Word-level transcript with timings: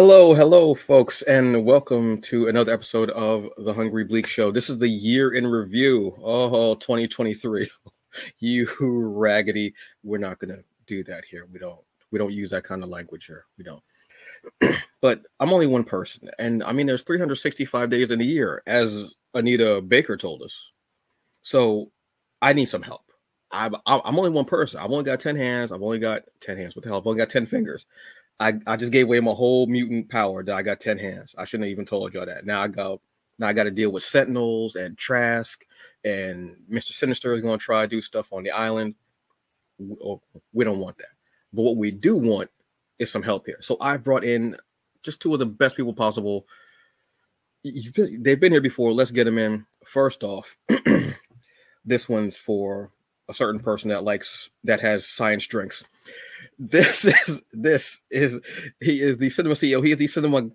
Hello, 0.00 0.32
hello, 0.32 0.76
folks, 0.76 1.22
and 1.22 1.64
welcome 1.64 2.20
to 2.20 2.46
another 2.46 2.72
episode 2.72 3.10
of 3.10 3.48
the 3.56 3.74
Hungry 3.74 4.04
Bleek 4.04 4.28
Show. 4.28 4.52
This 4.52 4.70
is 4.70 4.78
the 4.78 4.86
year 4.86 5.34
in 5.34 5.44
review. 5.44 6.16
Oh, 6.22 6.76
2023. 6.76 7.68
you 8.38 8.68
raggedy. 8.78 9.74
We're 10.04 10.18
not 10.18 10.38
gonna 10.38 10.60
do 10.86 11.02
that 11.02 11.24
here. 11.24 11.48
We 11.52 11.58
don't 11.58 11.80
we 12.12 12.18
don't 12.20 12.32
use 12.32 12.50
that 12.50 12.62
kind 12.62 12.84
of 12.84 12.90
language 12.90 13.26
here. 13.26 13.46
We 13.58 13.64
don't. 13.64 13.82
but 15.00 15.22
I'm 15.40 15.52
only 15.52 15.66
one 15.66 15.82
person, 15.82 16.30
and 16.38 16.62
I 16.62 16.70
mean 16.70 16.86
there's 16.86 17.02
365 17.02 17.90
days 17.90 18.12
in 18.12 18.20
a 18.20 18.24
year, 18.24 18.62
as 18.68 19.16
Anita 19.34 19.82
Baker 19.82 20.16
told 20.16 20.42
us. 20.42 20.70
So 21.42 21.90
I 22.40 22.52
need 22.52 22.66
some 22.66 22.82
help. 22.82 23.02
I'm, 23.50 23.74
I'm 23.86 24.16
only 24.16 24.30
one 24.30 24.44
person. 24.44 24.78
I've 24.78 24.92
only 24.92 25.04
got 25.04 25.20
10 25.20 25.34
hands. 25.34 25.72
I've 25.72 25.82
only 25.82 25.98
got 25.98 26.22
10 26.40 26.56
hands. 26.56 26.76
What 26.76 26.84
the 26.84 26.90
hell? 26.90 26.98
I've 26.98 27.06
only 27.06 27.18
got 27.18 27.30
10 27.30 27.46
fingers. 27.46 27.86
I, 28.40 28.54
I 28.66 28.76
just 28.76 28.92
gave 28.92 29.06
away 29.06 29.20
my 29.20 29.32
whole 29.32 29.66
mutant 29.66 30.08
power 30.08 30.44
that 30.44 30.54
I 30.54 30.62
got 30.62 30.80
10 30.80 30.98
hands. 30.98 31.34
I 31.36 31.44
shouldn't 31.44 31.66
have 31.66 31.72
even 31.72 31.84
told 31.84 32.14
y'all 32.14 32.26
that. 32.26 32.46
Now 32.46 32.62
I 32.62 32.68
go 32.68 33.00
now 33.38 33.48
I 33.48 33.52
got 33.52 33.64
to 33.64 33.70
deal 33.70 33.90
with 33.90 34.02
Sentinels 34.02 34.76
and 34.76 34.96
Trask 34.98 35.64
and 36.04 36.56
Mr. 36.70 36.92
Sinister 36.92 37.34
is 37.34 37.40
going 37.40 37.58
to 37.58 37.64
try 37.64 37.82
to 37.82 37.88
do 37.88 38.00
stuff 38.00 38.32
on 38.32 38.42
the 38.42 38.50
island. 38.50 38.94
Oh, 40.04 40.20
we 40.52 40.64
don't 40.64 40.80
want 40.80 40.98
that. 40.98 41.08
But 41.52 41.62
what 41.62 41.76
we 41.76 41.90
do 41.90 42.16
want 42.16 42.50
is 42.98 43.10
some 43.10 43.22
help 43.22 43.46
here. 43.46 43.58
So 43.60 43.76
I 43.80 43.96
brought 43.96 44.24
in 44.24 44.56
just 45.02 45.22
two 45.22 45.32
of 45.32 45.38
the 45.38 45.46
best 45.46 45.76
people 45.76 45.94
possible. 45.94 46.46
They've 47.64 48.40
been 48.40 48.52
here 48.52 48.60
before. 48.60 48.92
Let's 48.92 49.10
get 49.10 49.24
them 49.24 49.38
in. 49.38 49.66
First 49.84 50.22
off, 50.22 50.56
this 51.84 52.08
one's 52.08 52.38
for 52.38 52.90
a 53.28 53.34
certain 53.34 53.60
person 53.60 53.90
that 53.90 54.04
likes 54.04 54.50
that 54.64 54.80
has 54.80 55.06
science 55.06 55.46
drinks. 55.46 55.88
This 56.58 57.04
is 57.04 57.42
this 57.52 58.00
is 58.10 58.40
he 58.80 59.00
is 59.00 59.18
the 59.18 59.30
cinema 59.30 59.54
CEO. 59.54 59.84
He 59.84 59.92
is 59.92 59.98
the 59.98 60.08
cinema 60.08 60.50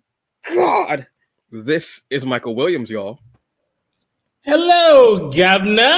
god. 0.54 1.08
This 1.52 2.04
is 2.10 2.26
Michael 2.26 2.56
Williams, 2.56 2.90
y'all. 2.90 3.20
Hello, 4.46 5.30
Governor. 5.30 5.98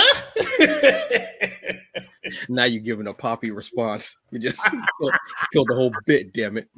now 2.49 2.65
you're 2.65 2.83
giving 2.83 3.07
a 3.07 3.13
poppy 3.13 3.49
response. 3.49 4.17
You 4.29 4.38
just 4.38 4.63
killed, 5.01 5.13
killed, 5.51 5.67
the 5.69 5.75
whole 5.75 5.91
bit, 6.05 6.31
damn 6.31 6.57
it. 6.57 6.69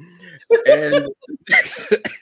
And, 0.66 1.08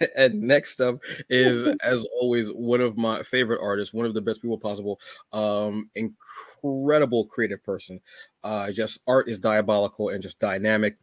and 0.16 0.40
next 0.42 0.80
up 0.80 0.98
is, 1.30 1.76
as 1.84 2.04
always, 2.20 2.48
one 2.48 2.80
of 2.80 2.96
my 2.96 3.22
favorite 3.22 3.60
artists, 3.62 3.94
one 3.94 4.04
of 4.04 4.14
the 4.14 4.20
best 4.20 4.42
people 4.42 4.58
possible. 4.58 4.98
Um, 5.32 5.90
incredible 5.94 7.26
creative 7.26 7.62
person. 7.62 8.00
Uh, 8.42 8.72
just 8.72 9.00
art 9.06 9.28
is 9.28 9.38
diabolical 9.38 10.08
and 10.08 10.20
just 10.20 10.40
dynamic. 10.40 10.96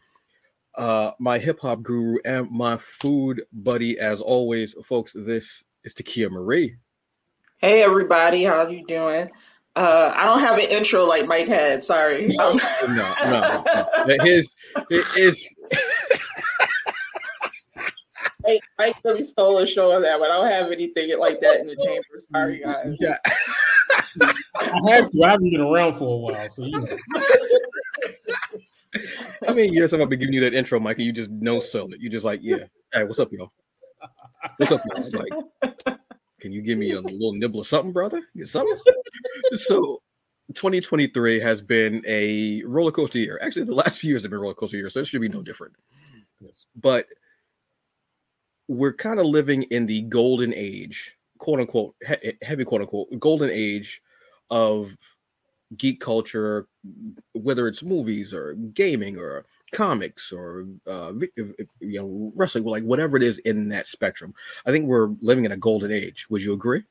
Uh, 0.75 1.11
my 1.17 1.39
hip 1.39 1.59
hop 1.61 1.81
guru 1.81 2.17
and 2.25 2.51
my 2.51 2.75
food 2.75 3.43
buddy, 3.53 3.97
as 3.99 4.19
always, 4.19 4.75
folks. 4.83 5.13
This 5.13 5.63
is 5.85 5.93
Takeia 5.93 6.29
Marie. 6.29 6.75
Hey 7.63 7.81
everybody, 7.81 8.43
how 8.43 8.67
you 8.67 8.85
doing? 8.87 9.31
Uh, 9.77 10.11
I 10.13 10.25
don't 10.25 10.41
have 10.41 10.57
an 10.57 10.65
intro 10.65 11.05
like 11.05 11.25
Mike 11.27 11.47
had. 11.47 11.81
Sorry. 11.81 12.27
No, 12.27 12.59
no, 12.89 13.13
no. 13.23 13.63
no. 14.05 14.17
His, 14.21 14.53
his 15.15 15.55
Mike, 18.43 18.63
Mike 18.77 18.97
really 19.05 19.23
stole 19.23 19.59
a 19.59 19.65
show 19.65 19.95
of 19.95 20.03
that, 20.03 20.19
but 20.19 20.29
I 20.29 20.33
don't 20.33 20.51
have 20.51 20.73
anything 20.73 21.17
like 21.17 21.39
that 21.39 21.61
in 21.61 21.67
the 21.67 21.77
chamber. 21.77 22.03
Sorry, 22.17 22.59
guys. 22.59 22.97
Yeah. 22.99 23.15
I 23.23 24.91
had 24.91 25.09
to. 25.11 25.23
I 25.23 25.29
haven't 25.29 25.49
been 25.49 25.61
around 25.61 25.93
for 25.93 26.15
a 26.15 26.17
while, 26.17 26.49
so 26.49 26.65
you 26.65 26.81
know. 26.81 26.97
I 29.47 29.53
mean, 29.53 29.71
years 29.73 29.93
I've 29.93 30.09
been 30.09 30.19
giving 30.19 30.33
you 30.33 30.41
that 30.41 30.53
intro, 30.53 30.81
Mike, 30.81 30.97
and 30.97 31.05
you 31.05 31.13
just 31.13 31.31
no 31.31 31.61
sell 31.61 31.93
it. 31.93 32.01
You 32.01 32.09
just 32.09 32.25
like, 32.25 32.41
yeah. 32.43 32.65
Hey, 32.91 33.05
what's 33.05 33.19
up, 33.19 33.31
y'all? 33.31 33.53
What's 34.57 34.73
up, 34.73 34.81
y'all? 34.85 35.09
Like, 35.11 35.31
can 36.43 36.51
you 36.51 36.61
give 36.61 36.77
me 36.77 36.91
a 36.91 36.99
little 36.99 37.31
nibble 37.35 37.61
of 37.61 37.67
something, 37.67 37.93
brother? 37.93 38.21
Get 38.35 38.49
something. 38.49 38.77
so 39.55 40.01
2023 40.49 41.39
has 41.39 41.61
been 41.61 42.03
a 42.05 42.61
roller 42.65 42.91
coaster 42.91 43.17
year. 43.17 43.39
Actually, 43.41 43.63
the 43.63 43.73
last 43.73 43.97
few 43.97 44.09
years 44.09 44.23
have 44.23 44.31
been 44.31 44.41
roller 44.41 44.53
coaster 44.53 44.75
years, 44.75 44.93
so 44.93 44.99
it 44.99 45.07
should 45.07 45.21
be 45.21 45.29
no 45.29 45.41
different. 45.41 45.73
Yes. 46.41 46.65
But 46.75 47.07
we're 48.67 48.91
kind 48.93 49.21
of 49.21 49.25
living 49.25 49.63
in 49.63 49.85
the 49.85 50.01
golden 50.01 50.53
age, 50.53 51.17
quote 51.37 51.61
unquote, 51.61 51.95
he- 52.05 52.33
heavy 52.41 52.65
quote 52.65 52.81
unquote, 52.81 53.07
golden 53.19 53.49
age 53.49 54.01
of 54.49 54.97
geek 55.77 56.01
culture, 56.01 56.67
whether 57.31 57.69
it's 57.69 57.83
movies 57.83 58.33
or 58.33 58.55
gaming 58.73 59.17
or 59.17 59.45
comics 59.73 60.31
or 60.31 60.65
uh, 60.87 61.13
you 61.35 61.99
know 61.99 62.31
wrestling, 62.35 62.63
like 62.63 62.83
whatever 62.83 63.17
it 63.17 63.23
is 63.23 63.39
in 63.39 63.69
that 63.69 63.87
spectrum. 63.87 64.33
I 64.65 64.71
think 64.71 64.85
we're 64.85 65.09
living 65.21 65.45
in 65.45 65.51
a 65.51 65.57
golden 65.57 65.91
age. 65.91 66.27
Would 66.29 66.43
you 66.43 66.53
agree? 66.53 66.83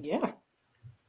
Yeah. 0.00 0.32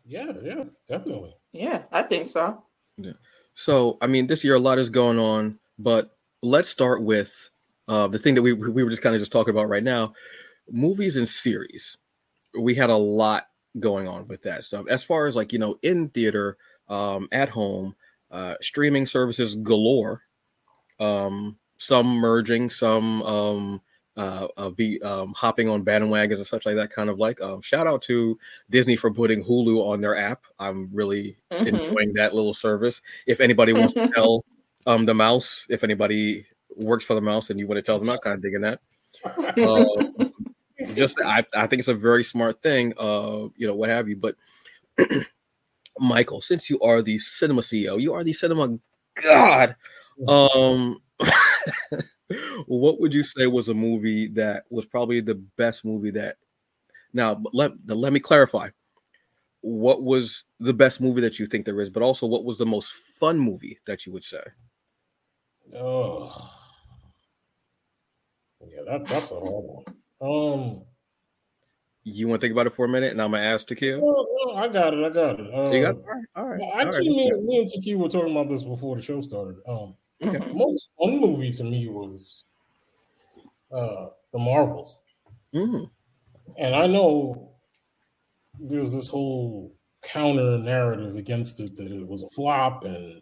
Yeah, 0.06 0.34
yeah, 0.44 0.64
definitely. 0.88 1.36
Yeah, 1.54 1.84
I 1.92 2.04
think 2.04 2.28
so. 2.28 2.64
Yeah. 2.98 3.14
So, 3.54 3.98
I 4.02 4.08
mean, 4.08 4.28
this 4.28 4.44
year 4.44 4.56
a 4.56 4.60
lot 4.60 4.80
is 4.80 4.90
going 4.90 5.20
on, 5.20 5.60
but 5.78 6.18
let's 6.42 6.70
start 6.70 7.04
with 7.04 7.50
uh, 7.88 8.08
the 8.08 8.20
thing 8.20 8.36
that 8.36 8.42
we 8.42 8.54
we 8.54 8.84
were 8.84 8.90
just 8.90 9.02
kind 9.02 9.16
of 9.16 9.22
just 9.22 9.32
talking 9.32 9.54
about 9.54 9.70
right 9.70 9.84
now, 9.84 10.14
movies 10.70 11.16
and 11.16 11.30
series. 11.30 11.98
We 12.60 12.76
had 12.76 12.90
a 12.90 12.98
lot 12.98 13.48
going 13.80 14.08
on 14.08 14.28
with 14.28 14.44
that 14.44 14.66
stuff. 14.66 14.86
As 14.90 15.04
far 15.04 15.28
as 15.28 15.36
like 15.36 15.54
you 15.54 15.60
know, 15.60 15.78
in 15.82 16.10
theater, 16.10 16.58
um, 16.90 17.28
at 17.32 17.50
home, 17.50 17.96
uh, 18.32 18.56
streaming 18.62 19.06
services 19.06 19.56
galore 19.56 20.24
um, 21.02 21.58
some 21.78 22.08
merging, 22.08 22.70
some 22.70 23.22
um, 23.24 23.82
uh, 24.16 24.48
uh, 24.58 24.70
be 24.70 25.02
um, 25.02 25.34
hopping 25.36 25.68
on 25.68 25.84
bandwagons 25.84 26.38
and 26.38 26.46
such 26.46 26.66
like 26.66 26.76
that. 26.76 26.92
Kind 26.92 27.10
of 27.10 27.20
like 27.20 27.42
um, 27.42 27.62
shout 27.62 27.88
out 27.88 28.02
to 28.04 28.38
Disney 28.70 28.96
for 28.96 29.12
putting 29.12 29.44
Hulu 29.44 29.86
on 29.86 30.02
their 30.02 30.16
app. 30.16 30.44
I'm 30.60 30.90
really 30.94 31.38
mm-hmm. 31.52 31.68
enjoying 31.68 32.14
that 32.14 32.34
little 32.34 32.54
service. 32.54 33.02
If 33.26 33.40
anybody 33.40 33.74
wants 33.74 33.96
to 33.96 34.08
tell 34.16 34.46
um, 34.86 35.06
the 35.06 35.14
mouse, 35.14 35.66
if 35.70 35.84
anybody 35.84 36.46
works 36.78 37.04
for 37.04 37.16
the 37.16 37.22
mouse 37.22 37.50
and 37.50 37.60
you 37.60 37.68
want 37.68 37.78
to 37.78 37.82
tell 37.82 38.00
them, 38.00 38.10
I'm 38.10 38.20
kind 38.20 38.36
of 38.36 38.42
digging 38.42 38.62
that. 38.62 38.80
Uh, 39.24 39.86
just 40.96 41.20
I, 41.22 41.46
I 41.56 41.68
think 41.68 41.80
it's 41.80 41.88
a 41.88 41.96
very 41.96 42.24
smart 42.24 42.62
thing, 42.62 42.94
uh, 42.98 43.48
you 43.56 43.68
know, 43.68 43.76
what 43.76 43.90
have 43.90 44.08
you. 44.08 44.16
But 44.16 44.36
Michael, 46.00 46.42
since 46.42 46.70
you 46.70 46.80
are 46.82 47.02
the 47.02 47.20
cinema 47.20 47.62
CEO, 47.62 48.00
you 48.00 48.14
are 48.14 48.24
the 48.24 48.34
cinema 48.34 48.78
god. 49.22 49.76
Um, 50.28 51.02
what 52.68 53.00
would 53.00 53.14
you 53.14 53.24
say 53.24 53.48
was 53.48 53.70
a 53.70 53.74
movie 53.74 54.28
that 54.30 54.64
was 54.70 54.86
probably 54.86 55.22
the 55.22 55.36
best 55.36 55.86
movie 55.86 56.12
that? 56.12 56.38
Now, 57.14 57.42
let 57.54 57.74
let 57.88 58.14
me 58.14 58.20
clarify. 58.20 58.70
What 59.62 60.02
was 60.02 60.46
the 60.60 60.74
best 60.74 61.02
movie 61.02 61.22
that 61.22 61.38
you 61.38 61.46
think 61.46 61.66
there 61.66 61.80
is, 61.82 61.90
but 61.90 62.04
also 62.04 62.26
what 62.26 62.46
was 62.46 62.58
the 62.58 62.66
most 62.66 62.94
fun 63.20 63.38
movie 63.38 63.80
that 63.86 64.06
you 64.06 64.12
would 64.12 64.24
say? 64.24 64.42
Oh, 65.76 66.52
yeah, 68.68 68.82
that, 68.88 69.06
that's 69.06 69.32
a 69.32 69.36
hard 69.36 69.46
one. 69.46 69.84
Um, 70.22 70.84
you 72.04 72.28
want 72.28 72.42
to 72.42 72.46
think 72.46 72.54
about 72.54 72.68
it 72.68 72.74
for 72.74 72.86
a 72.86 72.90
minute, 72.90 73.12
and 73.12 73.22
I'm 73.22 73.32
gonna 73.32 73.44
ask 73.44 73.68
Takeia. 73.68 74.00
Oh, 74.02 74.26
oh, 74.46 74.56
I 74.56 74.68
got 74.68 74.94
it. 74.94 75.06
I 75.06 75.10
got 75.10 75.40
it. 75.40 75.54
Um, 75.54 75.72
you 75.72 75.82
got 75.82 75.96
it? 75.96 75.98
Um, 75.98 76.04
all 76.04 76.14
right. 76.14 76.26
All 76.36 76.46
right. 76.46 76.88
Actually, 76.88 77.10
all 77.10 77.32
right. 77.32 77.42
Me, 77.42 77.48
me, 77.48 77.60
and 77.60 77.70
Takeia 77.70 77.96
were 77.96 78.10
talking 78.10 78.32
about 78.32 78.48
this 78.48 78.64
before 78.64 78.96
the 78.96 79.02
show 79.02 79.22
started. 79.22 79.58
Um, 79.68 79.96
Mm-hmm. 80.22 80.58
Most 80.58 80.94
fun 81.00 81.20
movie 81.20 81.52
to 81.52 81.64
me 81.64 81.88
was 81.88 82.46
uh, 83.72 84.08
The 84.32 84.40
Marvels. 84.40 85.00
Mm-hmm. 85.54 85.86
And 86.58 86.76
I 86.76 86.88
know 86.88 87.52
there's 88.60 88.94
this 88.94 89.08
whole 89.08 89.74
counter 90.04 90.58
narrative 90.58 91.16
against 91.16 91.60
it 91.60 91.76
that 91.76 91.92
it 91.92 92.08
was 92.08 92.24
a 92.24 92.30
flop 92.30 92.84
and 92.84 93.22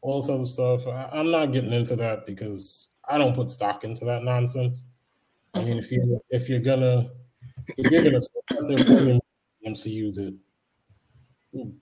all 0.00 0.20
this 0.20 0.30
other 0.30 0.44
stuff. 0.44 0.86
I, 0.86 1.20
am 1.20 1.30
not 1.30 1.52
getting 1.52 1.72
into 1.72 1.96
that 1.96 2.26
because 2.26 2.90
I 3.08 3.18
don't 3.18 3.34
put 3.34 3.50
stock 3.50 3.84
into 3.84 4.04
that 4.04 4.22
nonsense. 4.22 4.84
I 5.54 5.60
mean, 5.60 5.78
if 5.78 5.90
you 5.90 6.20
if 6.30 6.48
you're 6.48 6.58
gonna 6.60 7.10
if 7.78 7.90
you're 7.90 8.02
gonna 8.02 8.20
start 8.20 8.68
there 8.68 8.78
putting 8.78 9.20
MCU 9.66 10.12
that 10.14 10.36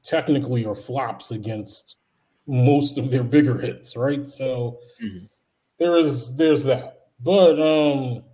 technically 0.02 0.66
are 0.66 0.74
flops 0.74 1.30
against 1.30 1.96
most 2.46 2.98
of 2.98 3.10
their 3.10 3.24
bigger 3.24 3.58
hits, 3.58 3.96
right? 3.96 4.28
So 4.28 4.78
mm-hmm. 5.02 5.26
there 5.78 5.96
is 5.96 6.34
there's 6.34 6.64
that. 6.64 7.08
But 7.20 7.60
um 7.60 8.24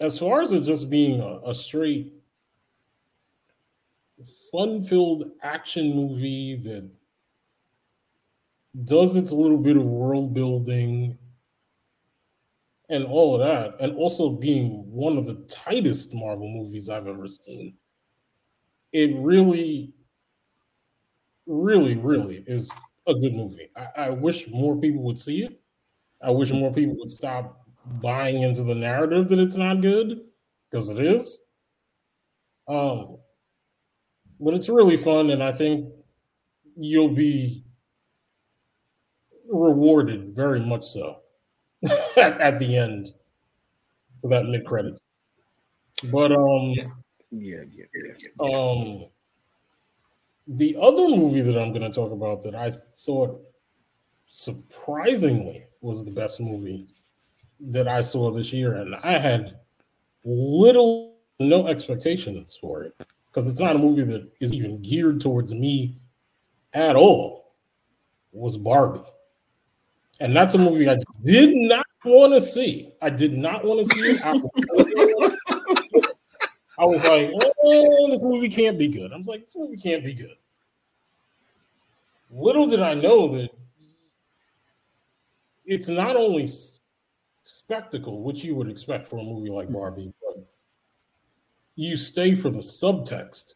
as 0.00 0.18
far 0.18 0.42
as 0.42 0.52
it 0.52 0.60
just 0.60 0.90
being 0.90 1.20
a, 1.20 1.50
a 1.50 1.54
straight 1.54 2.12
fun-filled 4.50 5.30
action 5.42 5.94
movie 5.94 6.56
that 6.56 6.88
does 8.84 9.16
its 9.16 9.32
little 9.32 9.58
bit 9.58 9.76
of 9.76 9.84
world 9.84 10.34
building 10.34 11.18
and 12.88 13.04
all 13.04 13.34
of 13.34 13.40
that, 13.40 13.76
and 13.80 13.96
also 13.96 14.28
being 14.30 14.84
one 14.90 15.16
of 15.16 15.26
the 15.26 15.36
tightest 15.48 16.12
Marvel 16.12 16.48
movies 16.48 16.88
I've 16.88 17.06
ever 17.06 17.26
seen. 17.26 17.76
It 18.92 19.16
really 19.16 19.94
really, 21.46 21.96
really 21.96 22.44
is 22.46 22.70
a 23.06 23.14
good 23.14 23.34
movie. 23.34 23.70
I, 23.76 24.06
I, 24.06 24.10
wish 24.10 24.48
more 24.48 24.76
people 24.76 25.02
would 25.02 25.18
see 25.18 25.42
it. 25.44 25.60
I 26.22 26.30
wish 26.30 26.50
more 26.50 26.72
people 26.72 26.96
would 26.98 27.10
stop 27.10 27.66
buying 28.00 28.42
into 28.42 28.62
the 28.62 28.74
narrative 28.74 29.28
that 29.28 29.38
it's 29.38 29.56
not 29.56 29.82
good 29.82 30.20
because 30.70 30.88
it 30.88 30.98
is. 30.98 31.42
Um, 32.66 33.18
but 34.40 34.54
it's 34.54 34.68
really 34.68 34.96
fun, 34.96 35.30
and 35.30 35.42
I 35.42 35.52
think 35.52 35.92
you'll 36.76 37.14
be 37.14 37.64
rewarded 39.48 40.34
very 40.34 40.60
much 40.60 40.84
so 40.86 41.18
at, 42.16 42.40
at, 42.40 42.58
the 42.58 42.76
end 42.76 43.14
for 44.22 44.30
that 44.30 44.46
mid 44.46 44.64
credits. 44.64 45.00
But 46.10 46.32
um, 46.32 46.72
yeah. 46.74 46.84
Yeah, 47.36 47.62
yeah, 47.72 47.84
yeah, 47.94 48.46
um, 48.46 49.06
the 50.46 50.76
other 50.80 51.16
movie 51.16 51.40
that 51.40 51.58
I'm 51.58 51.72
going 51.72 51.82
to 51.82 51.90
talk 51.90 52.12
about 52.12 52.42
that 52.42 52.54
I 52.54 52.72
thought 53.04 53.40
surprisingly 54.28 55.64
was 55.80 56.04
the 56.04 56.10
best 56.10 56.40
movie 56.40 56.86
that 57.60 57.88
I 57.88 58.00
saw 58.00 58.30
this 58.30 58.52
year, 58.52 58.74
and 58.74 58.94
I 58.96 59.18
had 59.18 59.58
little 60.24 61.16
no 61.40 61.66
expectations 61.66 62.56
for 62.60 62.82
it 62.82 62.94
because 63.26 63.50
it's 63.50 63.60
not 63.60 63.76
a 63.76 63.78
movie 63.78 64.04
that 64.04 64.30
is 64.40 64.52
even 64.54 64.82
geared 64.82 65.20
towards 65.20 65.54
me 65.54 65.96
at 66.72 66.96
all. 66.96 67.54
Was 68.32 68.56
Barbie, 68.56 69.08
and 70.18 70.34
that's 70.34 70.54
a 70.54 70.58
movie 70.58 70.88
I 70.88 70.96
did 71.22 71.54
not 71.54 71.86
want 72.04 72.32
to 72.32 72.40
see. 72.40 72.92
I 73.00 73.10
did 73.10 73.32
not 73.32 73.64
want 73.64 73.86
to 73.86 73.94
see 73.94 74.18
it. 74.20 75.33
I, 76.78 76.84
was 76.84 77.04
like, 77.04 77.30
oh, 77.62 78.10
this 78.10 78.22
movie 78.22 78.48
can't 78.48 78.78
be 78.78 78.88
good. 78.88 79.12
I 79.12 79.16
was 79.16 79.26
like, 79.26 79.42
this 79.42 79.54
movie 79.56 79.76
can't 79.76 80.04
be 80.04 80.14
good. 80.14 80.36
Little 82.30 82.66
did 82.66 82.80
I 82.80 82.94
know 82.94 83.28
that 83.36 83.50
it's 85.64 85.88
not 85.88 86.16
only 86.16 86.48
spectacle, 87.44 88.22
which 88.22 88.42
you 88.42 88.54
would 88.54 88.68
expect 88.68 89.08
for 89.08 89.18
a 89.18 89.22
movie 89.22 89.50
like 89.50 89.66
mm-hmm. 89.66 89.76
Barbie, 89.76 90.12
but 90.20 90.44
you 91.76 91.96
stay 91.96 92.34
for 92.34 92.50
the 92.50 92.58
subtext 92.58 93.54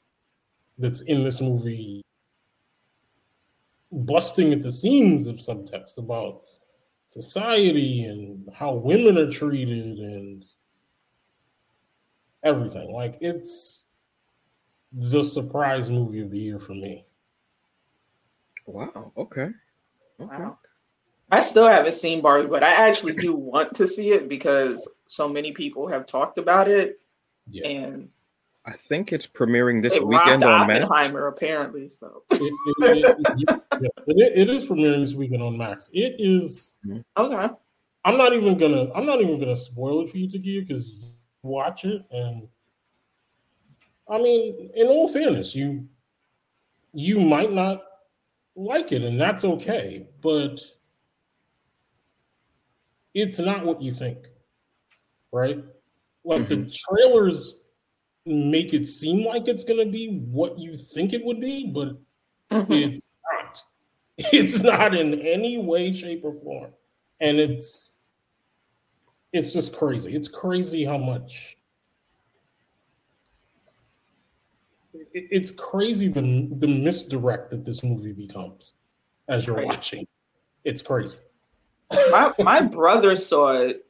that's 0.78 1.00
in 1.02 1.24
this 1.24 1.40
movie, 1.40 2.04
busting 3.90 4.52
at 4.52 4.62
the 4.62 4.72
seams 4.72 5.26
of 5.26 5.36
subtext 5.36 5.98
about 5.98 6.42
society 7.06 8.04
and 8.04 8.48
how 8.54 8.74
women 8.74 9.18
are 9.18 9.30
treated 9.30 9.98
and 9.98 10.44
everything. 12.42 12.92
Like 12.92 13.18
it's 13.20 13.86
the 14.92 15.22
surprise 15.22 15.90
movie 15.90 16.20
of 16.20 16.30
the 16.30 16.38
year 16.38 16.58
for 16.58 16.74
me. 16.74 17.04
Wow. 18.66 19.12
Okay. 19.16 19.48
Okay. 20.20 20.36
Wow. 20.36 20.58
I 21.30 21.40
still 21.40 21.66
haven't 21.66 21.92
seen 21.92 22.22
Barbie, 22.22 22.48
but 22.48 22.62
I 22.62 22.88
actually 22.88 23.14
do 23.14 23.34
want 23.36 23.74
to 23.74 23.86
see 23.86 24.12
it 24.12 24.28
because 24.28 24.88
so 25.06 25.28
many 25.28 25.52
people 25.52 25.86
have 25.88 26.06
talked 26.06 26.38
about 26.38 26.68
it. 26.68 27.00
Yeah. 27.50 27.66
And 27.66 28.08
I 28.64 28.72
think 28.72 29.12
it's 29.12 29.26
premiering 29.26 29.80
this 29.80 29.98
weekend 30.00 30.44
on 30.44 30.62
Oppenheimer, 30.62 31.24
Max. 31.24 31.36
apparently. 31.36 31.88
So 31.88 32.22
it, 32.30 32.52
it, 32.80 33.62
it, 34.06 34.38
it 34.38 34.50
is 34.50 34.66
premiering 34.66 35.00
this 35.00 35.14
weekend 35.14 35.42
on 35.42 35.56
Max. 35.56 35.88
It 35.92 36.16
is 36.18 36.76
okay. 37.16 37.54
I'm 38.04 38.16
not 38.16 38.32
even 38.32 38.58
gonna. 38.58 38.92
I'm 38.94 39.06
not 39.06 39.20
even 39.20 39.38
gonna 39.38 39.56
spoil 39.56 40.02
it 40.02 40.10
for 40.10 40.18
you, 40.18 40.28
Takeia, 40.28 40.66
because 40.66 40.96
watch 41.48 41.84
it 41.84 42.02
and. 42.10 42.48
I 44.10 44.16
mean, 44.16 44.70
in 44.74 44.86
all 44.86 45.06
fairness, 45.06 45.54
you 45.54 45.86
you 46.94 47.20
might 47.20 47.52
not 47.52 47.82
like 48.56 48.92
it, 48.92 49.02
and 49.02 49.20
that's 49.20 49.44
okay. 49.44 50.06
But 50.22 50.60
it's 53.14 53.38
not 53.38 53.64
what 53.64 53.82
you 53.82 53.92
think, 53.92 54.18
right? 55.32 55.62
Like 56.24 56.42
mm-hmm. 56.42 56.64
the 56.64 56.70
trailers 56.70 57.56
make 58.26 58.74
it 58.74 58.86
seem 58.86 59.26
like 59.26 59.48
it's 59.48 59.64
going 59.64 59.84
to 59.84 59.90
be 59.90 60.20
what 60.30 60.58
you 60.58 60.76
think 60.76 61.12
it 61.12 61.24
would 61.24 61.40
be, 61.40 61.66
but 61.66 61.98
mm-hmm. 62.50 62.72
it's 62.72 63.12
not. 63.32 63.62
It's 64.32 64.64
not 64.64 64.96
in 64.96 65.14
any 65.20 65.58
way, 65.58 65.92
shape, 65.92 66.22
or 66.24 66.34
form, 66.34 66.72
and 67.20 67.38
it's 67.38 67.97
it's 69.32 69.52
just 69.52 69.74
crazy. 69.74 70.14
It's 70.14 70.28
crazy 70.28 70.84
how 70.84 70.98
much. 70.98 71.56
It's 75.12 75.50
crazy 75.50 76.08
the 76.08 76.48
the 76.50 76.68
misdirect 76.68 77.50
that 77.50 77.64
this 77.64 77.82
movie 77.82 78.12
becomes 78.12 78.74
as 79.28 79.46
you're 79.46 79.64
watching. 79.64 80.06
It's 80.64 80.82
crazy 80.82 81.18
my 82.10 82.32
my 82.38 82.60
brother 82.60 83.16
saw 83.16 83.52
it 83.52 83.84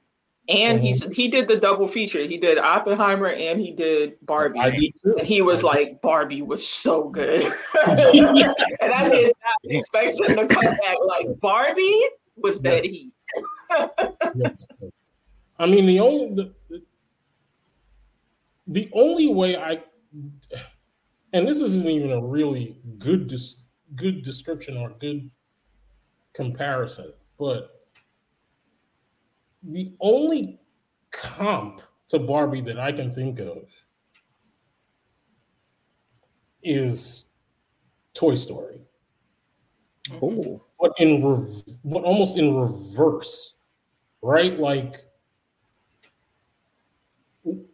and 0.48 0.78
mm-hmm. 0.80 1.10
he 1.10 1.24
he 1.24 1.28
did 1.28 1.46
the 1.46 1.56
double 1.56 1.86
feature. 1.86 2.24
He 2.24 2.38
did 2.38 2.58
Oppenheimer 2.58 3.28
and 3.28 3.60
he 3.60 3.70
did 3.70 4.14
Barbie. 4.22 4.94
And 5.04 5.26
he 5.26 5.42
was 5.42 5.62
like, 5.62 6.00
Barbie 6.00 6.42
was 6.42 6.66
so 6.66 7.10
good. 7.10 7.42
and 7.86 8.92
I 8.92 9.08
did 9.10 9.32
not 9.44 9.58
expect 9.64 10.20
him 10.20 10.36
to 10.36 10.46
come 10.46 10.64
back 10.64 10.96
like 11.06 11.28
Barbie 11.40 12.02
was 12.36 12.62
that 12.62 12.84
he. 12.84 13.12
yes. 14.36 14.66
I 15.58 15.66
mean, 15.66 15.86
the 15.86 16.00
only 16.00 16.34
the, 16.34 16.82
the 18.66 18.90
only 18.92 19.32
way 19.32 19.56
I 19.56 19.82
and 21.32 21.46
this 21.46 21.58
isn't 21.58 21.86
even 21.88 22.10
a 22.12 22.20
really 22.24 22.78
good 22.98 23.26
dis, 23.26 23.56
good 23.94 24.22
description 24.22 24.76
or 24.76 24.90
good 24.98 25.30
comparison, 26.32 27.12
but 27.38 27.86
the 29.62 29.92
only 30.00 30.60
comp 31.10 31.82
to 32.08 32.18
Barbie 32.18 32.60
that 32.62 32.78
I 32.78 32.92
can 32.92 33.10
think 33.10 33.38
of 33.40 33.64
is 36.62 37.26
Toy 38.14 38.34
Story. 38.34 38.80
Oh, 40.22 40.62
but 40.80 40.92
in 40.98 41.24
rev- 41.24 41.64
but 41.84 42.04
almost 42.04 42.38
in 42.38 42.54
reverse, 42.54 43.54
right? 44.22 44.58
Like, 44.58 45.04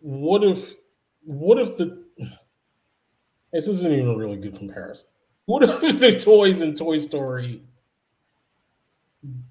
what 0.00 0.44
if, 0.44 0.74
what 1.22 1.58
if 1.58 1.76
the 1.76 2.04
this 3.54 3.68
isn't 3.68 3.92
even 3.92 4.08
a 4.08 4.16
really 4.16 4.36
good 4.36 4.56
comparison. 4.56 5.06
What 5.46 5.62
if 5.62 5.80
the 6.00 6.18
toys 6.18 6.60
in 6.60 6.74
Toy 6.74 6.98
Story 6.98 7.62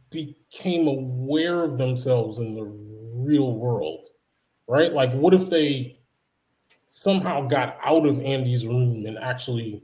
became 0.10 0.88
aware 0.88 1.64
of 1.64 1.78
themselves 1.78 2.40
in 2.40 2.54
the 2.54 2.66
real 2.66 3.54
world, 3.54 4.04
right? 4.68 4.92
Like, 4.92 5.14
what 5.14 5.34
if 5.34 5.50
they 5.50 6.00
somehow 6.90 7.48
got 7.48 7.78
out 7.82 8.06
of 8.06 8.20
Andy's 8.20 8.68
room 8.68 9.06
and 9.06 9.18
actually 9.18 9.82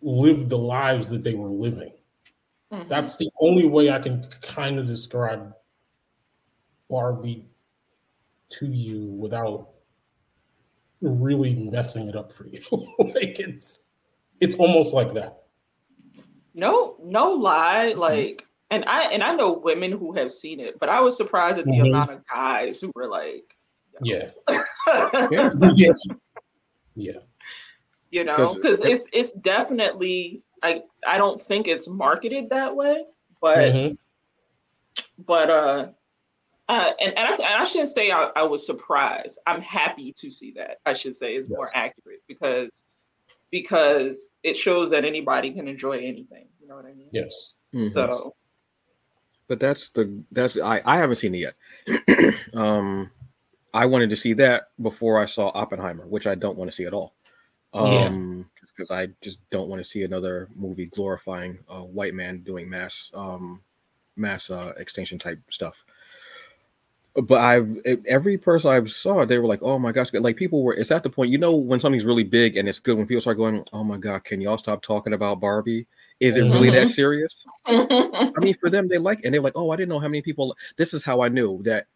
lived 0.00 0.48
the 0.48 0.58
lives 0.58 1.10
that 1.10 1.22
they 1.22 1.34
were 1.34 1.50
living? 1.50 1.92
Mm-hmm. 2.72 2.88
That's 2.88 3.16
the 3.16 3.28
only 3.38 3.66
way 3.66 3.90
I 3.90 3.98
can 3.98 4.26
kind 4.40 4.78
of 4.78 4.86
describe 4.86 5.52
Barbie 6.88 7.44
to 8.58 8.66
you 8.66 9.06
without 9.06 9.68
really 11.00 11.54
messing 11.54 12.08
it 12.08 12.16
up 12.16 12.32
for 12.32 12.46
you. 12.46 12.60
like 12.98 13.38
it's 13.40 13.90
it's 14.40 14.56
almost 14.56 14.92
like 14.94 15.14
that. 15.14 15.42
No, 16.54 16.96
no 17.02 17.30
lie. 17.30 17.90
Mm-hmm. 17.90 18.00
Like 18.00 18.46
and 18.70 18.84
I 18.86 19.04
and 19.04 19.22
I 19.22 19.34
know 19.34 19.52
women 19.52 19.92
who 19.92 20.12
have 20.12 20.32
seen 20.32 20.60
it, 20.60 20.78
but 20.80 20.88
I 20.88 21.00
was 21.00 21.16
surprised 21.16 21.58
at 21.58 21.64
the 21.64 21.72
mm-hmm. 21.72 21.94
amount 21.94 22.10
of 22.10 22.26
guys 22.26 22.80
who 22.80 22.90
were 22.94 23.08
like, 23.08 23.56
yeah, 24.02 24.30
yeah, 25.30 25.50
yeah, 26.96 27.12
you 28.10 28.24
know, 28.24 28.54
because 28.54 28.80
it's 28.82 29.06
it's 29.12 29.32
definitely 29.32 30.42
I 30.62 30.82
I 31.06 31.18
don't 31.18 31.40
think 31.40 31.68
it's 31.68 31.86
marketed 31.88 32.50
that 32.50 32.74
way, 32.74 33.04
but 33.40 33.58
mm-hmm. 33.58 33.94
but 35.24 35.50
uh. 35.50 35.88
Uh, 36.68 36.92
and 37.00 37.16
and 37.16 37.28
I, 37.28 37.32
and 37.32 37.44
I 37.44 37.64
shouldn't 37.64 37.90
say 37.90 38.10
I, 38.10 38.30
I, 38.36 38.42
was 38.42 38.64
surprised. 38.64 39.38
I'm 39.46 39.60
happy 39.60 40.14
to 40.16 40.30
see 40.30 40.52
that. 40.56 40.78
I 40.86 40.94
should 40.94 41.14
say 41.14 41.34
is 41.34 41.46
yes. 41.46 41.56
more 41.56 41.68
accurate 41.74 42.22
because 42.26 42.84
because 43.50 44.30
it 44.42 44.56
shows 44.56 44.90
that 44.90 45.04
anybody 45.04 45.50
can 45.50 45.68
enjoy 45.68 45.98
anything. 45.98 46.48
You 46.60 46.68
know 46.68 46.76
what 46.76 46.86
I 46.86 46.94
mean? 46.94 47.10
Yes. 47.12 47.52
Mm-hmm. 47.74 47.88
So 47.88 48.34
but 49.46 49.60
that's 49.60 49.90
the 49.90 50.22
that's 50.32 50.58
I 50.58 50.80
I 50.84 50.96
haven't 50.96 51.16
seen 51.16 51.34
it 51.34 51.54
yet. 52.08 52.34
um, 52.54 53.10
I 53.72 53.86
wanted 53.86 54.10
to 54.10 54.16
see 54.16 54.32
that 54.34 54.70
before 54.80 55.20
I 55.20 55.26
saw 55.26 55.50
Oppenheimer, 55.54 56.06
which 56.06 56.26
I 56.26 56.34
don't 56.34 56.56
want 56.56 56.70
to 56.70 56.76
see 56.76 56.84
at 56.84 56.94
all. 56.94 57.14
Um, 57.74 58.48
because 58.60 58.90
yeah. 58.90 58.98
I 58.98 59.08
just 59.20 59.40
don't 59.50 59.68
want 59.68 59.82
to 59.82 59.88
see 59.88 60.04
another 60.04 60.48
movie 60.54 60.86
glorifying 60.86 61.58
a 61.68 61.82
white 61.82 62.14
man 62.14 62.38
doing 62.38 62.70
mass 62.70 63.10
um 63.14 63.60
mass 64.16 64.48
uh, 64.50 64.72
extinction 64.78 65.18
type 65.18 65.40
stuff. 65.50 65.84
But 67.14 67.40
I've 67.40 67.78
every 68.06 68.36
person 68.36 68.72
I 68.72 68.84
saw, 68.86 69.24
they 69.24 69.38
were 69.38 69.46
like, 69.46 69.62
"Oh 69.62 69.78
my 69.78 69.92
gosh!" 69.92 70.12
Like 70.12 70.36
people 70.36 70.64
were. 70.64 70.74
It's 70.74 70.90
at 70.90 71.04
the 71.04 71.10
point, 71.10 71.30
you 71.30 71.38
know, 71.38 71.54
when 71.54 71.78
something's 71.78 72.04
really 72.04 72.24
big 72.24 72.56
and 72.56 72.68
it's 72.68 72.80
good. 72.80 72.98
When 72.98 73.06
people 73.06 73.20
start 73.20 73.36
going, 73.36 73.64
"Oh 73.72 73.84
my 73.84 73.98
god, 73.98 74.24
can 74.24 74.40
y'all 74.40 74.58
stop 74.58 74.82
talking 74.82 75.12
about 75.12 75.40
Barbie?" 75.40 75.86
Is 76.20 76.36
it 76.36 76.42
really 76.42 76.70
that 76.70 76.84
mm-hmm. 76.84 76.88
serious? 76.88 77.46
I 77.66 78.30
mean, 78.38 78.54
for 78.54 78.70
them, 78.70 78.88
they 78.88 78.98
like, 78.98 79.24
and 79.24 79.34
they're 79.34 79.40
like, 79.40 79.56
oh, 79.56 79.70
I 79.70 79.76
didn't 79.76 79.88
know 79.88 79.98
how 79.98 80.08
many 80.08 80.22
people. 80.22 80.56
This 80.76 80.94
is 80.94 81.04
how 81.04 81.22
I 81.22 81.28
knew 81.28 81.62
that 81.64 81.86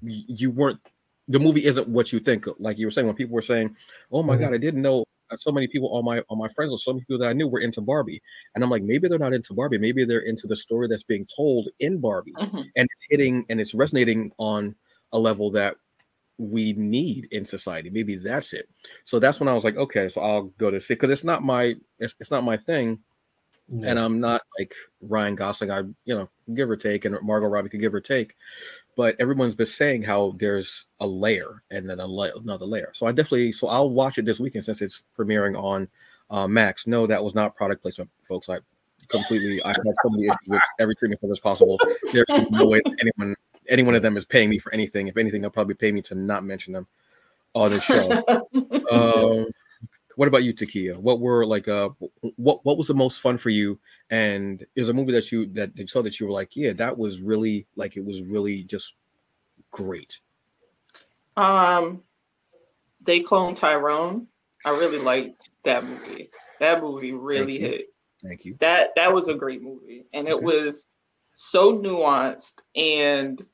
you 0.00 0.50
weren't 0.50 0.80
the 1.28 1.38
movie 1.38 1.64
isn't 1.64 1.88
what 1.88 2.12
you 2.12 2.20
think. 2.20 2.46
Like 2.58 2.78
you 2.78 2.86
were 2.86 2.90
saying 2.90 3.06
when 3.06 3.16
people 3.16 3.34
were 3.34 3.42
saying, 3.42 3.76
"Oh 4.12 4.22
my 4.22 4.34
mm-hmm. 4.34 4.44
god, 4.44 4.54
I 4.54 4.58
didn't 4.58 4.82
know." 4.82 5.04
So 5.40 5.52
many 5.52 5.66
people, 5.66 5.88
all 5.88 6.02
my 6.02 6.20
all 6.28 6.36
my 6.36 6.48
friends, 6.48 6.72
or 6.72 6.78
so 6.78 6.92
many 6.92 7.02
people 7.02 7.18
that 7.18 7.28
I 7.28 7.32
knew 7.32 7.48
were 7.48 7.60
into 7.60 7.80
Barbie, 7.80 8.22
and 8.54 8.62
I'm 8.62 8.70
like, 8.70 8.82
maybe 8.82 9.08
they're 9.08 9.18
not 9.18 9.34
into 9.34 9.54
Barbie. 9.54 9.78
Maybe 9.78 10.04
they're 10.04 10.20
into 10.20 10.46
the 10.46 10.56
story 10.56 10.88
that's 10.88 11.02
being 11.02 11.26
told 11.34 11.68
in 11.80 11.98
Barbie, 11.98 12.32
mm-hmm. 12.32 12.62
and 12.76 12.88
it's 12.90 13.06
hitting 13.10 13.44
and 13.48 13.60
it's 13.60 13.74
resonating 13.74 14.32
on 14.38 14.74
a 15.12 15.18
level 15.18 15.50
that 15.52 15.76
we 16.38 16.72
need 16.72 17.28
in 17.30 17.44
society. 17.44 17.90
Maybe 17.90 18.16
that's 18.16 18.52
it. 18.52 18.68
So 19.04 19.18
that's 19.18 19.38
when 19.38 19.48
I 19.48 19.54
was 19.54 19.64
like, 19.64 19.76
okay, 19.76 20.08
so 20.08 20.20
I'll 20.20 20.42
go 20.58 20.70
to 20.70 20.80
see 20.80 20.94
because 20.94 21.10
it's 21.10 21.24
not 21.24 21.42
my 21.42 21.74
it's, 21.98 22.16
it's 22.20 22.30
not 22.30 22.44
my 22.44 22.56
thing. 22.56 23.00
And 23.82 23.98
I'm 23.98 24.20
not 24.20 24.42
like 24.58 24.74
Ryan 25.00 25.36
Gosling. 25.36 25.70
I, 25.70 25.78
you 26.04 26.14
know, 26.14 26.28
give 26.52 26.68
or 26.68 26.76
take, 26.76 27.06
and 27.06 27.16
Margot 27.22 27.46
Robbie 27.46 27.70
could 27.70 27.80
give 27.80 27.94
or 27.94 28.00
take 28.00 28.36
but 28.96 29.16
everyone's 29.18 29.54
been 29.54 29.66
saying 29.66 30.02
how 30.02 30.34
there's 30.38 30.86
a 31.00 31.06
layer 31.06 31.62
and 31.70 31.88
then 31.88 32.00
a 32.00 32.06
la- 32.06 32.28
another 32.36 32.66
layer. 32.66 32.90
So 32.92 33.06
I 33.06 33.12
definitely, 33.12 33.52
so 33.52 33.68
I'll 33.68 33.90
watch 33.90 34.18
it 34.18 34.24
this 34.24 34.40
weekend 34.40 34.64
since 34.64 34.82
it's 34.82 35.02
premiering 35.18 35.60
on 35.60 35.88
uh, 36.30 36.46
Max. 36.46 36.86
No, 36.86 37.06
that 37.06 37.22
was 37.22 37.34
not 37.34 37.56
product 37.56 37.82
placement, 37.82 38.10
folks. 38.22 38.48
I 38.48 38.58
completely, 39.08 39.58
I 39.64 39.68
have 39.68 39.76
so 39.76 40.10
many 40.10 40.24
issues 40.24 40.48
with 40.48 40.62
every 40.78 40.94
treatment 40.94 41.20
as 41.30 41.40
possible. 41.40 41.78
There's 42.12 42.26
no 42.50 42.66
way 42.66 42.80
anyone, 43.00 43.34
any 43.68 43.82
one 43.82 43.94
of 43.94 44.02
them 44.02 44.16
is 44.16 44.24
paying 44.24 44.50
me 44.50 44.58
for 44.58 44.72
anything. 44.72 45.08
If 45.08 45.16
anything, 45.16 45.42
they'll 45.42 45.50
probably 45.50 45.74
pay 45.74 45.92
me 45.92 46.02
to 46.02 46.14
not 46.14 46.44
mention 46.44 46.72
them 46.72 46.86
on 47.54 47.70
the 47.70 47.80
show. 47.80 48.10
um, 48.90 49.46
what 50.16 50.28
about 50.28 50.44
you, 50.44 50.54
Takeia? 50.54 50.96
What 50.96 51.20
were 51.20 51.46
like 51.46 51.68
uh 51.68 51.90
what 52.36 52.64
what 52.64 52.76
was 52.76 52.86
the 52.86 52.94
most 52.94 53.20
fun 53.20 53.36
for 53.36 53.50
you? 53.50 53.78
And 54.10 54.64
is 54.76 54.88
a 54.88 54.94
movie 54.94 55.12
that 55.12 55.30
you 55.32 55.46
that 55.54 55.76
you 55.76 55.86
saw 55.86 56.02
that 56.02 56.20
you 56.20 56.26
were 56.26 56.32
like, 56.32 56.56
yeah, 56.56 56.72
that 56.74 56.96
was 56.96 57.20
really 57.20 57.66
like 57.76 57.96
it 57.96 58.04
was 58.04 58.22
really 58.22 58.62
just 58.64 58.94
great. 59.70 60.20
Um 61.36 62.02
they 63.02 63.20
clone 63.20 63.54
Tyrone. 63.54 64.26
I 64.64 64.70
really 64.70 64.98
liked 64.98 65.50
that 65.64 65.84
movie. 65.84 66.30
That 66.60 66.82
movie 66.82 67.12
really 67.12 67.58
Thank 67.58 67.72
hit. 67.72 67.86
Thank 68.22 68.44
you. 68.44 68.56
That 68.60 68.94
that 68.96 69.12
was 69.12 69.28
a 69.28 69.34
great 69.34 69.62
movie. 69.62 70.06
And 70.12 70.28
it 70.28 70.42
was 70.42 70.92
so 71.34 71.76
nuanced 71.76 72.60
and 72.76 73.44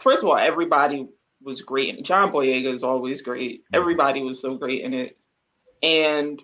first 0.00 0.22
of 0.22 0.28
all, 0.28 0.36
everybody 0.36 1.08
was 1.42 1.62
great. 1.62 1.96
And 1.96 2.04
John 2.04 2.32
Boyega 2.32 2.72
is 2.72 2.82
always 2.82 3.22
great. 3.22 3.62
Everybody 3.72 4.22
was 4.22 4.40
so 4.40 4.56
great 4.56 4.82
in 4.82 4.92
it. 4.92 5.16
And 5.82 6.42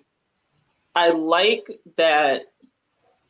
I 0.95 1.09
like 1.11 1.69
that 1.97 2.53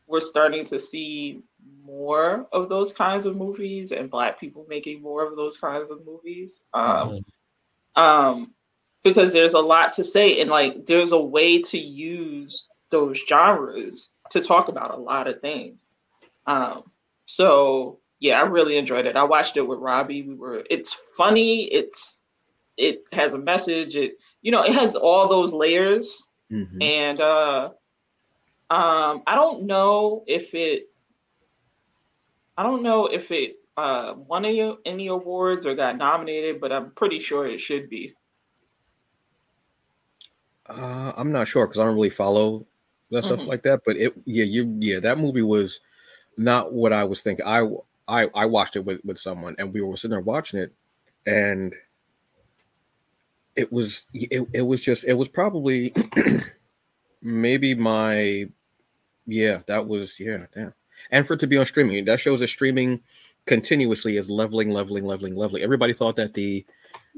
we're 0.08 0.22
starting 0.22 0.66
to 0.66 0.80
see 0.80 1.42
more 1.84 2.48
of 2.52 2.70
those 2.70 2.92
kinds 2.92 3.26
of 3.26 3.36
movies 3.36 3.92
and 3.92 4.10
black 4.10 4.40
people 4.40 4.66
making 4.70 5.02
more 5.02 5.26
of 5.26 5.36
those 5.36 5.58
kinds 5.58 5.92
of 5.92 6.06
movies. 6.06 6.62
Um, 6.74 7.10
mm-hmm. 7.10 8.02
um, 8.02 8.54
because 9.04 9.34
there's 9.34 9.54
a 9.54 9.60
lot 9.60 9.94
to 9.94 10.04
say 10.04 10.42
and 10.42 10.50
like 10.50 10.88
there's 10.88 11.12
a 11.12 11.20
way 11.20 11.62
to 11.62 11.78
use 11.78 12.68
those 12.90 13.20
genres 13.28 14.16
to 14.32 14.42
talk 14.42 14.68
about 14.68 14.94
a 14.94 14.98
lot 14.98 15.28
of 15.28 15.40
things. 15.42 15.88
Um, 16.48 16.84
so 17.26 18.00
yeah, 18.20 18.40
I 18.40 18.44
really 18.44 18.78
enjoyed 18.78 19.06
it. 19.06 19.16
I 19.16 19.24
watched 19.24 19.58
it 19.58 19.68
with 19.68 19.80
Robbie. 19.80 20.24
We 20.24 20.36
were 20.36 20.64
it's 20.70 20.94
funny, 21.16 21.66
it's 21.66 22.24
it 22.78 23.04
has 23.14 23.34
a 23.34 23.40
message, 23.40 23.96
it 23.96 24.18
you 24.46 24.52
know, 24.52 24.62
it 24.62 24.74
has 24.74 24.96
all 24.96 25.28
those 25.28 25.54
layers. 25.54 26.28
Mm-hmm. 26.52 26.80
And 26.80 27.20
uh 27.20 27.72
um 28.70 29.24
I 29.26 29.34
don't 29.34 29.64
know 29.64 30.24
if 30.28 30.54
it 30.54 30.90
I 32.56 32.62
don't 32.62 32.84
know 32.84 33.08
if 33.08 33.32
it 33.32 33.56
uh 33.76 34.14
won 34.16 34.46
any, 34.46 34.78
any 34.86 35.08
awards 35.08 35.66
or 35.66 35.74
got 35.74 35.98
nominated, 35.98 36.62
but 36.62 36.72
I'm 36.72 36.92
pretty 36.92 37.18
sure 37.18 37.48
it 37.48 37.60
should 37.60 37.90
be. 37.90 38.14
Uh, 40.68 41.12
I'm 41.18 41.32
not 41.32 41.48
sure 41.48 41.66
because 41.66 41.80
I 41.80 41.84
don't 41.84 41.96
really 41.96 42.12
follow 42.12 42.68
that 43.10 43.24
mm-hmm. 43.24 43.34
stuff 43.34 43.48
like 43.48 43.64
that. 43.64 43.82
But 43.84 43.98
it, 43.98 44.14
yeah, 44.26 44.46
you, 44.46 44.78
yeah, 44.80 45.00
that 45.00 45.18
movie 45.18 45.42
was 45.42 45.82
not 46.38 46.72
what 46.72 46.94
I 46.94 47.04
was 47.04 47.22
thinking. 47.22 47.46
I, 47.46 47.68
I, 48.08 48.30
I 48.34 48.46
watched 48.46 48.76
it 48.76 48.86
with 48.86 49.04
with 49.06 49.20
someone, 49.20 49.56
and 49.58 49.74
we 49.74 49.82
were 49.82 49.96
sitting 49.96 50.12
there 50.12 50.22
watching 50.22 50.60
it, 50.60 50.74
and 51.28 51.74
it 53.56 53.72
was 53.72 54.06
it, 54.14 54.48
it 54.54 54.62
was 54.62 54.84
just 54.84 55.06
it 55.06 55.14
was 55.14 55.30
probably 55.30 55.94
maybe 57.22 57.74
my 57.74 58.48
yeah 59.26 59.60
that 59.68 59.88
was 59.88 60.20
yeah 60.20 60.46
damn. 60.54 60.74
And 61.12 61.28
for 61.28 61.34
it 61.34 61.40
to 61.42 61.48
be 61.48 61.58
on 61.58 61.66
streaming 61.66 62.06
that 62.06 62.20
shows 62.20 62.40
that 62.40 62.48
streaming 62.48 63.02
continuously 63.46 64.18
is 64.18 64.30
leveling 64.30 64.72
leveling 64.72 65.06
leveling 65.06 65.36
leveling. 65.36 65.64
Everybody 65.64 65.94
thought 65.94 66.16
that 66.18 66.34
the 66.34 66.66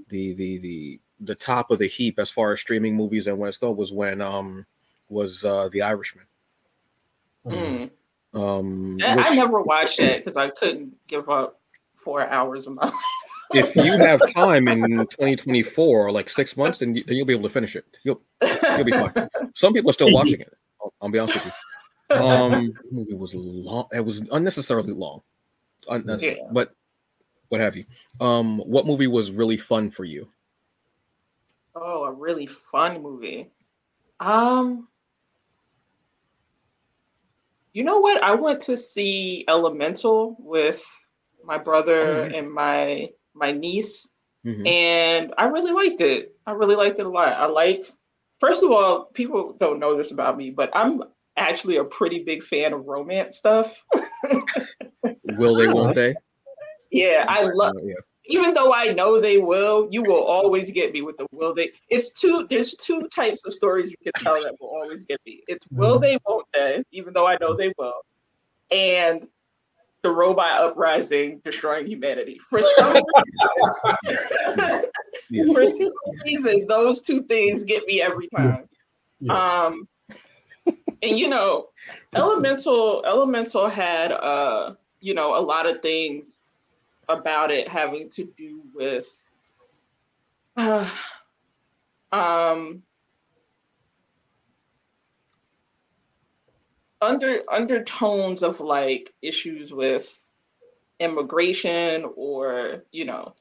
the 0.10 0.34
the 0.34 0.58
the 0.60 1.00
the 1.20 1.36
top 1.36 1.72
of 1.72 1.80
the 1.80 1.88
heap 1.88 2.20
as 2.20 2.30
far 2.30 2.54
as 2.54 2.62
streaming 2.62 2.96
movies 2.96 3.28
and 3.28 3.38
when 3.38 3.50
it's 3.50 3.58
going 3.58 3.76
was 3.76 3.92
when 3.92 4.22
um 4.22 4.66
was 5.10 5.44
uh 5.44 5.70
the 5.70 5.82
irishman. 5.82 6.26
Mm. 7.46 7.90
um 8.34 8.96
which, 8.96 9.04
I 9.06 9.36
never 9.36 9.62
watched 9.62 10.02
it 10.02 10.18
because 10.18 10.36
i 10.36 10.50
couldn't 10.50 10.94
give 11.08 11.30
up 11.30 11.62
four 11.96 12.28
hours 12.28 12.68
of 12.68 12.74
my 12.76 12.84
life 12.86 12.94
if 13.54 13.76
you 13.76 13.98
have 13.98 14.22
time 14.34 14.68
in 14.68 14.82
2024, 14.82 16.12
like 16.12 16.30
six 16.30 16.58
months, 16.58 16.80
then, 16.80 16.96
you, 16.96 17.04
then 17.06 17.16
you'll 17.16 17.26
be 17.26 17.34
able 17.34 17.48
to 17.48 17.54
finish 17.54 17.76
it. 17.76 17.86
You'll 18.04 18.22
you'll 18.42 18.84
be 18.84 18.92
fine. 18.92 19.12
Some 19.56 19.74
people 19.74 19.90
are 19.90 19.94
still 19.94 20.14
watching 20.14 20.42
it. 20.42 20.54
I'll, 20.82 20.94
I'll 21.02 21.10
be 21.10 21.20
honest 21.20 21.36
with 21.36 21.46
you. 21.46 21.52
Um, 22.16 22.72
movie 22.92 23.16
was 23.16 23.36
long. 23.36 23.88
It 23.92 24.06
was 24.06 24.28
unnecessarily 24.30 24.94
long. 24.94 25.22
Yeah. 25.90 26.36
But 26.52 26.74
what 27.50 27.62
have 27.62 27.76
you? 27.76 27.86
Um, 28.20 28.60
what 28.60 28.86
movie 28.86 29.08
was 29.08 29.32
really 29.32 29.58
fun 29.58 29.92
for 29.92 30.04
you? 30.04 30.30
Oh, 31.76 32.04
a 32.06 32.12
really 32.12 32.48
fun 32.48 33.02
movie. 33.02 33.52
Um, 34.20 34.88
you 37.74 37.84
know 37.84 38.00
what? 38.00 38.22
I 38.24 38.34
went 38.36 38.62
to 38.62 38.76
see 38.76 39.46
Elemental 39.48 40.36
with 40.40 40.84
my 41.44 41.58
brother 41.58 42.02
oh, 42.02 42.24
and 42.36 42.52
my 42.52 43.10
my 43.38 43.52
niece, 43.52 44.10
mm-hmm. 44.46 44.66
and 44.66 45.34
I 45.38 45.46
really 45.46 45.72
liked 45.72 46.02
it. 46.02 46.36
I 46.46 46.52
really 46.52 46.76
liked 46.76 47.00
it 47.00 47.06
a 47.06 47.10
lot. 47.10 47.34
I 47.34 47.46
liked, 47.46 47.94
first 48.40 48.64
of 48.64 48.72
all, 48.72 49.06
people 49.14 49.56
don't 49.60 49.80
know 49.80 49.96
this 49.96 50.12
about 50.12 50.38
me, 50.38 50.50
but 50.50 50.70
I'm 50.74 51.04
actually 51.38 51.78
a 51.78 51.84
pretty 51.84 52.24
big 52.24 52.44
fan 52.44 52.74
of 52.74 52.86
romance 52.86 53.38
stuff. 53.38 53.84
will 55.24 55.56
they? 55.56 55.68
Won't 55.68 55.96
they? 55.96 56.16
Yeah, 56.92 57.26
I 57.28 57.44
love. 57.44 57.74
Yeah. 57.84 57.96
Even 58.30 58.54
though 58.54 58.74
I 58.74 58.92
know 58.92 59.22
they 59.22 59.38
will, 59.38 59.88
you 59.90 60.04
will 60.04 60.24
always 60.24 60.70
get 60.72 60.92
me 60.92 61.02
with 61.02 61.16
the 61.16 61.28
will 61.32 61.54
they. 61.54 61.72
It's 61.90 62.12
two. 62.12 62.46
There's 62.50 62.76
two 62.76 63.08
types 63.14 63.46
of 63.46 63.54
stories 63.54 63.90
you 63.90 63.98
can 64.04 64.12
tell 64.22 64.42
that 64.44 64.56
will 64.60 64.68
always 64.68 65.04
get 65.04 65.20
me. 65.26 65.44
It's 65.48 65.66
will 65.72 65.96
mm-hmm. 65.96 66.04
they, 66.04 66.18
won't 66.26 66.46
they? 66.54 66.84
Even 66.92 67.14
though 67.14 67.28
I 67.28 67.38
know 67.40 67.56
they 67.56 67.74
will, 67.78 68.02
and 68.70 69.28
the 70.04 70.12
robot 70.12 70.60
uprising 70.60 71.42
destroying 71.44 71.88
humanity. 71.88 72.40
For 72.50 72.62
some 72.64 72.94
reason, 72.94 73.04
yes. 75.30 75.54
for 75.54 75.68
some 75.68 75.92
reason, 76.26 76.68
those 76.68 77.02
two 77.02 77.22
things 77.24 77.64
get 77.64 77.86
me 77.86 78.02
every 78.02 78.28
time. 78.28 78.64
Yes. 79.20 79.32
Um, 79.36 79.88
and 81.02 81.18
you 81.18 81.28
know, 81.28 81.68
Elemental 82.16 83.04
Elemental 83.06 83.70
had 83.70 84.12
uh, 84.12 84.76
you 85.00 85.14
know, 85.14 85.38
a 85.38 85.42
lot 85.42 85.70
of 85.70 85.82
things 85.82 86.42
about 87.10 87.52
it 87.52 87.68
having 87.68 88.10
to 88.10 88.26
do 88.38 88.62
with 88.74 89.30
uh, 90.58 90.90
um 92.12 92.84
under 97.02 97.42
undertones 97.52 98.44
of 98.44 98.60
like 98.60 99.14
issues 99.22 99.72
with 99.74 100.32
immigration 101.00 102.06
or 102.16 102.84
you 102.92 103.06
know 103.06 103.34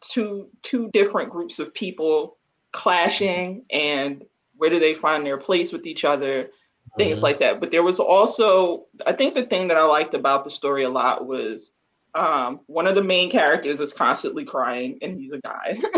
two 0.00 0.48
two 0.62 0.90
different 0.92 1.30
groups 1.30 1.58
of 1.58 1.72
people 1.74 2.38
clashing 2.72 3.64
and 3.70 4.24
where 4.56 4.70
do 4.70 4.78
they 4.78 4.94
find 4.94 5.24
their 5.24 5.36
place 5.36 5.72
with 5.72 5.86
each 5.86 6.04
other 6.04 6.48
things 6.96 7.18
mm-hmm. 7.18 7.24
like 7.24 7.38
that 7.38 7.60
but 7.60 7.70
there 7.70 7.82
was 7.82 7.98
also 7.98 8.86
i 9.06 9.12
think 9.12 9.34
the 9.34 9.44
thing 9.44 9.68
that 9.68 9.76
i 9.76 9.84
liked 9.84 10.14
about 10.14 10.44
the 10.44 10.50
story 10.50 10.82
a 10.82 10.88
lot 10.88 11.26
was 11.26 11.72
um, 12.16 12.60
one 12.66 12.86
of 12.86 12.94
the 12.94 13.02
main 13.02 13.30
characters 13.30 13.78
is 13.78 13.92
constantly 13.92 14.44
crying 14.44 14.98
and 15.02 15.18
he's 15.20 15.32
a 15.32 15.40
guy. 15.40 15.78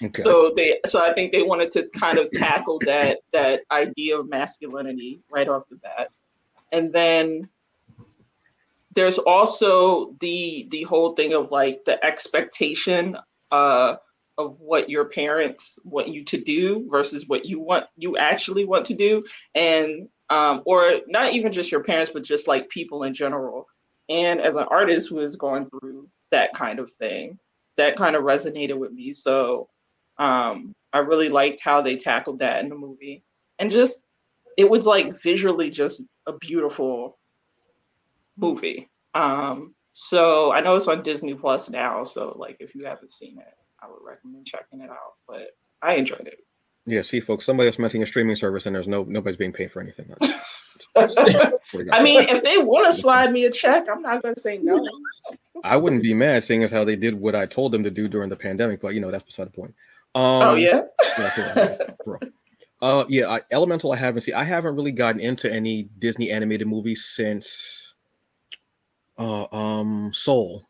Okay. 0.00 0.22
so 0.22 0.52
they 0.54 0.78
so 0.86 1.00
i 1.00 1.12
think 1.12 1.32
they 1.32 1.42
wanted 1.42 1.72
to 1.72 1.88
kind 1.94 2.18
of 2.18 2.30
tackle 2.32 2.78
that 2.84 3.18
that 3.32 3.62
idea 3.72 4.16
of 4.16 4.28
masculinity 4.28 5.20
right 5.30 5.48
off 5.48 5.64
the 5.70 5.76
bat. 5.76 6.10
And 6.70 6.92
then 6.92 7.48
there's 8.94 9.18
also 9.18 10.14
the 10.20 10.68
the 10.70 10.82
whole 10.82 11.14
thing 11.14 11.32
of 11.32 11.50
like 11.50 11.84
the 11.84 12.04
expectation 12.04 13.16
uh 13.50 13.96
of 14.36 14.60
what 14.60 14.88
your 14.88 15.06
parents 15.06 15.78
want 15.82 16.08
you 16.08 16.22
to 16.24 16.38
do 16.38 16.86
versus 16.88 17.26
what 17.26 17.46
you 17.46 17.58
want 17.58 17.86
you 17.96 18.16
actually 18.18 18.66
want 18.66 18.84
to 18.84 18.94
do. 18.94 19.24
And 19.54 20.08
um 20.30 20.62
or 20.66 21.00
not 21.08 21.32
even 21.32 21.50
just 21.50 21.72
your 21.72 21.82
parents 21.82 22.12
but 22.12 22.22
just 22.22 22.46
like 22.46 22.68
people 22.68 23.02
in 23.02 23.14
general 23.14 23.66
and 24.08 24.40
as 24.40 24.56
an 24.56 24.66
artist 24.70 25.08
who 25.08 25.18
is 25.18 25.36
going 25.36 25.68
through 25.68 26.08
that 26.30 26.52
kind 26.52 26.78
of 26.78 26.90
thing. 26.90 27.38
That 27.76 27.96
kind 27.96 28.16
of 28.16 28.24
resonated 28.24 28.78
with 28.78 28.92
me. 28.92 29.12
So 29.12 29.68
um, 30.18 30.74
I 30.92 30.98
really 30.98 31.28
liked 31.28 31.60
how 31.60 31.80
they 31.80 31.96
tackled 31.96 32.38
that 32.38 32.62
in 32.62 32.68
the 32.68 32.74
movie. 32.74 33.22
And 33.58 33.70
just, 33.70 34.02
it 34.56 34.68
was 34.68 34.86
like 34.86 35.20
visually 35.22 35.70
just 35.70 36.02
a 36.26 36.32
beautiful 36.32 37.18
movie. 38.36 38.88
Um, 39.14 39.74
so 39.92 40.52
I 40.52 40.60
know 40.60 40.76
it's 40.76 40.88
on 40.88 41.02
Disney 41.02 41.34
Plus 41.34 41.70
now. 41.70 42.02
So, 42.04 42.36
like, 42.38 42.56
if 42.60 42.74
you 42.74 42.84
haven't 42.84 43.12
seen 43.12 43.38
it, 43.38 43.54
I 43.80 43.88
would 43.88 44.04
recommend 44.04 44.46
checking 44.46 44.80
it 44.80 44.90
out. 44.90 45.14
But 45.26 45.56
I 45.82 45.94
enjoyed 45.94 46.26
it. 46.26 46.40
Yeah, 46.86 47.02
see, 47.02 47.20
folks, 47.20 47.44
somebody 47.44 47.68
else 47.68 47.78
mentioning 47.78 48.02
a 48.02 48.06
streaming 48.06 48.36
service, 48.36 48.66
and 48.66 48.74
there's 48.74 48.88
no 48.88 49.04
nobody's 49.04 49.36
being 49.36 49.52
paid 49.52 49.70
for 49.70 49.82
anything. 49.82 50.14
I 51.92 52.02
mean, 52.02 52.22
if 52.28 52.42
they 52.42 52.58
want 52.58 52.86
to 52.86 52.92
slide 52.92 53.32
me 53.32 53.44
a 53.44 53.50
check, 53.50 53.86
I'm 53.90 54.02
not 54.02 54.22
going 54.22 54.34
to 54.34 54.40
say 54.40 54.58
no. 54.58 54.80
I 55.64 55.76
wouldn't 55.76 56.02
be 56.02 56.14
mad, 56.14 56.44
seeing 56.44 56.62
as 56.62 56.72
how 56.72 56.84
they 56.84 56.96
did 56.96 57.14
what 57.14 57.34
I 57.34 57.46
told 57.46 57.72
them 57.72 57.84
to 57.84 57.90
do 57.90 58.08
during 58.08 58.28
the 58.28 58.36
pandemic. 58.36 58.80
But 58.80 58.94
you 58.94 59.00
know, 59.00 59.10
that's 59.10 59.24
beside 59.24 59.48
the 59.48 59.52
point. 59.52 59.74
Um, 60.14 60.22
oh 60.24 60.54
yeah. 60.54 60.82
yeah, 61.18 61.76
bro. 62.04 62.18
Uh, 62.80 63.04
yeah, 63.08 63.28
I, 63.28 63.40
Elemental. 63.50 63.92
I 63.92 63.96
haven't 63.96 64.22
seen. 64.22 64.34
I 64.34 64.44
haven't 64.44 64.76
really 64.76 64.92
gotten 64.92 65.20
into 65.20 65.52
any 65.52 65.88
Disney 65.98 66.30
animated 66.30 66.68
movies 66.68 67.04
since, 67.04 67.94
uh, 69.18 69.46
um, 69.52 70.12
Soul. 70.12 70.68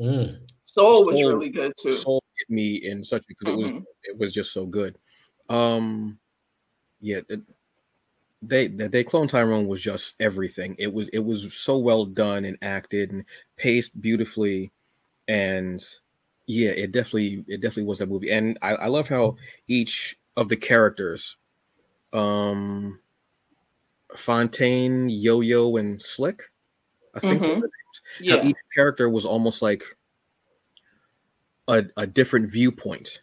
Mm. 0.00 0.38
Soul, 0.64 0.94
Soul 0.94 1.06
was 1.06 1.22
really 1.22 1.48
good 1.48 1.72
too. 1.80 1.92
Soul 1.92 2.22
hit 2.38 2.54
me 2.54 2.76
in 2.76 3.02
such 3.02 3.26
because 3.26 3.48
mm-hmm. 3.48 3.60
it 3.60 3.62
was 3.62 3.70
mm-hmm. 3.72 3.82
it 4.04 4.18
was 4.18 4.32
just 4.32 4.52
so 4.52 4.66
good. 4.66 4.96
Um, 5.48 6.18
yeah, 7.00 7.20
it, 7.28 7.40
they 8.46 8.68
they 8.68 9.04
clone 9.04 9.28
Tyrone 9.28 9.66
was 9.66 9.82
just 9.82 10.16
everything. 10.20 10.76
It 10.78 10.92
was 10.92 11.08
it 11.10 11.20
was 11.20 11.52
so 11.54 11.78
well 11.78 12.04
done 12.04 12.44
and 12.44 12.56
acted 12.62 13.12
and 13.12 13.24
paced 13.56 14.00
beautifully, 14.00 14.72
and 15.28 15.84
yeah, 16.46 16.70
it 16.70 16.92
definitely 16.92 17.44
it 17.48 17.60
definitely 17.60 17.84
was 17.84 17.98
that 17.98 18.08
movie. 18.08 18.30
And 18.30 18.58
I, 18.62 18.74
I 18.74 18.86
love 18.86 19.08
how 19.08 19.36
each 19.68 20.18
of 20.36 20.48
the 20.48 20.56
characters, 20.56 21.36
um, 22.12 23.00
Fontaine, 24.16 25.08
Yo 25.08 25.40
Yo, 25.40 25.76
and 25.76 26.00
Slick, 26.00 26.42
I 27.14 27.20
think, 27.20 27.42
mm-hmm. 27.42 27.62
yeah. 28.20 28.44
each 28.44 28.58
character 28.74 29.08
was 29.08 29.24
almost 29.24 29.62
like 29.62 29.82
a, 31.68 31.84
a 31.96 32.06
different 32.06 32.50
viewpoint 32.50 33.22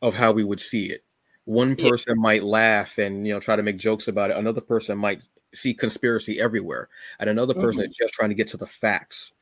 of 0.00 0.14
how 0.14 0.32
we 0.32 0.44
would 0.44 0.60
see 0.60 0.86
it. 0.86 1.04
One 1.48 1.76
person 1.76 2.16
yeah. 2.16 2.20
might 2.20 2.44
laugh 2.44 2.98
and 2.98 3.26
you 3.26 3.32
know 3.32 3.40
try 3.40 3.56
to 3.56 3.62
make 3.62 3.78
jokes 3.78 4.06
about 4.06 4.30
it. 4.30 4.36
Another 4.36 4.60
person 4.60 4.98
might 4.98 5.22
see 5.54 5.72
conspiracy 5.72 6.38
everywhere, 6.38 6.90
and 7.20 7.30
another 7.30 7.54
person 7.54 7.80
mm-hmm. 7.84 7.90
is 7.90 7.96
just 7.96 8.12
trying 8.12 8.28
to 8.28 8.34
get 8.34 8.48
to 8.48 8.58
the 8.58 8.66
facts 8.66 9.32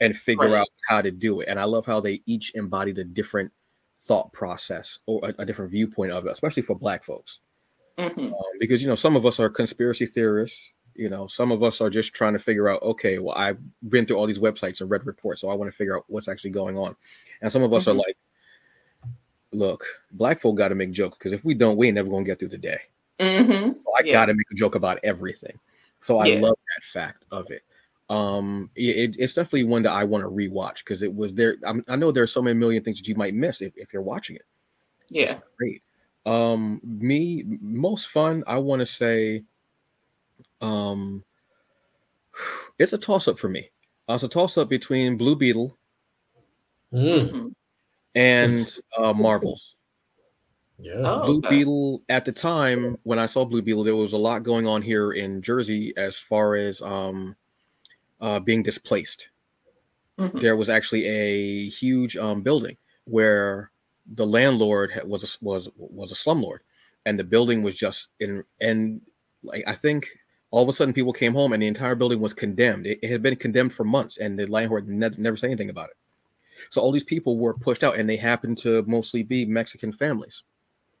and 0.00 0.16
figure 0.16 0.50
right. 0.50 0.60
out 0.60 0.68
how 0.88 1.02
to 1.02 1.10
do 1.10 1.40
it. 1.40 1.48
And 1.48 1.58
I 1.58 1.64
love 1.64 1.84
how 1.84 1.98
they 1.98 2.22
each 2.24 2.54
embodied 2.54 2.98
a 2.98 3.04
different 3.04 3.50
thought 4.00 4.32
process 4.32 5.00
or 5.06 5.20
a, 5.24 5.42
a 5.42 5.44
different 5.44 5.72
viewpoint 5.72 6.12
of 6.12 6.24
it, 6.26 6.30
especially 6.30 6.62
for 6.62 6.76
Black 6.76 7.02
folks. 7.02 7.40
Mm-hmm. 7.98 8.26
Um, 8.26 8.32
because 8.60 8.80
you 8.80 8.88
know 8.88 8.94
some 8.94 9.16
of 9.16 9.26
us 9.26 9.40
are 9.40 9.50
conspiracy 9.50 10.06
theorists. 10.06 10.72
You 10.94 11.08
know, 11.08 11.26
some 11.26 11.50
of 11.50 11.64
us 11.64 11.80
are 11.80 11.90
just 11.90 12.14
trying 12.14 12.34
to 12.34 12.38
figure 12.38 12.68
out. 12.68 12.80
Okay, 12.82 13.18
well, 13.18 13.34
I've 13.36 13.58
been 13.88 14.06
through 14.06 14.18
all 14.18 14.26
these 14.26 14.38
websites 14.38 14.80
and 14.80 14.88
read 14.88 15.04
reports, 15.04 15.40
so 15.40 15.48
I 15.48 15.54
want 15.54 15.68
to 15.68 15.76
figure 15.76 15.96
out 15.96 16.04
what's 16.06 16.28
actually 16.28 16.50
going 16.50 16.78
on. 16.78 16.94
And 17.42 17.50
some 17.50 17.64
of 17.64 17.72
us 17.72 17.86
mm-hmm. 17.86 17.98
are 17.98 18.04
like, 18.06 18.16
look, 19.56 19.84
black 20.12 20.40
folk 20.40 20.56
got 20.56 20.68
to 20.68 20.74
make 20.74 20.92
jokes 20.92 21.16
because 21.18 21.32
if 21.32 21.44
we 21.44 21.54
don't, 21.54 21.76
we 21.76 21.88
ain't 21.88 21.94
never 21.94 22.10
gonna 22.10 22.24
get 22.24 22.38
through 22.38 22.48
the 22.48 22.58
day. 22.58 22.78
Mm-hmm. 23.18 23.72
So 23.72 23.92
I 23.98 24.02
yeah. 24.04 24.12
got 24.12 24.26
to 24.26 24.34
make 24.34 24.50
a 24.50 24.54
joke 24.54 24.74
about 24.74 25.00
everything. 25.02 25.58
So 26.00 26.18
I 26.18 26.26
yeah. 26.26 26.40
love 26.40 26.58
that 26.74 26.84
fact 26.84 27.24
of 27.30 27.50
it. 27.50 27.62
Um, 28.08 28.70
it, 28.76 29.16
it's 29.18 29.34
definitely 29.34 29.64
one 29.64 29.82
that 29.82 29.92
I 29.92 30.04
want 30.04 30.22
to 30.22 30.30
rewatch 30.30 30.78
because 30.78 31.02
it 31.02 31.12
was 31.12 31.34
there. 31.34 31.56
I'm, 31.64 31.84
i 31.88 31.96
know 31.96 32.12
there's 32.12 32.30
so 32.30 32.42
many 32.42 32.56
million 32.56 32.84
things 32.84 32.98
that 32.98 33.08
you 33.08 33.16
might 33.16 33.34
miss 33.34 33.62
if, 33.62 33.72
if 33.76 33.92
you're 33.92 34.02
watching 34.02 34.36
it. 34.36 34.44
Yeah, 35.08 35.22
it's 35.22 35.36
great. 35.58 35.82
Um, 36.24 36.80
me 36.84 37.44
most 37.60 38.08
fun. 38.08 38.44
I 38.46 38.58
want 38.58 38.80
to 38.80 38.86
say, 38.86 39.42
um, 40.60 41.24
it's 42.78 42.92
a 42.92 42.98
toss 42.98 43.26
up 43.26 43.38
for 43.38 43.48
me. 43.48 43.70
Uh, 44.08 44.14
it's 44.14 44.24
a 44.24 44.28
toss 44.28 44.56
up 44.58 44.68
between 44.68 45.16
Blue 45.16 45.34
Beetle 45.34 45.76
mm. 46.92 47.52
And 48.16 48.78
uh, 48.98 49.12
Marvels. 49.12 49.76
Yeah. 50.78 50.94
Oh, 51.04 51.26
Blue 51.26 51.38
okay. 51.38 51.48
Beetle 51.50 52.02
at 52.08 52.24
the 52.24 52.32
time 52.32 52.98
when 53.04 53.18
I 53.18 53.26
saw 53.26 53.44
Blue 53.44 53.62
Beetle, 53.62 53.84
there 53.84 53.96
was 53.96 54.12
a 54.12 54.18
lot 54.18 54.42
going 54.42 54.66
on 54.66 54.82
here 54.82 55.12
in 55.12 55.40
Jersey 55.42 55.92
as 55.96 56.16
far 56.16 56.56
as 56.56 56.82
um 56.82 57.36
uh 58.20 58.40
being 58.40 58.62
displaced. 58.62 59.30
Mm-hmm. 60.18 60.38
There 60.38 60.56
was 60.56 60.68
actually 60.68 61.06
a 61.06 61.68
huge 61.68 62.16
um 62.16 62.42
building 62.42 62.76
where 63.04 63.70
the 64.14 64.26
landlord 64.26 64.92
was 65.04 65.24
a, 65.24 65.44
was 65.44 65.70
was 65.76 66.12
a 66.12 66.14
slumlord, 66.14 66.58
and 67.04 67.18
the 67.18 67.24
building 67.24 67.62
was 67.62 67.74
just 67.74 68.08
in 68.20 68.42
and 68.60 69.00
like 69.42 69.64
I 69.66 69.72
think 69.72 70.08
all 70.50 70.62
of 70.62 70.68
a 70.68 70.72
sudden 70.72 70.94
people 70.94 71.12
came 71.12 71.32
home 71.32 71.52
and 71.52 71.62
the 71.62 71.66
entire 71.66 71.94
building 71.94 72.20
was 72.20 72.32
condemned. 72.32 72.86
It, 72.86 72.98
it 73.02 73.10
had 73.10 73.22
been 73.22 73.36
condemned 73.36 73.72
for 73.72 73.84
months, 73.84 74.18
and 74.18 74.38
the 74.38 74.46
landlord 74.46 74.88
never 74.88 75.16
never 75.18 75.36
said 75.36 75.48
anything 75.48 75.70
about 75.70 75.90
it. 75.90 75.96
So 76.70 76.80
all 76.80 76.92
these 76.92 77.04
people 77.04 77.38
were 77.38 77.54
pushed 77.54 77.84
out, 77.84 77.96
and 77.96 78.08
they 78.08 78.16
happened 78.16 78.58
to 78.58 78.82
mostly 78.86 79.22
be 79.22 79.44
Mexican 79.44 79.92
families. 79.92 80.42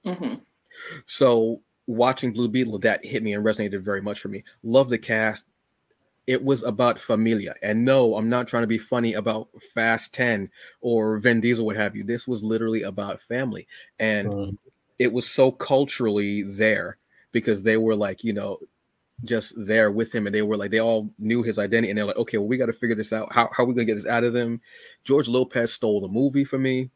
Mm-hmm. 0.04 0.34
So 1.06 1.60
watching 1.86 2.32
Blue 2.32 2.48
Beetle, 2.48 2.78
that 2.80 3.04
hit 3.04 3.22
me 3.22 3.34
and 3.34 3.44
resonated 3.44 3.82
very 3.82 4.02
much 4.02 4.20
for 4.20 4.28
me. 4.28 4.44
Love 4.62 4.88
the 4.90 4.98
cast. 4.98 5.46
It 6.26 6.42
was 6.42 6.64
about 6.64 6.98
familia, 6.98 7.54
and 7.62 7.84
no, 7.84 8.16
I'm 8.16 8.28
not 8.28 8.48
trying 8.48 8.64
to 8.64 8.66
be 8.66 8.78
funny 8.78 9.14
about 9.14 9.48
Fast 9.74 10.12
Ten 10.12 10.50
or 10.80 11.18
Vin 11.18 11.40
Diesel, 11.40 11.64
what 11.64 11.76
have 11.76 11.94
you. 11.94 12.02
This 12.02 12.26
was 12.26 12.42
literally 12.42 12.82
about 12.82 13.22
family, 13.22 13.68
and 14.00 14.28
mm-hmm. 14.28 14.54
it 14.98 15.12
was 15.12 15.28
so 15.28 15.52
culturally 15.52 16.42
there 16.42 16.98
because 17.30 17.62
they 17.62 17.76
were 17.76 17.94
like, 17.94 18.24
you 18.24 18.32
know, 18.32 18.58
just 19.24 19.54
there 19.56 19.90
with 19.90 20.14
him 20.14 20.26
and 20.26 20.34
they 20.34 20.42
were 20.42 20.56
like 20.56 20.70
they 20.70 20.80
all 20.80 21.10
knew 21.18 21.42
his 21.42 21.58
identity 21.58 21.90
and 21.90 21.98
they're 21.98 22.04
like 22.04 22.16
okay 22.16 22.36
well 22.36 22.48
we 22.48 22.56
got 22.56 22.66
to 22.66 22.72
figure 22.72 22.94
this 22.94 23.12
out. 23.12 23.32
How, 23.32 23.48
how 23.52 23.62
are 23.62 23.66
we 23.66 23.74
gonna 23.74 23.86
get 23.86 23.94
this 23.94 24.06
out 24.06 24.24
of 24.24 24.32
them? 24.32 24.60
George 25.04 25.28
lopez 25.28 25.72
stole 25.72 26.00
the 26.00 26.08
movie 26.08 26.44
for 26.44 26.58
me. 26.58 26.90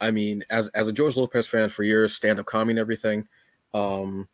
I 0.00 0.10
mean 0.10 0.44
as 0.50 0.68
as 0.68 0.88
a 0.88 0.92
george 0.92 1.16
lopez 1.16 1.46
fan 1.46 1.68
for 1.68 1.82
years 1.82 2.14
stand-up 2.14 2.46
comedy 2.46 2.72
and 2.72 2.78
everything 2.78 3.26
um 3.72 4.28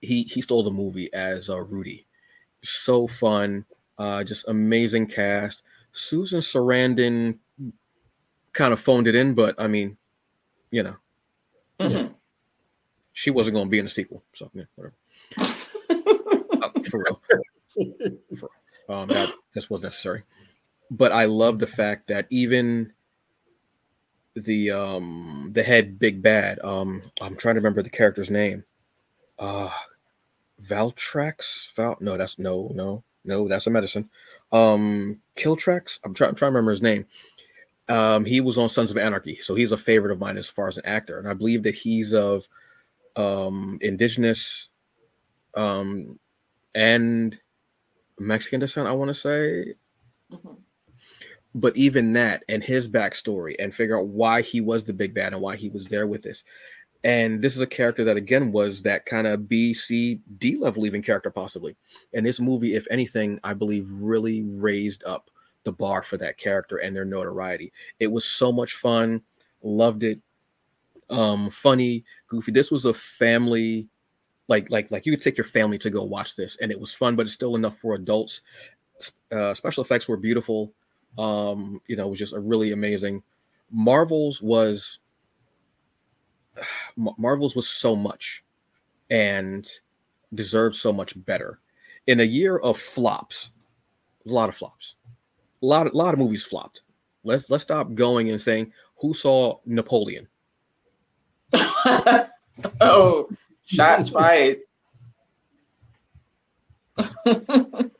he 0.00 0.22
he 0.22 0.40
stole 0.40 0.62
the 0.62 0.70
movie 0.70 1.12
as 1.12 1.50
uh, 1.50 1.60
rudy. 1.60 2.06
So 2.62 3.06
fun 3.06 3.66
uh 3.98 4.24
just 4.24 4.48
amazing 4.48 5.08
cast. 5.08 5.62
Susan 5.92 6.40
sarandon 6.40 7.38
kind 8.52 8.72
of 8.72 8.80
phoned 8.80 9.06
it 9.06 9.14
in 9.14 9.34
but 9.34 9.54
i 9.58 9.66
mean 9.66 9.98
you 10.70 10.82
know. 10.82 10.96
Mm-hmm. 11.78 11.94
yeah. 11.94 12.08
she 13.12 13.30
wasn't 13.30 13.54
to 13.54 13.66
be 13.66 13.78
in 13.78 13.84
the 13.84 13.90
sequel 13.90 14.22
so 14.32 14.50
yeah 14.54 14.64
whatever 14.76 14.94
for 16.86 17.04
real. 17.04 17.20
for, 18.38 18.50
um, 18.88 19.08
that 19.08 19.32
this 19.54 19.68
was 19.70 19.82
necessary. 19.82 20.22
But 20.90 21.12
I 21.12 21.24
love 21.24 21.58
the 21.58 21.66
fact 21.66 22.08
that 22.08 22.26
even 22.30 22.92
the 24.36 24.70
um 24.70 25.50
the 25.52 25.62
head 25.62 25.98
big 25.98 26.22
bad 26.22 26.58
um 26.62 27.02
I'm 27.20 27.36
trying 27.36 27.54
to 27.54 27.60
remember 27.60 27.82
the 27.82 27.90
character's 27.90 28.30
name. 28.30 28.64
Uh 29.38 29.70
Valtrex 30.62 31.74
Val 31.74 31.96
no 32.00 32.16
that's 32.16 32.38
no 32.38 32.70
no 32.74 33.02
no 33.24 33.48
that's 33.48 33.66
a 33.66 33.70
medicine. 33.70 34.10
Um 34.52 35.20
Kiltrex 35.36 36.00
I'm 36.04 36.14
trying 36.14 36.30
I'm 36.30 36.36
trying 36.36 36.52
to 36.52 36.56
remember 36.56 36.72
his 36.72 36.82
name. 36.82 37.06
Um 37.88 38.24
he 38.26 38.40
was 38.40 38.58
on 38.58 38.68
Sons 38.68 38.90
of 38.90 38.98
Anarchy 38.98 39.36
so 39.40 39.54
he's 39.54 39.72
a 39.72 39.78
favorite 39.78 40.12
of 40.12 40.20
mine 40.20 40.36
as 40.36 40.48
far 40.48 40.68
as 40.68 40.76
an 40.76 40.86
actor 40.86 41.18
and 41.18 41.26
I 41.26 41.34
believe 41.34 41.62
that 41.62 41.74
he's 41.74 42.12
of 42.12 42.46
um 43.16 43.78
indigenous 43.80 44.68
um 45.54 46.18
and 46.76 47.36
Mexican 48.20 48.60
descent, 48.60 48.86
I 48.86 48.92
want 48.92 49.08
to 49.08 49.14
say. 49.14 49.74
Mm-hmm. 50.30 50.52
But 51.54 51.74
even 51.76 52.12
that 52.12 52.44
and 52.50 52.62
his 52.62 52.86
backstory 52.86 53.56
and 53.58 53.74
figure 53.74 53.98
out 53.98 54.08
why 54.08 54.42
he 54.42 54.60
was 54.60 54.84
the 54.84 54.92
big 54.92 55.14
bad 55.14 55.32
and 55.32 55.40
why 55.40 55.56
he 55.56 55.70
was 55.70 55.86
there 55.86 56.06
with 56.06 56.22
this. 56.22 56.44
And 57.02 57.40
this 57.40 57.54
is 57.54 57.62
a 57.62 57.66
character 57.66 58.04
that 58.04 58.18
again 58.18 58.52
was 58.52 58.82
that 58.82 59.06
kind 59.06 59.26
of 59.26 59.48
B, 59.48 59.72
C, 59.72 60.20
D 60.38 60.56
level 60.56 60.84
even 60.84 61.02
character, 61.02 61.30
possibly. 61.30 61.74
And 62.12 62.26
this 62.26 62.40
movie, 62.40 62.74
if 62.74 62.86
anything, 62.90 63.40
I 63.42 63.54
believe 63.54 63.86
really 63.88 64.42
raised 64.42 65.02
up 65.04 65.30
the 65.64 65.72
bar 65.72 66.02
for 66.02 66.18
that 66.18 66.36
character 66.36 66.76
and 66.76 66.94
their 66.94 67.04
notoriety. 67.06 67.72
It 68.00 68.08
was 68.08 68.26
so 68.26 68.52
much 68.52 68.74
fun. 68.74 69.22
Loved 69.62 70.02
it. 70.02 70.20
Um, 71.08 71.48
funny, 71.48 72.04
goofy. 72.28 72.52
This 72.52 72.70
was 72.70 72.84
a 72.84 72.92
family 72.92 73.88
like 74.48 74.70
like 74.70 74.90
like 74.90 75.06
you 75.06 75.12
could 75.12 75.22
take 75.22 75.36
your 75.36 75.44
family 75.44 75.78
to 75.78 75.90
go 75.90 76.04
watch 76.04 76.36
this 76.36 76.56
and 76.60 76.70
it 76.70 76.78
was 76.78 76.94
fun 76.94 77.16
but 77.16 77.26
it's 77.26 77.34
still 77.34 77.56
enough 77.56 77.78
for 77.78 77.94
adults. 77.94 78.42
Uh, 79.30 79.54
special 79.54 79.84
effects 79.84 80.08
were 80.08 80.16
beautiful. 80.16 80.72
Um 81.18 81.80
you 81.86 81.96
know 81.96 82.06
it 82.06 82.10
was 82.10 82.18
just 82.18 82.34
a 82.34 82.40
really 82.40 82.72
amazing. 82.72 83.22
Marvels 83.70 84.40
was 84.42 85.00
marvels 86.96 87.56
was 87.56 87.68
so 87.68 87.96
much 87.96 88.44
and 89.10 89.68
deserved 90.34 90.76
so 90.76 90.92
much 90.92 91.14
better. 91.24 91.60
In 92.06 92.20
a 92.20 92.24
year 92.24 92.58
of 92.58 92.78
flops 92.78 93.52
a 94.26 94.32
lot 94.32 94.48
of 94.48 94.56
flops. 94.56 94.96
A 95.62 95.66
lot, 95.66 95.86
a 95.86 95.96
lot 95.96 96.14
of 96.14 96.20
movies 96.20 96.44
flopped. 96.44 96.82
Let's 97.24 97.48
let's 97.50 97.62
stop 97.62 97.94
going 97.94 98.30
and 98.30 98.40
saying 98.40 98.72
who 98.98 99.14
saw 99.14 99.58
Napoleon. 99.64 100.28
oh, 102.80 103.28
shots 103.66 104.08
fired. 104.08 104.58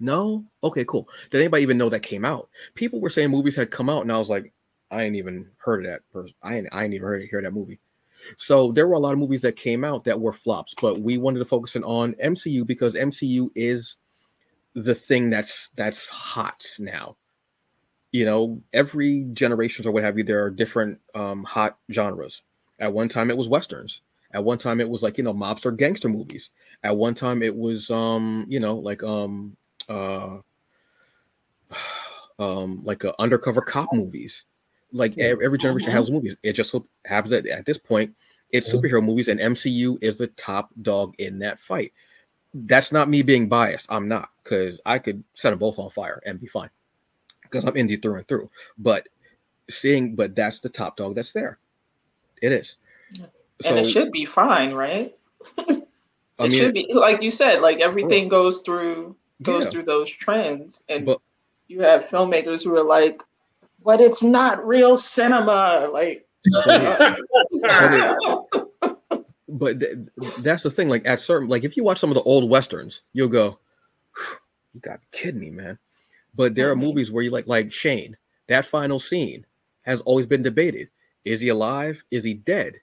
no, 0.00 0.44
okay, 0.62 0.84
cool. 0.86 1.08
Did 1.30 1.40
anybody 1.40 1.62
even 1.62 1.78
know 1.78 1.88
that 1.90 2.00
came 2.00 2.24
out? 2.24 2.48
People 2.74 3.00
were 3.00 3.10
saying 3.10 3.30
movies 3.30 3.56
had 3.56 3.70
come 3.70 3.90
out, 3.90 4.02
and 4.02 4.12
I 4.12 4.18
was 4.18 4.30
like, 4.30 4.52
I 4.90 5.02
ain't 5.04 5.16
even 5.16 5.50
heard 5.58 5.84
of 5.84 5.90
that 5.90 6.02
person. 6.12 6.34
I 6.42 6.56
ain't, 6.56 6.68
I 6.72 6.84
ain't 6.84 6.94
even 6.94 7.06
heard 7.06 7.22
hear 7.24 7.42
that 7.42 7.52
movie. 7.52 7.80
So 8.38 8.72
there 8.72 8.88
were 8.88 8.94
a 8.94 9.00
lot 9.00 9.12
of 9.12 9.18
movies 9.18 9.42
that 9.42 9.56
came 9.56 9.84
out 9.84 10.04
that 10.04 10.20
were 10.20 10.32
flops, 10.32 10.74
but 10.80 11.00
we 11.00 11.18
wanted 11.18 11.40
to 11.40 11.44
focus 11.44 11.76
in 11.76 11.84
on 11.84 12.14
MCU 12.14 12.66
because 12.66 12.94
MCU 12.94 13.48
is 13.54 13.96
the 14.74 14.94
thing 14.94 15.30
that's 15.30 15.70
that's 15.70 16.08
hot 16.08 16.64
now. 16.78 17.16
You 18.12 18.24
know, 18.24 18.62
every 18.72 19.26
generations 19.32 19.86
or 19.86 19.92
what 19.92 20.04
have 20.04 20.16
you, 20.16 20.24
there 20.24 20.44
are 20.44 20.50
different 20.50 21.00
um, 21.14 21.44
hot 21.44 21.78
genres. 21.92 22.42
At 22.78 22.92
one 22.92 23.08
time, 23.08 23.30
it 23.30 23.36
was 23.36 23.48
westerns. 23.48 24.02
At 24.34 24.44
one 24.44 24.58
time, 24.58 24.80
it 24.80 24.88
was 24.88 25.02
like 25.02 25.16
you 25.16 25.24
know 25.24 25.32
mobster 25.32 25.74
gangster 25.74 26.08
movies. 26.08 26.50
At 26.82 26.96
one 26.96 27.14
time, 27.14 27.42
it 27.42 27.56
was 27.56 27.90
um, 27.90 28.44
you 28.48 28.60
know 28.60 28.76
like 28.76 29.02
um 29.02 29.56
uh 29.88 30.38
um 32.38 32.82
like 32.84 33.04
uh, 33.04 33.12
undercover 33.18 33.62
cop 33.62 33.92
movies 33.92 34.44
like 34.94 35.18
every 35.18 35.58
generation 35.58 35.90
has 35.90 36.10
movies. 36.10 36.36
It 36.42 36.54
just 36.54 36.70
so 36.70 36.86
happens 37.04 37.32
that 37.32 37.46
at 37.48 37.66
this 37.66 37.78
point, 37.78 38.14
it's 38.50 38.72
mm-hmm. 38.72 38.78
superhero 38.78 39.04
movies, 39.04 39.28
and 39.28 39.40
MCU 39.40 39.98
is 40.00 40.16
the 40.16 40.28
top 40.28 40.70
dog 40.80 41.14
in 41.18 41.40
that 41.40 41.58
fight. 41.58 41.92
That's 42.54 42.92
not 42.92 43.08
me 43.08 43.22
being 43.22 43.48
biased. 43.48 43.86
I'm 43.90 44.06
not, 44.06 44.30
because 44.42 44.80
I 44.86 45.00
could 45.00 45.24
set 45.34 45.50
them 45.50 45.58
both 45.58 45.78
on 45.80 45.90
fire 45.90 46.22
and 46.24 46.40
be 46.40 46.46
fine, 46.46 46.70
because 47.42 47.64
I'm 47.64 47.74
indie 47.74 48.00
through 48.00 48.16
and 48.16 48.28
through. 48.28 48.48
But 48.78 49.08
seeing, 49.68 50.14
but 50.14 50.36
that's 50.36 50.60
the 50.60 50.68
top 50.68 50.96
dog 50.96 51.16
that's 51.16 51.32
there. 51.32 51.58
It 52.40 52.52
is. 52.52 52.76
And 53.66 53.78
it 53.78 53.84
should 53.84 54.10
be 54.12 54.24
fine, 54.24 54.72
right? 54.72 55.14
it 55.58 55.88
I 56.38 56.48
mean, 56.48 56.50
should 56.50 56.74
be 56.74 56.92
like 56.92 57.22
you 57.22 57.30
said, 57.30 57.60
like 57.60 57.80
everything 57.80 58.28
goes 58.28 58.60
through 58.60 59.14
goes 59.42 59.64
yeah. 59.64 59.70
through 59.70 59.84
those 59.84 60.10
trends, 60.10 60.82
and 60.88 61.06
but, 61.06 61.20
you 61.68 61.80
have 61.82 62.04
filmmakers 62.04 62.64
who 62.64 62.74
are 62.76 62.84
like, 62.84 63.22
but 63.84 64.00
it's 64.00 64.22
not 64.22 64.66
real 64.66 64.96
cinema. 64.96 65.88
Like, 65.92 66.26
but 69.48 69.80
th- 69.80 69.98
that's 70.40 70.62
the 70.62 70.70
thing. 70.70 70.88
Like, 70.88 71.06
at 71.06 71.20
certain, 71.20 71.48
like, 71.48 71.64
if 71.64 71.76
you 71.76 71.84
watch 71.84 71.98
some 71.98 72.10
of 72.10 72.14
the 72.14 72.22
old 72.22 72.50
westerns, 72.50 73.02
you'll 73.12 73.28
go, 73.28 73.58
"You 74.72 74.80
got 74.80 75.00
to 75.00 75.18
kidding 75.18 75.40
me, 75.40 75.50
man." 75.50 75.78
But 76.34 76.54
there 76.54 76.70
are 76.70 76.74
mm-hmm. 76.74 76.84
movies 76.84 77.12
where 77.12 77.22
you 77.22 77.30
like, 77.30 77.46
like 77.46 77.72
Shane. 77.72 78.16
That 78.48 78.66
final 78.66 78.98
scene 78.98 79.46
has 79.82 80.00
always 80.02 80.26
been 80.26 80.42
debated: 80.42 80.88
is 81.24 81.40
he 81.40 81.48
alive? 81.48 82.02
Is 82.10 82.24
he 82.24 82.34
dead? 82.34 82.80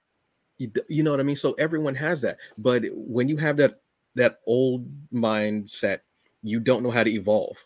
You, 0.62 0.71
you 0.89 1.02
know 1.02 1.10
what 1.10 1.19
I 1.19 1.24
mean? 1.24 1.36
So 1.36 1.54
everyone 1.54 1.95
has 1.95 2.21
that. 2.21 2.38
But 2.56 2.84
when 2.93 3.28
you 3.28 3.36
have 3.38 3.58
that 3.58 3.82
that 4.13 4.41
old 4.45 4.88
mindset, 5.12 6.02
you 6.43 6.60
don't 6.60 6.84
know 6.84 6.91
how 6.91 7.04
to 7.04 7.12
evolve. 7.12 7.58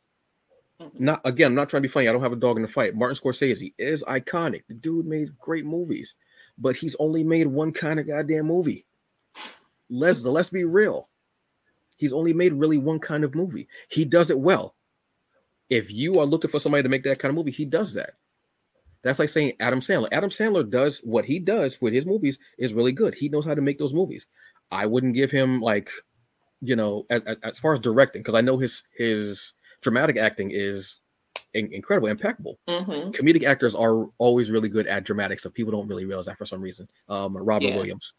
Mm-hmm. 0.80 1.04
Not 1.04 1.22
again, 1.26 1.48
I'm 1.48 1.56
not 1.56 1.68
trying 1.68 1.84
to 1.84 1.90
be 1.90 1.92
funny. 1.92 2.08
I 2.08 2.14
don't 2.14 2.22
have 2.22 2.32
a 2.32 2.38
dog 2.38 2.56
in 2.56 2.62
the 2.62 2.70
fight. 2.70 2.96
Martin 2.96 3.18
Scorsese 3.18 3.74
is 3.78 4.02
iconic. 4.06 4.64
The 4.70 4.76
dude 4.76 5.08
made 5.08 5.38
great 5.40 5.66
movies, 5.66 6.16
but 6.58 6.78
he's 6.78 6.96
only 6.96 7.22
made 7.22 7.48
one 7.48 7.74
kind 7.74 8.00
of 8.00 8.08
goddamn 8.08 8.46
movie. 8.46 8.86
Let's 9.90 10.24
let's 10.24 10.50
be 10.50 10.64
real. 10.64 11.10
He's 11.98 12.14
only 12.14 12.32
made 12.32 12.54
really 12.54 12.78
one 12.78 13.00
kind 13.00 13.26
of 13.26 13.36
movie. 13.36 13.68
He 13.90 14.06
does 14.06 14.32
it 14.32 14.40
well. 14.40 14.74
If 15.70 15.92
you 15.92 16.18
are 16.22 16.26
looking 16.26 16.50
for 16.50 16.62
somebody 16.62 16.84
to 16.84 16.90
make 16.90 17.04
that 17.04 17.20
kind 17.20 17.30
of 17.30 17.36
movie, 17.36 17.52
he 17.52 17.66
does 17.66 17.94
that. 17.96 18.14
That's 19.06 19.20
like 19.20 19.30
saying 19.30 19.54
Adam 19.60 19.82
Sandler. 19.82 20.08
Adam 20.12 20.32
Sandler 20.32 20.68
does 20.68 21.00
what 21.04 21.26
he 21.26 21.38
does 21.38 21.80
with 21.80 21.94
his 21.94 22.08
movies 22.08 22.40
is 22.58 22.74
really 22.74 22.92
good. 22.92 23.14
He 23.14 23.30
knows 23.30 23.46
how 23.46 23.54
to 23.54 23.62
make 23.62 23.78
those 23.78 23.94
movies. 23.94 24.26
I 24.72 24.88
wouldn't 24.88 25.14
give 25.14 25.30
him 25.30 25.62
like, 25.62 25.92
you 26.60 26.76
know, 26.76 27.06
as, 27.12 27.22
as 27.44 27.60
far 27.60 27.76
as 27.76 27.80
directing, 27.80 28.24
because 28.24 28.34
I 28.34 28.42
know 28.42 28.58
his 28.58 28.84
his 28.98 29.54
dramatic 29.82 30.18
acting 30.18 30.50
is 30.52 31.02
in- 31.54 31.72
incredible, 31.72 32.08
impeccable. 32.08 32.58
Mm-hmm. 32.68 33.12
Comedic 33.12 33.44
actors 33.44 33.76
are 33.76 34.08
always 34.18 34.50
really 34.50 34.70
good 34.70 34.88
at 34.88 35.04
dramatic 35.04 35.40
so 35.40 35.52
People 35.52 35.72
don't 35.72 35.88
really 35.88 36.06
realize 36.06 36.26
that 36.26 36.40
for 36.40 36.48
some 36.48 36.62
reason. 36.62 36.90
Um, 37.08 37.38
Robert 37.38 37.68
yeah. 37.68 37.76
Williams, 37.76 38.14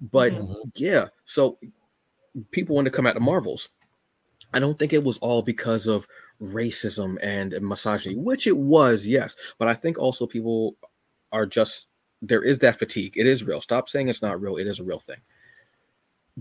but 0.00 0.32
mm-hmm. 0.32 0.68
yeah, 0.74 1.06
so 1.26 1.60
people 2.50 2.74
want 2.74 2.86
to 2.86 2.90
come 2.90 3.06
at 3.06 3.14
the 3.14 3.20
Marvels. 3.20 3.68
I 4.52 4.58
don't 4.58 4.78
think 4.80 4.92
it 4.92 5.04
was 5.04 5.18
all 5.18 5.42
because 5.42 5.86
of 5.86 6.08
racism 6.42 7.16
and 7.22 7.54
misogyny, 7.60 8.16
which 8.16 8.46
it 8.46 8.56
was, 8.56 9.06
yes. 9.06 9.36
But 9.58 9.68
I 9.68 9.74
think 9.74 9.98
also 9.98 10.26
people 10.26 10.76
are 11.32 11.46
just 11.46 11.88
there 12.20 12.42
is 12.42 12.58
that 12.60 12.78
fatigue. 12.78 13.14
It 13.16 13.26
is 13.26 13.44
real. 13.44 13.60
Stop 13.60 13.88
saying 13.88 14.08
it's 14.08 14.22
not 14.22 14.40
real. 14.40 14.56
It 14.56 14.66
is 14.66 14.80
a 14.80 14.84
real 14.84 14.98
thing 14.98 15.18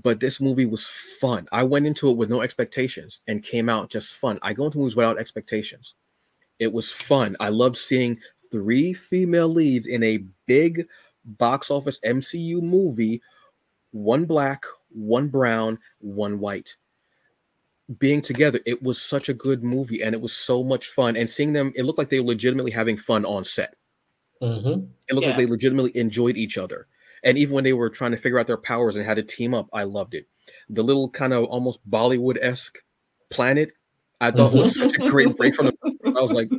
but 0.03 0.19
this 0.19 0.39
movie 0.39 0.65
was 0.65 0.87
fun. 0.87 1.47
I 1.51 1.63
went 1.63 1.87
into 1.87 2.09
it 2.09 2.17
with 2.17 2.29
no 2.29 2.41
expectations 2.41 3.21
and 3.27 3.43
came 3.43 3.67
out 3.67 3.89
just 3.89 4.15
fun. 4.15 4.37
I 4.43 4.53
go 4.53 4.65
into 4.65 4.77
movies 4.77 4.95
without 4.95 5.17
expectations. 5.17 5.95
It 6.59 6.71
was 6.71 6.91
fun. 6.91 7.35
I 7.39 7.49
loved 7.49 7.77
seeing 7.77 8.19
three 8.51 8.93
female 8.93 9.49
leads 9.49 9.87
in 9.87 10.03
a 10.03 10.23
big 10.45 10.85
box 11.25 11.71
office 11.71 11.99
MCU 12.01 12.61
movie 12.61 13.21
one 13.91 14.25
black, 14.25 14.65
one 14.89 15.29
brown, 15.29 15.79
one 15.99 16.39
white. 16.39 16.75
Being 17.99 18.21
together, 18.21 18.59
it 18.65 18.83
was 18.83 19.01
such 19.01 19.29
a 19.29 19.33
good 19.33 19.63
movie 19.63 20.03
and 20.03 20.13
it 20.13 20.21
was 20.21 20.33
so 20.33 20.63
much 20.63 20.87
fun. 20.87 21.15
And 21.15 21.29
seeing 21.29 21.53
them, 21.53 21.71
it 21.75 21.83
looked 21.83 21.97
like 21.97 22.09
they 22.09 22.19
were 22.19 22.27
legitimately 22.27 22.71
having 22.71 22.97
fun 22.97 23.23
on 23.25 23.45
set. 23.45 23.75
Mm-hmm. 24.41 24.85
It 25.07 25.13
looked 25.13 25.23
yeah. 25.23 25.29
like 25.29 25.37
they 25.37 25.45
legitimately 25.45 25.95
enjoyed 25.95 26.37
each 26.37 26.57
other. 26.57 26.87
And 27.23 27.37
even 27.37 27.55
when 27.55 27.63
they 27.63 27.73
were 27.73 27.89
trying 27.89 28.11
to 28.11 28.17
figure 28.17 28.39
out 28.39 28.47
their 28.47 28.57
powers 28.57 28.95
and 28.95 29.05
how 29.05 29.13
to 29.13 29.23
team 29.23 29.53
up, 29.53 29.69
I 29.73 29.83
loved 29.83 30.13
it. 30.13 30.27
The 30.69 30.83
little 30.83 31.09
kind 31.09 31.33
of 31.33 31.45
almost 31.45 31.87
Bollywood 31.89 32.37
esque 32.41 32.77
planet, 33.29 33.71
I 34.21 34.31
thought 34.31 34.53
was 34.53 34.77
such 34.77 34.95
a 34.95 35.09
great 35.09 35.35
break 35.35 35.55
from 35.55 35.67
the. 35.67 35.73
I 36.05 36.21
was 36.21 36.31
like, 36.31 36.49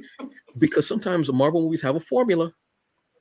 because 0.58 0.86
sometimes 0.86 1.32
Marvel 1.32 1.62
movies 1.62 1.82
have 1.82 1.96
a 1.96 2.00
formula, 2.00 2.52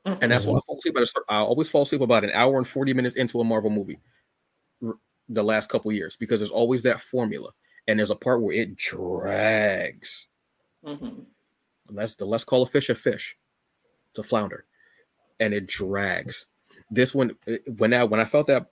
and 0.05 0.31
that's 0.31 0.45
why 0.45 0.53
I 0.53 0.57
mm-hmm. 0.57 0.93
fall 0.93 1.03
asleep. 1.03 1.25
I 1.29 1.37
always 1.37 1.69
fall 1.69 1.83
asleep 1.83 2.01
about 2.01 2.23
an 2.23 2.31
hour 2.33 2.57
and 2.57 2.67
forty 2.67 2.93
minutes 2.93 3.15
into 3.15 3.39
a 3.39 3.43
Marvel 3.43 3.69
movie. 3.69 3.99
The 5.29 5.43
last 5.43 5.69
couple 5.69 5.91
years, 5.91 6.15
because 6.15 6.39
there's 6.39 6.51
always 6.51 6.83
that 6.83 7.01
formula, 7.01 7.51
and 7.87 7.99
there's 7.99 8.11
a 8.11 8.15
part 8.15 8.41
where 8.41 8.55
it 8.55 8.75
drags. 8.75 10.27
Mm-hmm. 10.85 11.21
Let's 11.89 12.15
the 12.15 12.25
let's 12.25 12.43
call 12.43 12.63
a 12.63 12.67
fish 12.67 12.89
a 12.89 12.95
fish. 12.95 13.37
It's 14.11 14.19
a 14.19 14.23
flounder, 14.23 14.65
and 15.39 15.53
it 15.53 15.67
drags 15.67 16.47
this 16.89 17.13
one 17.13 17.35
when 17.77 17.93
I 17.93 18.03
when 18.03 18.19
I 18.19 18.25
felt 18.25 18.47
that 18.47 18.67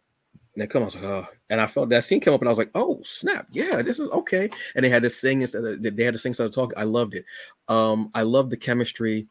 and 0.58 0.70
come, 0.70 0.84
I 0.84 0.86
was 0.86 0.96
like, 0.96 1.04
oh, 1.04 1.28
and 1.50 1.60
I 1.60 1.68
felt 1.68 1.90
that 1.90 2.06
scene 2.06 2.22
come 2.22 2.34
up, 2.34 2.40
and 2.42 2.48
I 2.48 2.52
was 2.52 2.58
like, 2.58 2.72
oh 2.76 3.02
snap, 3.04 3.48
yeah, 3.52 3.82
this 3.82 4.00
is 4.00 4.10
okay. 4.12 4.50
And 4.76 4.86
they 4.86 4.90
had 4.90 5.04
this 5.04 5.20
sing 5.20 5.42
instead 5.42 5.66
of 5.66 5.82
they 5.82 6.04
had 6.04 6.14
to 6.14 6.18
sing 6.18 6.30
instead 6.30 6.48
of 6.48 6.54
talk. 6.54 6.74
I 6.78 6.84
loved 6.84 7.14
it. 7.16 7.26
Um, 7.68 8.10
I 8.14 8.22
loved 8.22 8.52
the 8.52 8.58
chemistry. 8.58 9.28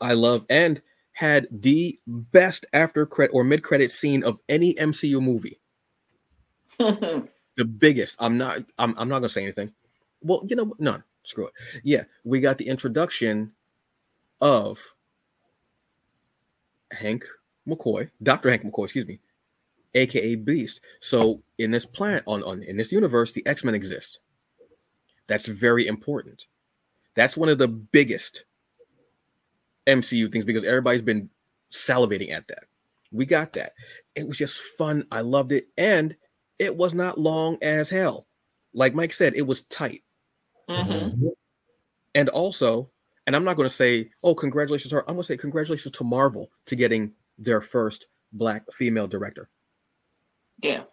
I 0.00 0.14
love 0.14 0.44
and 0.50 0.80
had 1.12 1.46
the 1.50 1.98
best 2.06 2.66
after 2.72 3.06
credit 3.06 3.32
or 3.32 3.44
mid 3.44 3.62
credit 3.62 3.90
scene 3.90 4.24
of 4.24 4.38
any 4.48 4.74
MCU 4.74 5.22
movie. 5.22 5.60
the 7.56 7.64
biggest. 7.64 8.16
I'm 8.20 8.38
not. 8.38 8.58
I'm. 8.78 8.94
I'm 8.98 9.08
not 9.08 9.20
gonna 9.20 9.28
say 9.28 9.42
anything. 9.42 9.72
Well, 10.22 10.42
you 10.46 10.56
know, 10.56 10.74
none. 10.78 11.04
Screw 11.22 11.46
it. 11.46 11.52
Yeah, 11.82 12.04
we 12.24 12.40
got 12.40 12.58
the 12.58 12.68
introduction 12.68 13.52
of 14.40 14.78
Hank 16.92 17.24
McCoy, 17.66 18.10
Dr. 18.22 18.50
Hank 18.50 18.62
McCoy, 18.62 18.84
excuse 18.84 19.06
me, 19.06 19.20
aka 19.94 20.34
Beast. 20.36 20.80
So 21.00 21.42
in 21.58 21.70
this 21.70 21.86
planet, 21.86 22.24
on, 22.26 22.42
on 22.44 22.62
in 22.62 22.76
this 22.76 22.92
universe, 22.92 23.32
the 23.32 23.46
X-Men 23.46 23.74
exist. 23.74 24.20
That's 25.26 25.46
very 25.46 25.86
important. 25.86 26.46
That's 27.14 27.36
one 27.36 27.48
of 27.48 27.58
the 27.58 27.68
biggest 27.68 28.44
MCU 29.86 30.30
things 30.30 30.44
because 30.44 30.64
everybody's 30.64 31.02
been 31.02 31.30
salivating 31.70 32.32
at 32.32 32.48
that. 32.48 32.64
We 33.12 33.24
got 33.24 33.52
that. 33.54 33.72
It 34.14 34.26
was 34.26 34.36
just 34.36 34.60
fun. 34.60 35.06
I 35.10 35.20
loved 35.20 35.52
it. 35.52 35.68
And 35.78 36.16
it 36.58 36.76
was 36.76 36.94
not 36.94 37.18
long 37.18 37.58
as 37.62 37.90
hell. 37.90 38.26
Like 38.72 38.94
Mike 38.94 39.12
said, 39.12 39.34
it 39.36 39.46
was 39.46 39.64
tight. 39.64 40.02
Mm-hmm. 40.68 41.28
And 42.14 42.28
also, 42.28 42.90
and 43.26 43.34
I'm 43.34 43.44
not 43.44 43.56
going 43.56 43.68
to 43.68 43.74
say, 43.74 44.10
oh, 44.22 44.34
congratulations 44.34 44.90
to 44.90 44.96
her. 44.96 45.02
I'm 45.02 45.16
going 45.16 45.22
to 45.22 45.26
say 45.26 45.36
congratulations 45.36 45.96
to 45.96 46.04
Marvel 46.04 46.50
to 46.66 46.76
getting 46.76 47.12
their 47.38 47.60
first 47.60 48.08
black 48.32 48.64
female 48.72 49.06
director. 49.06 49.48
Yeah. 50.62 50.84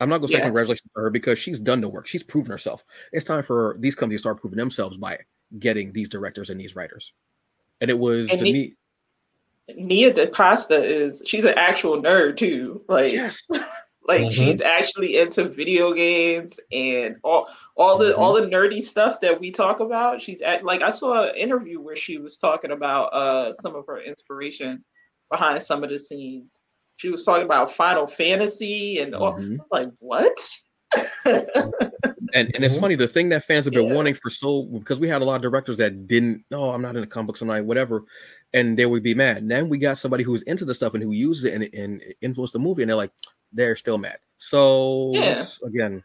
I'm 0.00 0.08
not 0.08 0.18
gonna 0.18 0.28
say 0.28 0.38
yeah. 0.38 0.44
congratulations 0.44 0.90
to 0.94 1.00
her 1.00 1.10
because 1.10 1.38
she's 1.38 1.58
done 1.58 1.80
the 1.80 1.88
work. 1.88 2.06
She's 2.06 2.22
proven 2.22 2.50
herself. 2.50 2.84
It's 3.12 3.24
time 3.24 3.42
for 3.42 3.76
these 3.78 3.94
companies 3.94 4.20
to 4.20 4.22
start 4.22 4.40
proving 4.40 4.58
themselves 4.58 4.98
by 4.98 5.18
getting 5.58 5.92
these 5.92 6.08
directors 6.08 6.50
and 6.50 6.60
these 6.60 6.74
writers. 6.74 7.12
And 7.80 7.90
it 7.90 7.98
was 7.98 8.28
and 8.30 8.38
to 8.40 8.44
me. 8.44 8.74
Nia 9.76 10.12
DaCosta 10.12 10.82
is 10.82 11.22
she's 11.24 11.44
an 11.44 11.54
actual 11.56 12.02
nerd 12.02 12.36
too. 12.36 12.82
Like 12.88 13.12
yes, 13.12 13.46
Like 14.06 14.22
mm-hmm. 14.22 14.28
she's 14.28 14.60
actually 14.60 15.18
into 15.18 15.48
video 15.48 15.92
games 15.94 16.60
and 16.70 17.16
all 17.24 17.48
all 17.76 17.96
the 17.96 18.12
mm-hmm. 18.12 18.20
all 18.20 18.34
the 18.34 18.42
nerdy 18.42 18.82
stuff 18.82 19.20
that 19.20 19.40
we 19.40 19.50
talk 19.50 19.80
about. 19.80 20.20
She's 20.20 20.42
at 20.42 20.64
like 20.64 20.82
I 20.82 20.90
saw 20.90 21.28
an 21.28 21.36
interview 21.36 21.80
where 21.80 21.96
she 21.96 22.18
was 22.18 22.36
talking 22.36 22.70
about 22.70 23.06
uh 23.14 23.52
some 23.52 23.74
of 23.74 23.86
her 23.86 24.00
inspiration 24.00 24.84
behind 25.30 25.62
some 25.62 25.82
of 25.82 25.90
the 25.90 25.98
scenes. 25.98 26.60
She 26.96 27.08
was 27.08 27.24
talking 27.24 27.44
about 27.44 27.72
Final 27.72 28.06
Fantasy 28.06 29.00
and 29.00 29.14
all, 29.14 29.32
mm-hmm. 29.32 29.54
I 29.54 29.56
was 29.56 29.72
like, 29.72 29.86
what? 29.98 30.38
and 32.34 32.54
and 32.54 32.64
it's 32.64 32.74
mm-hmm. 32.74 32.80
funny 32.80 32.94
the 32.94 33.08
thing 33.08 33.28
that 33.30 33.44
fans 33.44 33.64
have 33.64 33.74
been 33.74 33.86
yeah. 33.86 33.94
wanting 33.94 34.14
for 34.14 34.30
so 34.30 34.64
because 34.64 35.00
we 35.00 35.08
had 35.08 35.22
a 35.22 35.24
lot 35.24 35.36
of 35.36 35.42
directors 35.42 35.76
that 35.76 36.06
didn't 36.06 36.44
no 36.50 36.70
i'm 36.70 36.82
not 36.82 36.94
in 36.94 37.00
the 37.00 37.06
comic 37.06 37.28
books 37.28 37.42
i'm 37.42 37.48
not 37.48 37.64
whatever 37.64 38.04
and 38.52 38.78
they 38.78 38.86
would 38.86 39.02
be 39.02 39.14
mad 39.14 39.38
And 39.38 39.50
then 39.50 39.68
we 39.68 39.78
got 39.78 39.98
somebody 39.98 40.22
who's 40.22 40.42
into 40.42 40.64
the 40.64 40.74
stuff 40.74 40.94
and 40.94 41.02
who 41.02 41.10
uses 41.10 41.44
it 41.44 41.54
and, 41.54 41.74
and 41.74 42.14
influenced 42.20 42.52
the 42.52 42.60
movie 42.60 42.82
and 42.82 42.88
they're 42.88 42.96
like 42.96 43.12
they're 43.54 43.76
still 43.76 43.98
mad. 43.98 44.18
So 44.38 45.10
yeah. 45.12 45.44
again 45.64 46.02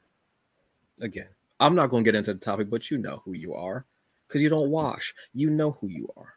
again 1.01 1.27
i'm 1.61 1.75
not 1.75 1.89
going 1.89 2.03
to 2.03 2.07
get 2.11 2.17
into 2.17 2.33
the 2.33 2.39
topic 2.39 2.69
but 2.69 2.91
you 2.91 2.97
know 2.97 3.21
who 3.23 3.33
you 3.33 3.53
are 3.53 3.85
because 4.29 4.41
you 4.41 4.49
don't 4.49 4.65
mm-hmm. 4.65 4.73
wash. 4.73 5.13
You 5.33 5.49
know 5.49 5.71
who 5.81 5.87
you 5.87 6.07
are. 6.15 6.35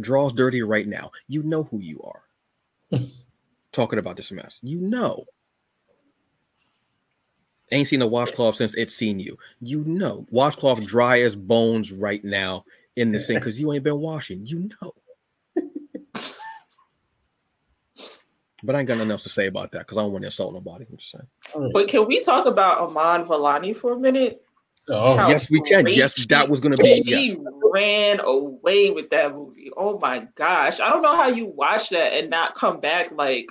Draws 0.00 0.32
dirty 0.32 0.62
right 0.62 0.86
now. 0.86 1.12
You 1.28 1.44
know 1.44 1.62
who 1.62 1.78
you 1.78 2.02
are. 2.02 3.00
Talking 3.72 4.00
about 4.00 4.16
this 4.16 4.32
mess. 4.32 4.58
You 4.62 4.80
know. 4.80 5.24
Ain't 7.70 7.88
seen 7.88 8.02
a 8.02 8.06
washcloth 8.06 8.56
since 8.56 8.74
it's 8.74 8.94
seen 8.94 9.20
you. 9.20 9.38
You 9.60 9.84
know, 9.84 10.26
washcloth 10.30 10.84
dry 10.84 11.20
as 11.20 11.34
bones 11.34 11.92
right 11.92 12.22
now 12.22 12.64
in 12.96 13.10
the 13.10 13.18
sink 13.18 13.40
because 13.40 13.60
you 13.60 13.72
ain't 13.72 13.84
been 13.84 14.00
washing. 14.00 14.44
You 14.44 14.68
know. 14.82 14.92
But 18.64 18.74
I 18.74 18.80
ain't 18.80 18.88
got 18.88 18.96
nothing 18.96 19.10
else 19.10 19.22
to 19.24 19.28
say 19.28 19.46
about 19.46 19.72
that 19.72 19.80
because 19.80 19.98
I 19.98 20.02
don't 20.02 20.12
want 20.12 20.22
to 20.22 20.26
insult 20.26 20.54
nobody. 20.54 20.86
I'm 20.90 20.96
just 20.96 21.12
saying. 21.12 21.70
But 21.72 21.88
can 21.88 22.06
we 22.06 22.22
talk 22.22 22.46
about 22.46 22.88
Iman 22.88 23.26
Vellani 23.26 23.76
for 23.76 23.92
a 23.92 23.98
minute? 23.98 24.42
Oh, 24.88 25.16
How 25.16 25.28
yes, 25.28 25.50
we 25.50 25.60
can. 25.62 25.86
Yes, 25.86 26.26
that 26.26 26.48
was 26.48 26.60
going 26.60 26.76
to 26.76 26.82
be. 26.82 27.02
He 27.02 27.28
yes. 27.28 27.38
ran 27.72 28.20
away 28.20 28.90
with 28.90 29.10
that 29.10 29.34
movie. 29.34 29.70
Oh 29.76 29.98
my 29.98 30.26
gosh! 30.34 30.78
I 30.80 30.90
don't 30.90 31.02
know 31.02 31.16
how 31.16 31.28
you 31.28 31.46
watch 31.46 31.88
that 31.90 32.12
and 32.12 32.28
not 32.28 32.54
come 32.54 32.80
back 32.80 33.10
like 33.12 33.46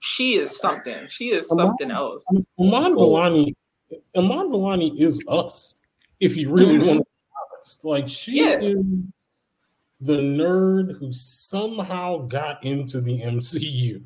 she 0.00 0.34
is 0.34 0.58
something. 0.58 1.06
She 1.08 1.28
is 1.30 1.48
something 1.48 1.90
else. 1.90 2.24
Iman 2.60 2.94
Vellani, 2.94 3.54
Iman 4.14 4.50
Vellani 4.50 4.98
is 5.00 5.22
us. 5.26 5.80
If 6.20 6.36
you 6.36 6.50
really 6.50 6.78
mm-hmm. 6.78 6.86
want 6.86 6.98
to 6.98 7.04
be 7.04 7.54
honest, 7.54 7.84
like 7.84 8.08
she 8.08 8.42
yeah. 8.42 8.58
is 8.58 8.76
the 10.00 10.16
nerd 10.16 10.98
who 10.98 11.12
somehow 11.12 12.26
got 12.26 12.62
into 12.62 13.00
the 13.00 13.20
MCU. 13.20 14.02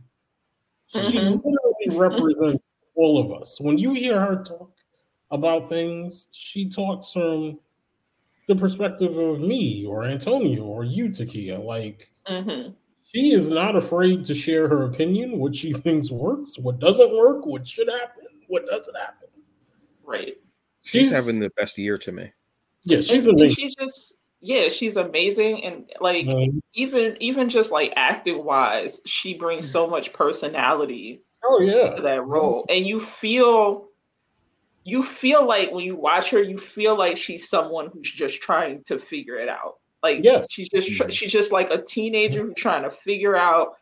She 0.93 0.99
mm-hmm. 1.01 1.41
literally 1.45 1.99
represents 1.99 2.69
all 2.95 3.19
of 3.19 3.41
us. 3.41 3.61
When 3.61 3.79
you 3.79 3.95
hear 3.95 4.21
her 4.21 4.43
talk 4.43 4.73
about 5.31 5.69
things, 5.69 6.29
she 6.33 6.69
talks 6.69 7.13
from 7.13 7.59
the 8.49 8.57
perspective 8.57 9.17
of 9.17 9.41
me 9.41 9.87
or 9.87 10.05
Antonio 10.05 10.65
or 10.65 10.85
you, 10.85 11.09
Takeia. 11.09 11.63
Like, 11.63 12.11
mm-hmm 12.29 12.73
she 13.15 13.33
is 13.33 13.51
not 13.51 13.77
afraid 13.77 14.25
to 14.25 14.35
share 14.35 14.69
her 14.69 14.85
opinion, 14.85 15.39
what 15.39 15.55
she 15.55 15.73
thinks 15.73 16.11
works, 16.11 16.59
what 16.59 16.79
doesn't 16.79 17.17
work, 17.17 17.47
what 17.47 17.67
should 17.67 17.89
happen, 17.89 18.25
what 18.49 18.67
doesn't 18.67 18.97
happen. 18.97 19.29
Right. 20.05 20.37
She's, 20.83 21.07
she's 21.07 21.13
having 21.13 21.39
the 21.39 21.51
best 21.57 21.79
year 21.79 21.99
to 21.99 22.13
me. 22.13 22.33
Yeah, 22.85 23.01
she's 23.01 23.27
and, 23.27 23.39
amazing. 23.39 23.57
She's 23.57 23.75
just 23.77 24.15
yeah, 24.43 24.69
she's 24.69 24.97
amazing, 24.97 25.65
and 25.65 25.89
like 26.01 26.27
mm-hmm. 26.27 26.59
even 26.75 27.17
even 27.21 27.49
just 27.49 27.71
like 27.71 27.93
acting 27.97 28.45
wise, 28.45 29.01
she 29.07 29.35
brings 29.35 29.71
so 29.71 29.87
much 29.87 30.13
personality. 30.13 31.23
Oh 31.45 31.61
yeah, 31.61 31.95
to 31.95 32.03
that 32.03 32.27
role, 32.27 32.67
and 32.69 32.85
you 32.85 32.99
feel 32.99 33.87
you 34.83 35.05
feel 35.05 35.47
like 35.47 35.71
when 35.71 35.85
you 35.85 35.95
watch 35.95 36.31
her, 36.31 36.43
you 36.43 36.59
feel 36.59 36.99
like 36.99 37.17
she's 37.17 37.49
someone 37.49 37.89
who's 37.93 38.11
just 38.11 38.43
trying 38.43 38.83
to 38.87 38.99
figure 38.99 39.37
it 39.37 39.49
out. 39.49 39.75
Like 40.03 40.25
yes. 40.25 40.51
she's 40.51 40.69
just 40.69 40.91
mm-hmm. 40.91 41.09
she's 41.09 41.31
just 41.31 41.53
like 41.53 41.71
a 41.71 41.81
teenager 41.81 42.43
who's 42.43 42.57
trying 42.57 42.83
to 42.83 42.91
figure 42.91 43.37
out 43.37 43.75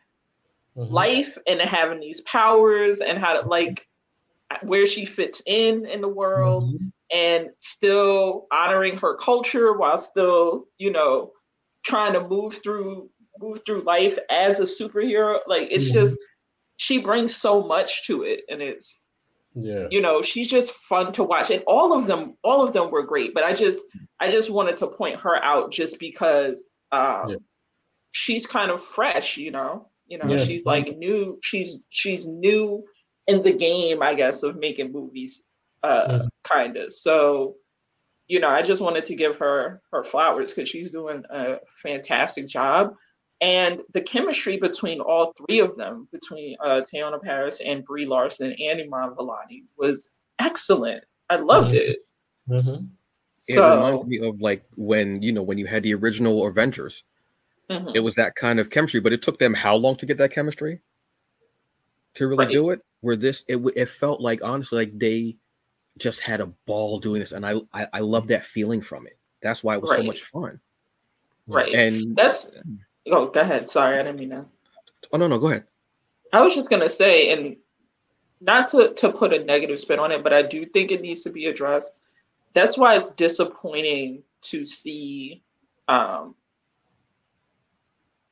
mm-hmm. 0.77 0.93
life 0.93 1.39
and 1.47 1.59
having 1.59 1.99
these 1.99 2.21
powers 2.21 3.01
and 3.01 3.17
how 3.17 3.41
to 3.41 3.47
like 3.47 3.87
where 4.61 4.85
she 4.85 5.05
fits 5.05 5.41
in 5.45 5.85
in 5.85 6.01
the 6.01 6.07
world 6.07 6.63
mm-hmm. 6.63 6.87
and 7.13 7.49
still 7.57 8.47
honoring 8.51 8.97
her 8.97 9.15
culture 9.15 9.73
while 9.73 9.97
still 9.97 10.65
you 10.77 10.91
know 10.91 11.31
trying 11.83 12.13
to 12.13 12.27
move 12.27 12.55
through 12.61 13.09
move 13.39 13.61
through 13.65 13.81
life 13.81 14.17
as 14.29 14.59
a 14.59 14.63
superhero 14.63 15.39
like 15.47 15.67
it's 15.71 15.85
mm-hmm. 15.85 15.95
just 15.95 16.19
she 16.77 16.99
brings 16.99 17.35
so 17.35 17.63
much 17.63 18.05
to 18.05 18.23
it 18.23 18.41
and 18.49 18.61
it's 18.61 19.09
yeah 19.55 19.87
you 19.91 20.01
know 20.01 20.21
she's 20.21 20.47
just 20.47 20.73
fun 20.73 21.11
to 21.11 21.23
watch 21.23 21.49
and 21.51 21.63
all 21.67 21.93
of 21.93 22.07
them 22.07 22.35
all 22.43 22.65
of 22.65 22.73
them 22.73 22.89
were 22.89 23.03
great 23.03 23.33
but 23.33 23.43
i 23.43 23.53
just 23.53 23.85
i 24.19 24.31
just 24.31 24.49
wanted 24.49 24.77
to 24.77 24.87
point 24.87 25.19
her 25.19 25.43
out 25.43 25.71
just 25.71 25.99
because 25.99 26.69
um 26.91 27.29
yeah. 27.29 27.35
she's 28.11 28.45
kind 28.45 28.71
of 28.71 28.81
fresh 28.81 29.37
you 29.37 29.51
know 29.51 29.87
you 30.07 30.17
know 30.17 30.25
yeah. 30.27 30.37
she's 30.37 30.65
like 30.65 30.97
new 30.97 31.37
she's 31.43 31.79
she's 31.89 32.25
new 32.25 32.83
in 33.27 33.41
the 33.41 33.51
game 33.51 34.01
i 34.01 34.13
guess 34.13 34.43
of 34.43 34.57
making 34.57 34.91
movies 34.91 35.43
uh 35.83 36.05
yeah. 36.09 36.21
kind 36.43 36.77
of 36.77 36.91
so 36.91 37.55
you 38.27 38.39
know 38.39 38.49
i 38.49 38.61
just 38.61 38.81
wanted 38.81 39.05
to 39.05 39.15
give 39.15 39.37
her 39.37 39.81
her 39.91 40.03
flowers 40.03 40.53
because 40.53 40.69
she's 40.69 40.91
doing 40.91 41.23
a 41.29 41.57
fantastic 41.81 42.47
job 42.47 42.93
and 43.41 43.81
the 43.93 44.01
chemistry 44.01 44.57
between 44.57 44.99
all 45.01 45.33
three 45.33 45.59
of 45.59 45.75
them, 45.75 46.07
between 46.11 46.55
uh, 46.63 46.81
Teyonah 46.81 47.21
Parris 47.23 47.59
and 47.59 47.83
Brie 47.83 48.05
Larson 48.05 48.53
and 48.53 48.79
Iman 48.79 49.15
Vellani, 49.15 49.63
was 49.77 50.09
excellent. 50.37 51.03
I 51.31 51.37
loved 51.37 51.69
mm-hmm. 51.69 51.77
it. 51.77 51.97
Mm-hmm. 52.47 52.85
So, 53.37 53.71
it 53.71 53.75
reminds 53.75 54.07
me 54.07 54.19
of 54.19 54.39
like 54.39 54.63
when 54.75 55.23
you 55.23 55.31
know 55.31 55.41
when 55.41 55.57
you 55.57 55.65
had 55.65 55.81
the 55.81 55.95
original 55.95 56.45
Avengers. 56.45 57.03
Mm-hmm. 57.71 57.91
It 57.95 58.01
was 58.01 58.15
that 58.15 58.35
kind 58.35 58.59
of 58.59 58.69
chemistry, 58.69 58.99
but 58.99 59.13
it 59.13 59.21
took 59.21 59.39
them 59.39 59.53
how 59.53 59.75
long 59.75 59.95
to 59.95 60.05
get 60.05 60.17
that 60.17 60.31
chemistry 60.31 60.81
to 62.15 62.27
really 62.27 62.45
right. 62.45 62.51
do 62.51 62.69
it? 62.69 62.81
Where 63.01 63.15
this 63.15 63.43
it 63.47 63.57
it 63.75 63.89
felt 63.89 64.21
like 64.21 64.43
honestly 64.43 64.85
like 64.85 64.97
they 64.97 65.37
just 65.97 66.21
had 66.21 66.39
a 66.39 66.47
ball 66.65 66.99
doing 66.99 67.19
this, 67.19 67.31
and 67.31 67.45
I 67.45 67.55
I, 67.73 67.87
I 67.93 67.99
love 67.99 68.27
that 68.27 68.45
feeling 68.45 68.81
from 68.81 69.07
it. 69.07 69.17
That's 69.41 69.63
why 69.63 69.75
it 69.75 69.81
was 69.81 69.91
right. 69.91 69.99
so 69.99 70.03
much 70.03 70.21
fun. 70.21 70.59
Right, 71.47 71.73
and 71.73 72.15
that's 72.15 72.51
Oh, 73.09 73.27
go 73.27 73.41
ahead. 73.41 73.67
Sorry, 73.67 73.95
I 73.95 74.03
didn't 74.03 74.19
mean 74.19 74.29
to. 74.29 74.45
Oh 75.11 75.17
no, 75.17 75.27
no, 75.27 75.39
go 75.39 75.47
ahead. 75.47 75.65
I 76.33 76.41
was 76.41 76.53
just 76.53 76.69
gonna 76.69 76.89
say, 76.89 77.31
and 77.31 77.55
not 78.39 78.67
to 78.69 78.93
to 78.93 79.11
put 79.11 79.33
a 79.33 79.43
negative 79.43 79.79
spin 79.79 79.99
on 79.99 80.11
it, 80.11 80.23
but 80.23 80.33
I 80.33 80.41
do 80.41 80.65
think 80.65 80.91
it 80.91 81.01
needs 81.01 81.23
to 81.23 81.29
be 81.29 81.47
addressed. 81.47 81.95
That's 82.53 82.77
why 82.77 82.95
it's 82.95 83.09
disappointing 83.09 84.23
to 84.41 84.65
see, 84.65 85.41
um, 85.87 86.35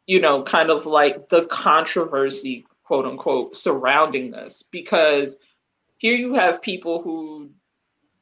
you 0.07 0.19
know, 0.19 0.43
kind 0.43 0.69
of 0.69 0.85
like 0.85 1.29
the 1.29 1.45
controversy, 1.45 2.65
quote 2.89 3.05
unquote, 3.05 3.55
surrounding 3.55 4.31
this, 4.31 4.63
because 4.63 5.37
here 5.97 6.15
you 6.15 6.33
have 6.33 6.61
people 6.61 7.01
who, 7.01 7.51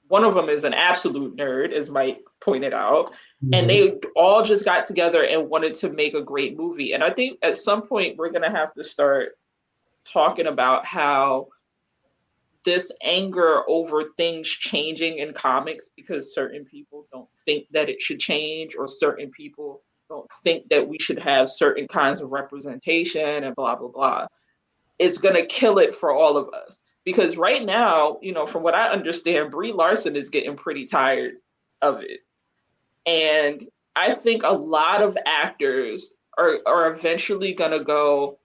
one 0.09 0.23
of 0.23 0.33
them 0.33 0.49
is 0.49 0.65
an 0.65 0.73
absolute 0.73 1.37
nerd, 1.37 1.71
as 1.71 1.89
Mike 1.89 2.19
pointed 2.41 2.73
out, 2.73 3.13
Mm-hmm. 3.43 3.53
And 3.53 3.69
they 3.69 3.99
all 4.15 4.43
just 4.43 4.65
got 4.65 4.85
together 4.85 5.23
and 5.23 5.49
wanted 5.49 5.75
to 5.75 5.89
make 5.89 6.15
a 6.15 6.23
great 6.23 6.57
movie. 6.57 6.93
And 6.93 7.03
I 7.03 7.11
think 7.11 7.37
at 7.43 7.55
some 7.55 7.83
point 7.83 8.17
we're 8.17 8.31
going 8.31 8.49
to 8.49 8.57
have 8.57 8.73
to 8.73 8.83
start 8.83 9.37
talking 10.03 10.47
about 10.47 10.85
how 10.85 11.49
this 12.65 12.91
anger 13.03 13.61
over 13.69 14.05
things 14.17 14.47
changing 14.47 15.19
in 15.19 15.33
comics 15.33 15.89
because 15.95 16.33
certain 16.33 16.65
people 16.65 17.07
don't 17.11 17.29
think 17.45 17.67
that 17.71 17.89
it 17.89 18.01
should 18.01 18.19
change 18.19 18.75
or 18.75 18.87
certain 18.87 19.29
people 19.29 19.83
don't 20.09 20.29
think 20.43 20.67
that 20.69 20.87
we 20.87 20.97
should 20.97 21.19
have 21.19 21.49
certain 21.49 21.87
kinds 21.87 22.21
of 22.21 22.31
representation 22.31 23.43
and 23.43 23.55
blah 23.55 23.75
blah 23.75 23.89
blah 23.89 24.27
it's 24.99 25.17
going 25.17 25.35
to 25.35 25.45
kill 25.45 25.77
it 25.77 25.93
for 25.93 26.11
all 26.11 26.37
of 26.37 26.53
us 26.53 26.83
because 27.03 27.37
right 27.37 27.65
now 27.65 28.17
you 28.21 28.31
know 28.31 28.45
from 28.45 28.63
what 28.63 28.75
i 28.75 28.87
understand 28.89 29.51
brie 29.51 29.71
larson 29.71 30.15
is 30.15 30.29
getting 30.29 30.55
pretty 30.55 30.85
tired 30.85 31.35
of 31.81 32.01
it 32.01 32.21
and 33.07 33.65
I 33.95 34.13
think 34.13 34.43
a 34.43 34.51
lot 34.51 35.01
of 35.01 35.17
actors 35.25 36.13
are, 36.37 36.59
are 36.67 36.91
eventually 36.91 37.53
going 37.53 37.71
to 37.71 37.83
go, 37.83 38.37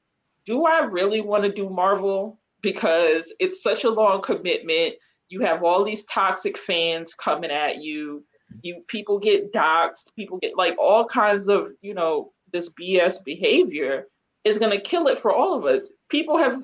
do 0.46 0.64
I 0.64 0.84
really 0.84 1.20
want 1.20 1.42
to 1.44 1.52
do 1.52 1.68
Marvel? 1.68 2.40
Because 2.62 3.34
it's 3.38 3.62
such 3.62 3.84
a 3.84 3.90
long 3.90 4.22
commitment. 4.22 4.94
You 5.28 5.40
have 5.40 5.62
all 5.62 5.84
these 5.84 6.04
toxic 6.04 6.56
fans 6.56 7.12
coming 7.12 7.50
at 7.50 7.82
you. 7.82 8.24
You 8.62 8.82
people 8.86 9.18
get 9.18 9.52
doxxed, 9.52 10.14
people 10.14 10.38
get 10.38 10.56
like 10.56 10.78
all 10.78 11.04
kinds 11.04 11.48
of, 11.48 11.68
you 11.80 11.94
know, 11.94 12.32
this 12.52 12.70
BS 12.70 13.24
behavior 13.24 14.06
is 14.44 14.58
going 14.58 14.72
to 14.72 14.80
kill 14.80 15.06
it 15.06 15.18
for 15.18 15.34
all 15.34 15.54
of 15.54 15.64
us. 15.64 15.90
People 16.12 16.36
have 16.36 16.62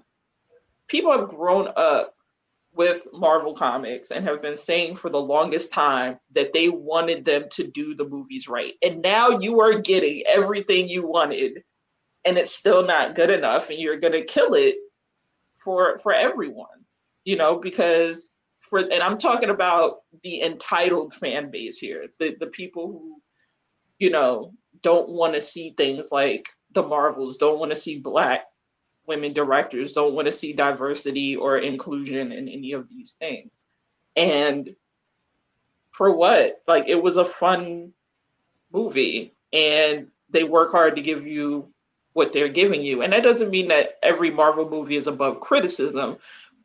people 0.88 1.10
have 1.10 1.30
grown 1.30 1.72
up 1.74 2.14
with 2.74 3.08
Marvel 3.14 3.54
Comics 3.54 4.10
and 4.10 4.26
have 4.26 4.42
been 4.42 4.56
saying 4.56 4.96
for 4.96 5.08
the 5.08 5.20
longest 5.20 5.72
time 5.72 6.18
that 6.32 6.52
they 6.52 6.68
wanted 6.68 7.24
them 7.24 7.44
to 7.52 7.66
do 7.66 7.94
the 7.94 8.06
movies 8.06 8.46
right. 8.46 8.74
And 8.82 9.00
now 9.00 9.40
you 9.40 9.60
are 9.60 9.80
getting 9.80 10.22
everything 10.26 10.86
you 10.86 11.06
wanted, 11.06 11.64
and 12.26 12.36
it's 12.36 12.54
still 12.54 12.84
not 12.84 13.14
good 13.14 13.30
enough, 13.30 13.70
and 13.70 13.78
you're 13.78 13.96
going 13.96 14.12
to 14.12 14.22
kill 14.22 14.52
it 14.52 14.76
for 15.56 15.96
for 15.96 16.12
everyone, 16.12 16.84
you 17.24 17.36
know, 17.36 17.58
because 17.58 18.36
for 18.60 18.80
and 18.80 19.02
I'm 19.02 19.16
talking 19.16 19.50
about 19.50 20.00
the 20.22 20.42
entitled 20.42 21.14
fan 21.14 21.50
base 21.50 21.78
here, 21.78 22.08
the 22.18 22.36
the 22.38 22.48
people 22.48 22.88
who, 22.88 23.22
you 23.98 24.10
know, 24.10 24.52
don't 24.82 25.08
want 25.08 25.32
to 25.32 25.40
see 25.40 25.72
things 25.78 26.12
like 26.12 26.50
the 26.74 26.82
Marvels, 26.82 27.38
don't 27.38 27.58
want 27.58 27.70
to 27.70 27.76
see 27.76 27.98
black 27.98 28.44
women 29.08 29.32
directors, 29.32 29.94
don't 29.94 30.14
want 30.14 30.26
to 30.26 30.32
see 30.32 30.52
diversity 30.52 31.34
or 31.34 31.58
inclusion 31.58 32.30
in 32.32 32.48
any 32.48 32.72
of 32.72 32.88
these 32.88 33.12
things. 33.12 33.64
And 34.16 34.74
for 35.90 36.14
what? 36.14 36.62
Like 36.68 36.84
it 36.86 37.02
was 37.02 37.16
a 37.16 37.24
fun 37.24 37.92
movie 38.72 39.34
and 39.52 40.08
they 40.30 40.44
work 40.44 40.70
hard 40.70 40.94
to 40.96 41.02
give 41.02 41.26
you 41.26 41.72
what 42.12 42.32
they're 42.32 42.48
giving 42.48 42.82
you. 42.82 43.02
And 43.02 43.12
that 43.12 43.22
doesn't 43.22 43.50
mean 43.50 43.68
that 43.68 43.98
every 44.02 44.30
Marvel 44.30 44.68
movie 44.68 44.96
is 44.96 45.06
above 45.06 45.40
criticism, 45.40 46.16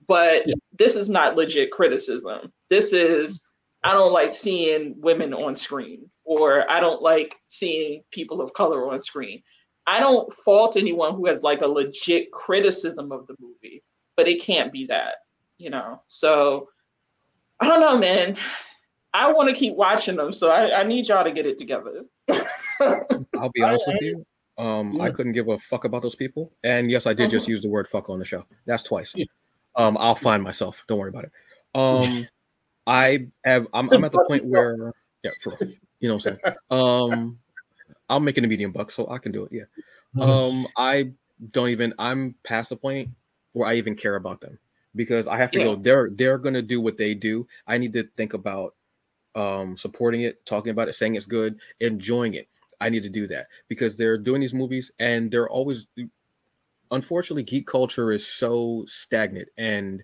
but 0.08 0.48
yeah. 0.48 0.56
this 0.78 0.96
is 0.96 1.10
not 1.10 1.36
legit 1.36 1.72
criticism. 1.72 2.52
This 2.70 2.92
is 2.94 3.42
I 3.84 3.92
don't 3.92 4.14
like 4.14 4.34
seeing 4.34 4.96
women 5.00 5.34
on 5.34 5.56
screen 5.56 6.10
or 6.24 6.70
I 6.72 6.80
don't 6.80 7.02
like 7.02 7.36
seeing 7.46 8.04
people 8.12 8.42
of 8.42 8.54
color 8.54 8.92
on 8.92 9.00
screen. 9.00 9.44
I 9.88 10.00
don't 10.00 10.32
fault 10.32 10.78
anyone 10.78 11.16
who 11.16 11.26
has 11.28 11.44
like 11.44 11.62
a 11.62 11.68
legit 11.68 12.32
criticism 12.32 13.12
of 13.12 13.28
the 13.28 13.36
movie, 13.40 13.84
but 14.16 14.28
it 14.28 14.42
can't 14.42 14.72
be 14.72 14.86
that, 14.88 15.16
you 15.58 15.70
know. 15.70 16.02
So 16.08 16.70
I 17.60 17.68
don't 17.68 17.82
know, 17.82 17.98
man. 17.98 18.38
I 19.14 19.32
want 19.32 19.50
to 19.50 19.56
keep 19.56 19.76
watching 19.76 20.16
them, 20.16 20.32
so 20.32 20.50
I, 20.52 20.82
I 20.82 20.84
need 20.84 21.08
y'all 21.08 21.24
to 21.24 21.32
get 21.32 21.46
it 21.46 21.58
together. 21.58 22.04
I'll 22.80 23.52
be 23.54 23.62
honest 23.62 23.86
with 23.88 24.02
you. 24.02 24.26
Um, 24.58 24.94
yeah. 24.94 25.04
I 25.04 25.12
couldn't 25.12 25.34
give 25.34 25.48
a 25.50 25.60
fuck 25.60 25.86
about 25.86 26.02
those 26.02 26.16
people, 26.16 26.52
and 26.64 26.90
yes, 26.90 27.06
I 27.06 27.14
did 27.14 27.30
just 27.30 27.46
uh-huh. 27.46 27.52
use 27.52 27.62
the 27.62 27.70
word 27.70 27.88
"fuck" 27.88 28.10
on 28.10 28.20
the 28.20 28.26
show. 28.26 28.46
That's 28.66 28.84
twice. 28.84 29.14
Yeah. 29.16 29.26
Um, 29.76 29.98
I'll 30.00 30.16
find 30.16 30.44
myself. 30.44 30.84
Don't 30.88 31.00
worry 31.00 31.10
about 31.10 31.26
it. 31.26 31.32
Um, 31.76 32.26
I 32.88 33.28
have. 33.46 33.68
I'm, 33.74 33.92
I'm 33.92 34.04
at 34.04 34.12
the 34.12 34.26
point 34.30 34.46
where, 34.46 34.94
yeah, 35.24 35.32
for 35.42 35.54
you 35.60 36.08
know 36.08 36.16
what 36.16 36.26
I'm 36.28 36.38
saying. 36.42 36.56
Um, 36.70 37.40
I'm 38.10 38.24
making 38.24 38.44
a 38.44 38.48
medium 38.48 38.72
buck, 38.72 38.92
so 38.92 39.10
I 39.10 39.18
can 39.18 39.32
do 39.32 39.46
it. 39.46 39.52
Yeah. 39.52 40.24
Um, 40.24 40.68
I 40.78 41.12
don't 41.52 41.70
even. 41.70 41.94
I'm 41.98 42.36
past 42.44 42.70
the 42.70 42.76
point 42.76 43.10
where 43.54 43.68
I 43.68 43.76
even 43.76 43.96
care 43.96 44.16
about 44.16 44.42
them 44.42 44.60
because 44.96 45.28
I 45.28 45.38
have 45.38 45.52
to 45.52 45.60
yeah. 45.60 45.66
go. 45.66 45.76
They're 45.76 46.10
they're 46.12 46.38
gonna 46.38 46.62
do 46.62 46.82
what 46.82 46.98
they 46.98 47.14
do. 47.14 47.48
I 47.68 47.78
need 47.78 47.94
to 47.94 48.04
think 48.16 48.34
about 48.34 48.76
um 49.36 49.76
supporting 49.78 50.22
it, 50.22 50.46
talking 50.46 50.72
about 50.72 50.90
it, 50.90 50.94
saying 50.94 51.16
it's 51.16 51.26
good, 51.26 51.60
enjoying 51.80 52.36
it. 52.36 52.48
I 52.80 52.90
need 52.90 53.04
to 53.04 53.10
do 53.10 53.28
that 53.28 53.48
because 53.68 53.96
they're 53.96 54.18
doing 54.18 54.42
these 54.42 54.54
movies 54.54 54.92
and 55.00 55.32
they're 55.32 55.50
always 55.50 55.88
unfortunately 56.92 57.44
geek 57.44 57.66
culture 57.66 58.12
is 58.12 58.28
so 58.28 58.84
stagnant 58.88 59.50
and 59.58 60.04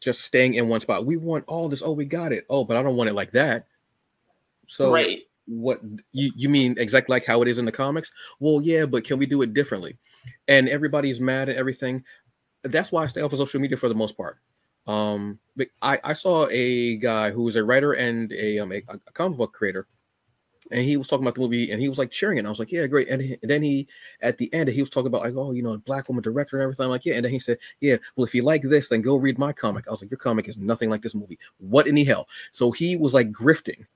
just 0.00 0.22
staying 0.22 0.54
in 0.54 0.68
one 0.68 0.80
spot. 0.80 1.06
We 1.06 1.16
want 1.16 1.44
all 1.48 1.68
this. 1.68 1.82
Oh, 1.82 1.92
we 1.92 2.04
got 2.04 2.32
it. 2.32 2.44
Oh, 2.48 2.64
but 2.64 2.76
I 2.76 2.82
don't 2.82 2.96
want 2.96 3.10
it 3.10 3.14
like 3.14 3.32
that. 3.32 3.66
So 4.66 4.92
right. 4.92 5.20
What 5.46 5.80
you 6.12 6.30
you 6.36 6.48
mean 6.48 6.74
exactly 6.78 7.12
like 7.12 7.26
how 7.26 7.42
it 7.42 7.48
is 7.48 7.58
in 7.58 7.64
the 7.64 7.72
comics? 7.72 8.12
Well, 8.40 8.60
yeah, 8.62 8.86
but 8.86 9.04
can 9.04 9.18
we 9.18 9.26
do 9.26 9.42
it 9.42 9.54
differently? 9.54 9.98
And 10.48 10.68
everybody's 10.68 11.20
mad 11.20 11.48
at 11.48 11.56
everything. 11.56 12.04
That's 12.64 12.92
why 12.92 13.04
I 13.04 13.06
stay 13.08 13.22
off 13.22 13.32
of 13.32 13.38
social 13.38 13.60
media 13.60 13.76
for 13.76 13.88
the 13.88 13.94
most 13.94 14.16
part. 14.16 14.38
Um, 14.86 15.38
but 15.56 15.68
I, 15.80 15.98
I 16.02 16.12
saw 16.12 16.48
a 16.50 16.96
guy 16.96 17.30
who 17.30 17.44
was 17.44 17.56
a 17.56 17.64
writer 17.64 17.92
and 17.92 18.32
a 18.32 18.58
um 18.58 18.72
a, 18.72 18.82
a 18.88 19.12
comic 19.12 19.38
book 19.38 19.52
creator 19.52 19.86
and 20.70 20.82
he 20.82 20.96
was 20.96 21.06
talking 21.06 21.24
about 21.24 21.34
the 21.34 21.40
movie 21.40 21.70
and 21.70 21.80
he 21.80 21.88
was 21.88 21.98
like 21.98 22.10
cheering. 22.10 22.38
And 22.38 22.46
I 22.46 22.50
was 22.50 22.58
like, 22.58 22.72
yeah, 22.72 22.86
great. 22.86 23.08
And, 23.08 23.20
he, 23.20 23.38
and, 23.42 23.50
then 23.50 23.62
he, 23.62 23.88
at 24.20 24.38
the 24.38 24.52
end, 24.54 24.68
he 24.68 24.80
was 24.80 24.90
talking 24.90 25.08
about 25.08 25.22
like, 25.22 25.34
oh, 25.34 25.52
you 25.52 25.62
know, 25.62 25.76
black 25.76 26.08
woman 26.08 26.22
director 26.22 26.56
and 26.56 26.62
everything. 26.62 26.84
I'm 26.84 26.90
like, 26.90 27.04
yeah. 27.04 27.14
And 27.14 27.24
then 27.24 27.32
he 27.32 27.38
said, 27.38 27.58
yeah, 27.80 27.96
well, 28.16 28.24
if 28.24 28.34
you 28.34 28.42
like 28.42 28.62
this, 28.62 28.88
then 28.88 29.02
go 29.02 29.16
read 29.16 29.38
my 29.38 29.52
comic. 29.52 29.86
I 29.86 29.90
was 29.90 30.02
like, 30.02 30.10
your 30.10 30.18
comic 30.18 30.48
is 30.48 30.56
nothing 30.56 30.88
like 30.88 31.02
this 31.02 31.14
movie. 31.14 31.38
What 31.58 31.86
in 31.86 31.94
the 31.94 32.04
hell? 32.04 32.28
So 32.52 32.70
he 32.70 32.96
was 32.96 33.12
like 33.12 33.30
grifting 33.30 33.86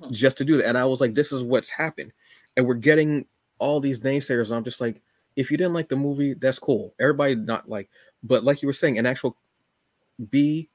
mm-hmm. 0.00 0.12
just 0.12 0.38
to 0.38 0.44
do 0.44 0.56
that. 0.58 0.66
And 0.66 0.78
I 0.78 0.84
was 0.84 1.00
like, 1.00 1.14
this 1.14 1.32
is 1.32 1.42
what's 1.42 1.70
happened. 1.70 2.12
And 2.56 2.66
we're 2.66 2.74
getting 2.74 3.26
all 3.58 3.80
these 3.80 4.00
naysayers. 4.00 4.48
And 4.48 4.56
I'm 4.56 4.64
just 4.64 4.80
like, 4.80 5.02
if 5.36 5.50
you 5.50 5.56
didn't 5.56 5.74
like 5.74 5.88
the 5.88 5.96
movie, 5.96 6.34
that's 6.34 6.58
cool. 6.58 6.94
Everybody 6.98 7.36
not 7.36 7.68
like, 7.68 7.88
but 8.22 8.44
like 8.44 8.62
you 8.62 8.66
were 8.66 8.72
saying, 8.72 8.98
an 8.98 9.06
actual 9.06 9.36
be 10.30 10.68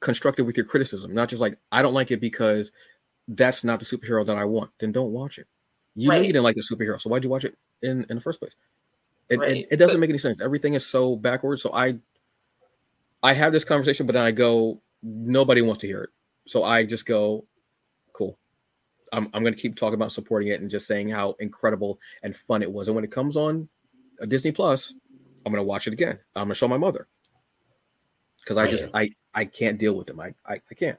constructive 0.00 0.46
with 0.46 0.56
your 0.56 0.66
criticism, 0.66 1.12
not 1.14 1.28
just 1.28 1.40
like, 1.40 1.58
I 1.72 1.82
don't 1.82 1.94
like 1.94 2.10
it 2.10 2.20
because 2.20 2.70
that's 3.26 3.64
not 3.64 3.80
the 3.80 3.86
superhero 3.86 4.24
that 4.26 4.36
I 4.36 4.44
want, 4.44 4.70
then 4.78 4.92
don't 4.92 5.12
watch 5.12 5.38
it. 5.38 5.46
You 5.94 6.10
right. 6.10 6.16
know 6.16 6.22
you 6.22 6.32
didn't 6.32 6.44
like 6.44 6.54
the 6.54 6.62
superhero, 6.62 7.00
so 7.00 7.10
why'd 7.10 7.24
you 7.24 7.30
watch 7.30 7.44
it 7.44 7.56
in, 7.82 8.06
in 8.08 8.16
the 8.16 8.20
first 8.20 8.40
place? 8.40 8.54
It, 9.28 9.38
right. 9.38 9.56
it, 9.56 9.68
it 9.72 9.76
doesn't 9.76 10.00
make 10.00 10.10
any 10.10 10.18
sense. 10.18 10.40
Everything 10.40 10.74
is 10.74 10.86
so 10.86 11.16
backwards. 11.16 11.62
So 11.62 11.72
I 11.74 11.98
I 13.22 13.32
have 13.32 13.52
this 13.52 13.64
conversation, 13.64 14.06
but 14.06 14.12
then 14.12 14.22
I 14.22 14.30
go, 14.30 14.80
nobody 15.02 15.60
wants 15.60 15.80
to 15.80 15.86
hear 15.86 16.04
it. 16.04 16.10
So 16.46 16.64
I 16.64 16.84
just 16.84 17.04
go. 17.04 17.46
I'm, 19.12 19.28
I'm 19.32 19.42
going 19.42 19.54
to 19.54 19.60
keep 19.60 19.76
talking 19.76 19.94
about 19.94 20.12
supporting 20.12 20.48
it 20.48 20.60
and 20.60 20.70
just 20.70 20.86
saying 20.86 21.08
how 21.08 21.34
incredible 21.40 21.98
and 22.22 22.34
fun 22.34 22.62
it 22.62 22.70
was. 22.70 22.88
And 22.88 22.94
when 22.94 23.04
it 23.04 23.10
comes 23.10 23.36
on 23.36 23.68
a 24.20 24.26
Disney 24.26 24.52
Plus, 24.52 24.94
I'm 25.44 25.52
going 25.52 25.62
to 25.62 25.66
watch 25.66 25.86
it 25.86 25.92
again. 25.92 26.18
I'm 26.34 26.44
going 26.44 26.50
to 26.50 26.54
show 26.54 26.68
my 26.68 26.78
mother 26.78 27.08
because 28.40 28.56
I 28.56 28.68
just 28.68 28.88
I 28.94 29.10
I 29.34 29.44
can't 29.44 29.78
deal 29.78 29.94
with 29.94 30.06
them. 30.06 30.20
I 30.20 30.34
I, 30.46 30.60
I 30.70 30.74
can't. 30.74 30.98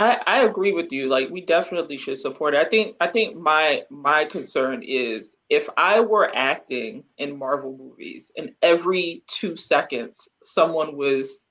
I, 0.00 0.18
I 0.26 0.44
agree 0.44 0.72
with 0.72 0.92
you. 0.92 1.10
Like 1.10 1.28
we 1.28 1.42
definitely 1.42 1.98
should 1.98 2.16
support 2.16 2.54
it. 2.54 2.60
I 2.60 2.64
think 2.64 2.96
I 3.00 3.06
think 3.06 3.36
my 3.36 3.82
my 3.90 4.24
concern 4.24 4.82
is 4.82 5.36
if 5.50 5.68
I 5.76 6.00
were 6.00 6.34
acting 6.34 7.04
in 7.18 7.38
Marvel 7.38 7.76
movies 7.76 8.32
and 8.34 8.54
every 8.62 9.22
two 9.26 9.56
seconds 9.56 10.26
someone 10.42 10.96
was, 10.96 11.46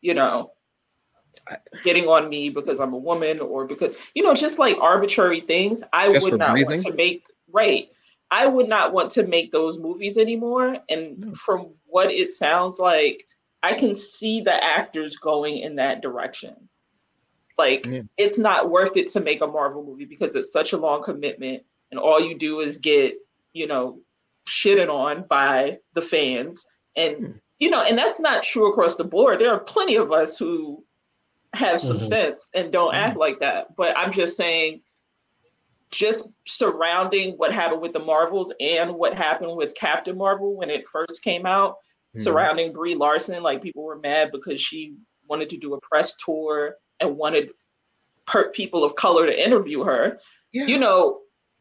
you 0.00 0.14
know, 0.14 0.52
getting 1.82 2.06
on 2.06 2.28
me 2.28 2.48
because 2.48 2.80
I'm 2.80 2.92
a 2.92 2.98
woman 2.98 3.40
or 3.40 3.66
because 3.66 3.96
you 4.14 4.22
know, 4.22 4.34
just 4.34 4.58
like 4.58 4.76
arbitrary 4.78 5.40
things, 5.40 5.82
I 5.92 6.10
just 6.10 6.24
would 6.24 6.38
not 6.38 6.52
breathing? 6.52 6.70
want 6.70 6.86
to 6.86 6.94
make 6.94 7.26
right. 7.52 7.88
I 8.30 8.46
would 8.46 8.68
not 8.68 8.92
want 8.92 9.10
to 9.12 9.26
make 9.26 9.52
those 9.52 9.78
movies 9.78 10.18
anymore. 10.18 10.78
And 10.88 11.18
no. 11.18 11.32
from 11.34 11.70
what 11.86 12.10
it 12.10 12.32
sounds 12.32 12.78
like, 12.78 13.26
I 13.62 13.74
can 13.74 13.94
see 13.94 14.40
the 14.40 14.64
actors 14.64 15.16
going 15.16 15.58
in 15.58 15.76
that 15.76 16.02
direction 16.02 16.68
like 17.58 17.86
yeah. 17.86 18.02
it's 18.16 18.38
not 18.38 18.70
worth 18.70 18.96
it 18.96 19.08
to 19.08 19.20
make 19.20 19.40
a 19.40 19.46
Marvel 19.46 19.84
movie 19.84 20.04
because 20.04 20.34
it's 20.34 20.52
such 20.52 20.72
a 20.72 20.76
long 20.76 21.02
commitment 21.02 21.62
and 21.90 22.00
all 22.00 22.20
you 22.20 22.36
do 22.36 22.60
is 22.60 22.78
get, 22.78 23.14
you 23.52 23.66
know, 23.66 24.00
shitted 24.48 24.92
on 24.92 25.24
by 25.28 25.78
the 25.94 26.02
fans. 26.02 26.66
And 26.96 27.16
mm. 27.16 27.40
you 27.58 27.70
know, 27.70 27.82
and 27.82 27.96
that's 27.96 28.20
not 28.20 28.42
true 28.42 28.70
across 28.70 28.96
the 28.96 29.04
board. 29.04 29.40
There 29.40 29.52
are 29.52 29.60
plenty 29.60 29.96
of 29.96 30.12
us 30.12 30.36
who 30.36 30.84
have 31.54 31.80
some 31.80 31.98
mm-hmm. 31.98 32.06
sense 32.06 32.50
and 32.54 32.72
don't 32.72 32.92
mm-hmm. 32.94 33.04
act 33.04 33.16
like 33.16 33.40
that. 33.40 33.76
But 33.76 33.96
I'm 33.98 34.12
just 34.12 34.36
saying 34.36 34.80
just 35.90 36.28
surrounding 36.44 37.34
what 37.34 37.52
happened 37.52 37.80
with 37.80 37.92
the 37.92 38.00
Marvels 38.00 38.52
and 38.60 38.94
what 38.94 39.14
happened 39.14 39.56
with 39.56 39.74
Captain 39.74 40.16
Marvel 40.16 40.56
when 40.56 40.70
it 40.70 40.86
first 40.86 41.22
came 41.22 41.46
out, 41.46 41.72
mm-hmm. 41.72 42.20
surrounding 42.20 42.72
Brie 42.72 42.96
Larson, 42.96 43.42
like 43.42 43.62
people 43.62 43.84
were 43.84 43.98
mad 43.98 44.30
because 44.32 44.60
she 44.60 44.96
wanted 45.28 45.50
to 45.50 45.56
do 45.56 45.74
a 45.74 45.80
press 45.80 46.14
tour 46.16 46.76
and 47.00 47.16
wanted 47.16 47.50
per- 48.26 48.50
people 48.50 48.84
of 48.84 48.96
color 48.96 49.26
to 49.26 49.44
interview 49.44 49.84
her. 49.84 50.18
Yeah. 50.52 50.66
You 50.66 50.78
know, 50.78 51.20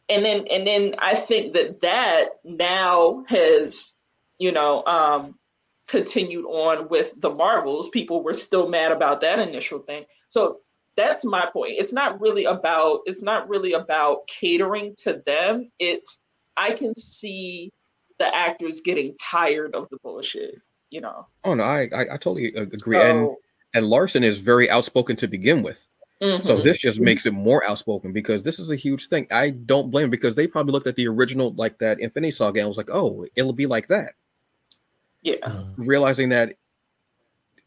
and 0.09 0.25
then 0.25 0.45
and 0.51 0.67
then 0.67 0.95
I 0.99 1.15
think 1.15 1.53
that 1.53 1.81
that 1.81 2.29
now 2.43 3.23
has 3.27 3.97
you 4.37 4.51
know 4.51 4.83
um, 4.85 5.39
continued 5.87 6.45
on 6.45 6.87
with 6.89 7.13
the 7.17 7.29
Marvels. 7.29 7.89
People 7.89 8.23
were 8.23 8.33
still 8.33 8.69
mad 8.69 8.91
about 8.91 9.21
that 9.21 9.39
initial 9.39 9.79
thing. 9.79 10.05
So 10.29 10.59
that's 10.95 11.25
my 11.25 11.49
point. 11.51 11.73
It's 11.77 11.93
not 11.93 12.19
really 12.21 12.45
about 12.45 13.01
it's 13.05 13.23
not 13.23 13.47
really 13.49 13.73
about 13.73 14.27
catering 14.27 14.95
to 14.97 15.21
them. 15.25 15.71
It's 15.79 16.19
I 16.57 16.71
can 16.71 16.95
see 16.95 17.71
the 18.19 18.33
actors 18.35 18.81
getting 18.81 19.15
tired 19.21 19.75
of 19.75 19.89
the 19.89 19.97
bullshit. 20.03 20.55
You 20.89 21.01
know. 21.01 21.27
Oh 21.43 21.53
no, 21.55 21.63
I 21.63 21.89
I, 21.93 22.01
I 22.01 22.17
totally 22.17 22.53
agree. 22.53 22.97
So, 22.97 23.01
and 23.01 23.29
and 23.73 23.87
Larson 23.87 24.23
is 24.23 24.37
very 24.39 24.69
outspoken 24.69 25.15
to 25.17 25.27
begin 25.27 25.63
with. 25.63 25.87
Mm-hmm. 26.21 26.43
So 26.43 26.57
this 26.57 26.77
just 26.77 27.01
makes 27.01 27.25
it 27.25 27.33
more 27.33 27.67
outspoken 27.67 28.13
because 28.13 28.43
this 28.43 28.57
is 28.57 28.71
a 28.71 28.77
huge 28.77 29.07
thing. 29.07 29.27
I 29.31 29.49
don't 29.49 29.91
blame 29.91 30.09
because 30.09 30.35
they 30.35 30.47
probably 30.47 30.71
looked 30.71 30.87
at 30.87 30.95
the 30.95 31.07
original 31.07 31.53
like 31.55 31.79
that 31.79 31.99
Infinity 31.99 32.31
Saga 32.31 32.59
and 32.59 32.67
was 32.67 32.77
like, 32.77 32.89
"Oh, 32.91 33.25
it'll 33.35 33.51
be 33.51 33.65
like 33.65 33.87
that." 33.87 34.13
Yeah. 35.23 35.35
Uh. 35.41 35.63
Realizing 35.77 36.29
that 36.29 36.55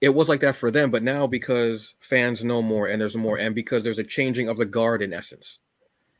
it 0.00 0.10
was 0.10 0.28
like 0.28 0.40
that 0.40 0.56
for 0.56 0.70
them, 0.70 0.90
but 0.90 1.02
now 1.02 1.26
because 1.26 1.94
fans 2.00 2.44
know 2.44 2.62
more 2.62 2.86
and 2.86 3.00
there's 3.00 3.16
more 3.16 3.38
and 3.38 3.54
because 3.54 3.82
there's 3.82 3.98
a 3.98 4.04
changing 4.04 4.48
of 4.48 4.58
the 4.58 4.66
guard 4.66 5.02
in 5.02 5.12
essence. 5.12 5.58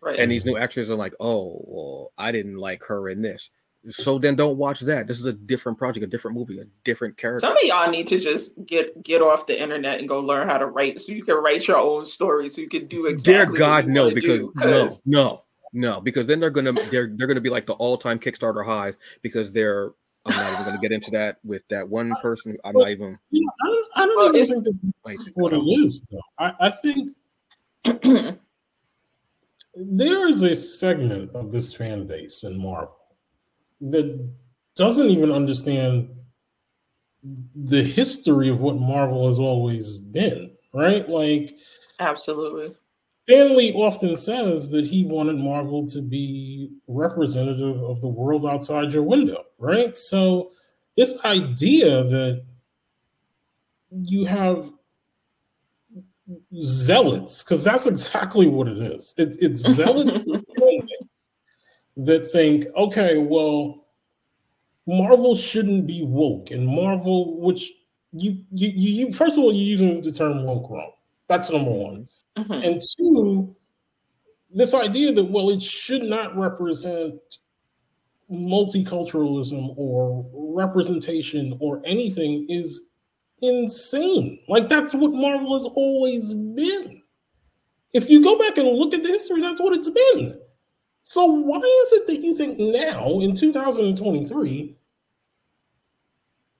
Right. 0.01 0.19
And 0.19 0.31
these 0.31 0.45
new 0.45 0.57
actors 0.57 0.91
are 0.91 0.97
like, 0.97 1.15
"Oh, 1.21 1.61
well, 1.65 2.13
I 2.17 2.31
didn't 2.33 2.57
like 2.57 2.85
her 2.85 3.09
in 3.09 3.23
this." 3.23 3.51
So 3.89 4.19
then 4.19 4.35
don't 4.35 4.57
watch 4.57 4.81
that. 4.81 5.07
This 5.07 5.21
is 5.21 5.27
a 5.27 5.33
different 5.33 5.79
project, 5.79 6.05
a 6.05 6.09
different 6.09 6.37
movie, 6.37 6.59
a 6.59 6.65
different 6.85 7.17
character. 7.17 7.41
Some 7.41 7.57
of 7.57 7.63
y'all 7.63 7.91
need 7.91 8.07
to 8.09 8.19
just 8.19 8.65
get 8.67 9.03
get 9.03 9.23
off 9.23 9.47
the 9.47 9.61
internet 9.61 9.99
and 9.99 10.09
go 10.09 10.21
learn 10.21 10.49
how 10.49 10.59
to 10.59 10.67
write 10.67 11.01
so 11.01 11.13
you 11.13 11.25
can 11.25 11.37
write 11.37 11.69
your 11.69 11.79
own 11.79 12.05
story 12.07 12.49
so 12.49 12.61
you 12.61 12.69
can 12.69 12.87
do 12.87 13.07
exactly 13.07 13.33
Dear 13.33 13.47
God, 13.47 13.89
no, 13.89 14.11
because 14.11 14.41
do, 14.41 14.53
no, 14.57 14.89
no, 15.07 15.45
no, 15.73 16.01
because 16.01 16.27
then 16.27 16.41
they're 16.41 16.51
gonna 16.51 16.73
they're 16.91 17.13
they're 17.15 17.27
gonna 17.27 17.41
be 17.41 17.51
like 17.51 17.67
the 17.67 17.75
all-time 17.75 18.19
Kickstarter 18.19 18.65
highs 18.65 18.97
because 19.23 19.53
they're 19.53 19.93
I'm 20.27 20.37
not 20.37 20.53
even 20.53 20.65
going 20.65 20.77
to 20.77 20.81
get 20.81 20.93
into 20.93 21.11
that 21.13 21.39
with 21.45 21.63
that 21.69 21.89
one 21.89 22.15
person. 22.21 22.57
I'm 22.65 22.75
not 22.75 22.91
even. 22.91 23.19
You 23.31 23.45
know, 23.45 23.53
I 23.63 23.67
don't, 23.69 23.87
I 23.97 24.07
don't 24.07 24.17
well, 24.17 24.37
even 24.37 24.65
think 24.65 24.65
that 24.65 24.93
that's 25.05 25.25
what 25.35 25.53
it 25.53 25.61
um, 25.61 25.67
is. 25.67 26.07
Though 26.11 26.21
I, 26.39 26.53
I 26.61 26.71
think 26.71 27.11
there 29.75 30.29
is 30.29 30.43
a 30.43 30.57
segment 30.57 31.31
of 31.35 31.53
this 31.53 31.73
fan 31.73 32.07
base 32.07 32.43
in 32.43 32.61
Marvel 32.61 32.97
that 33.81 34.29
doesn't 34.75 35.11
even 35.11 35.31
understand 35.31 36.09
the 37.55 37.83
history 37.83 38.49
of 38.49 38.61
what 38.61 38.77
Marvel 38.77 39.27
has 39.27 39.39
always 39.39 39.99
been, 39.99 40.53
right? 40.73 41.09
Like, 41.09 41.57
absolutely. 41.99 42.75
Stan 43.23 43.57
Lee 43.57 43.73
often 43.73 44.17
says 44.17 44.71
that 44.71 44.87
he 44.87 45.05
wanted 45.05 45.37
Marvel 45.37 45.87
to 45.89 46.01
be 46.01 46.71
representative 46.87 47.83
of 47.83 48.01
the 48.01 48.09
world 48.09 48.47
outside 48.47 48.93
your 48.93 49.03
window, 49.03 49.43
right? 49.59 49.97
So, 49.97 50.53
this 50.97 51.17
idea 51.25 52.05
that 52.05 52.45
you 53.91 54.25
have 54.25 54.71
zealots, 56.59 57.43
because 57.43 57.65
that's 57.65 57.87
exactly 57.87 58.47
what 58.47 58.69
it 58.69 58.79
is. 58.79 59.15
It, 59.17 59.37
it's 59.41 59.61
zealots 59.61 60.19
that 61.97 62.31
think, 62.31 62.67
okay, 62.77 63.19
well, 63.19 63.87
Marvel 64.87 65.35
shouldn't 65.35 65.87
be 65.87 66.05
woke, 66.05 66.51
and 66.51 66.67
Marvel, 66.67 67.41
which 67.41 67.73
you 68.13 68.45
you 68.53 68.69
you 68.69 69.13
first 69.13 69.37
of 69.37 69.43
all, 69.43 69.53
you're 69.53 69.79
using 69.79 70.01
the 70.01 70.13
term 70.13 70.45
woke 70.45 70.71
wrong. 70.71 70.93
That's 71.27 71.51
number 71.51 71.71
one, 71.71 72.09
mm-hmm. 72.37 72.53
and 72.53 72.83
two, 72.97 73.57
this 74.55 74.75
idea 74.75 75.13
that 75.13 75.25
well, 75.25 75.51
it 75.51 75.61
should 75.61 76.05
not 76.05 76.37
represent 76.37 77.21
multiculturalism 78.31 79.75
or 79.77 80.29
representation 80.35 81.57
or 81.61 81.81
anything 81.85 82.47
is 82.49 82.83
insane. 83.41 84.41
Like 84.49 84.69
that's 84.69 84.95
what 84.95 85.13
Marvel 85.13 85.55
has 85.55 85.67
always 85.67 86.33
been. 86.33 87.03
If 87.93 88.11
you 88.11 88.23
go 88.23 88.39
back 88.39 88.59
and 88.59 88.69
look 88.69 88.95
at 88.95 89.03
the 89.03 89.09
history, 89.09 89.41
that's 89.41 89.61
what 89.61 89.77
it's 89.77 89.89
been. 89.89 90.41
So 91.03 91.25
why 91.25 91.59
is 91.59 91.93
it 91.93 92.07
that 92.09 92.21
you 92.21 92.37
think 92.37 92.59
now 92.59 93.21
in 93.21 93.35
2023, 93.35 94.77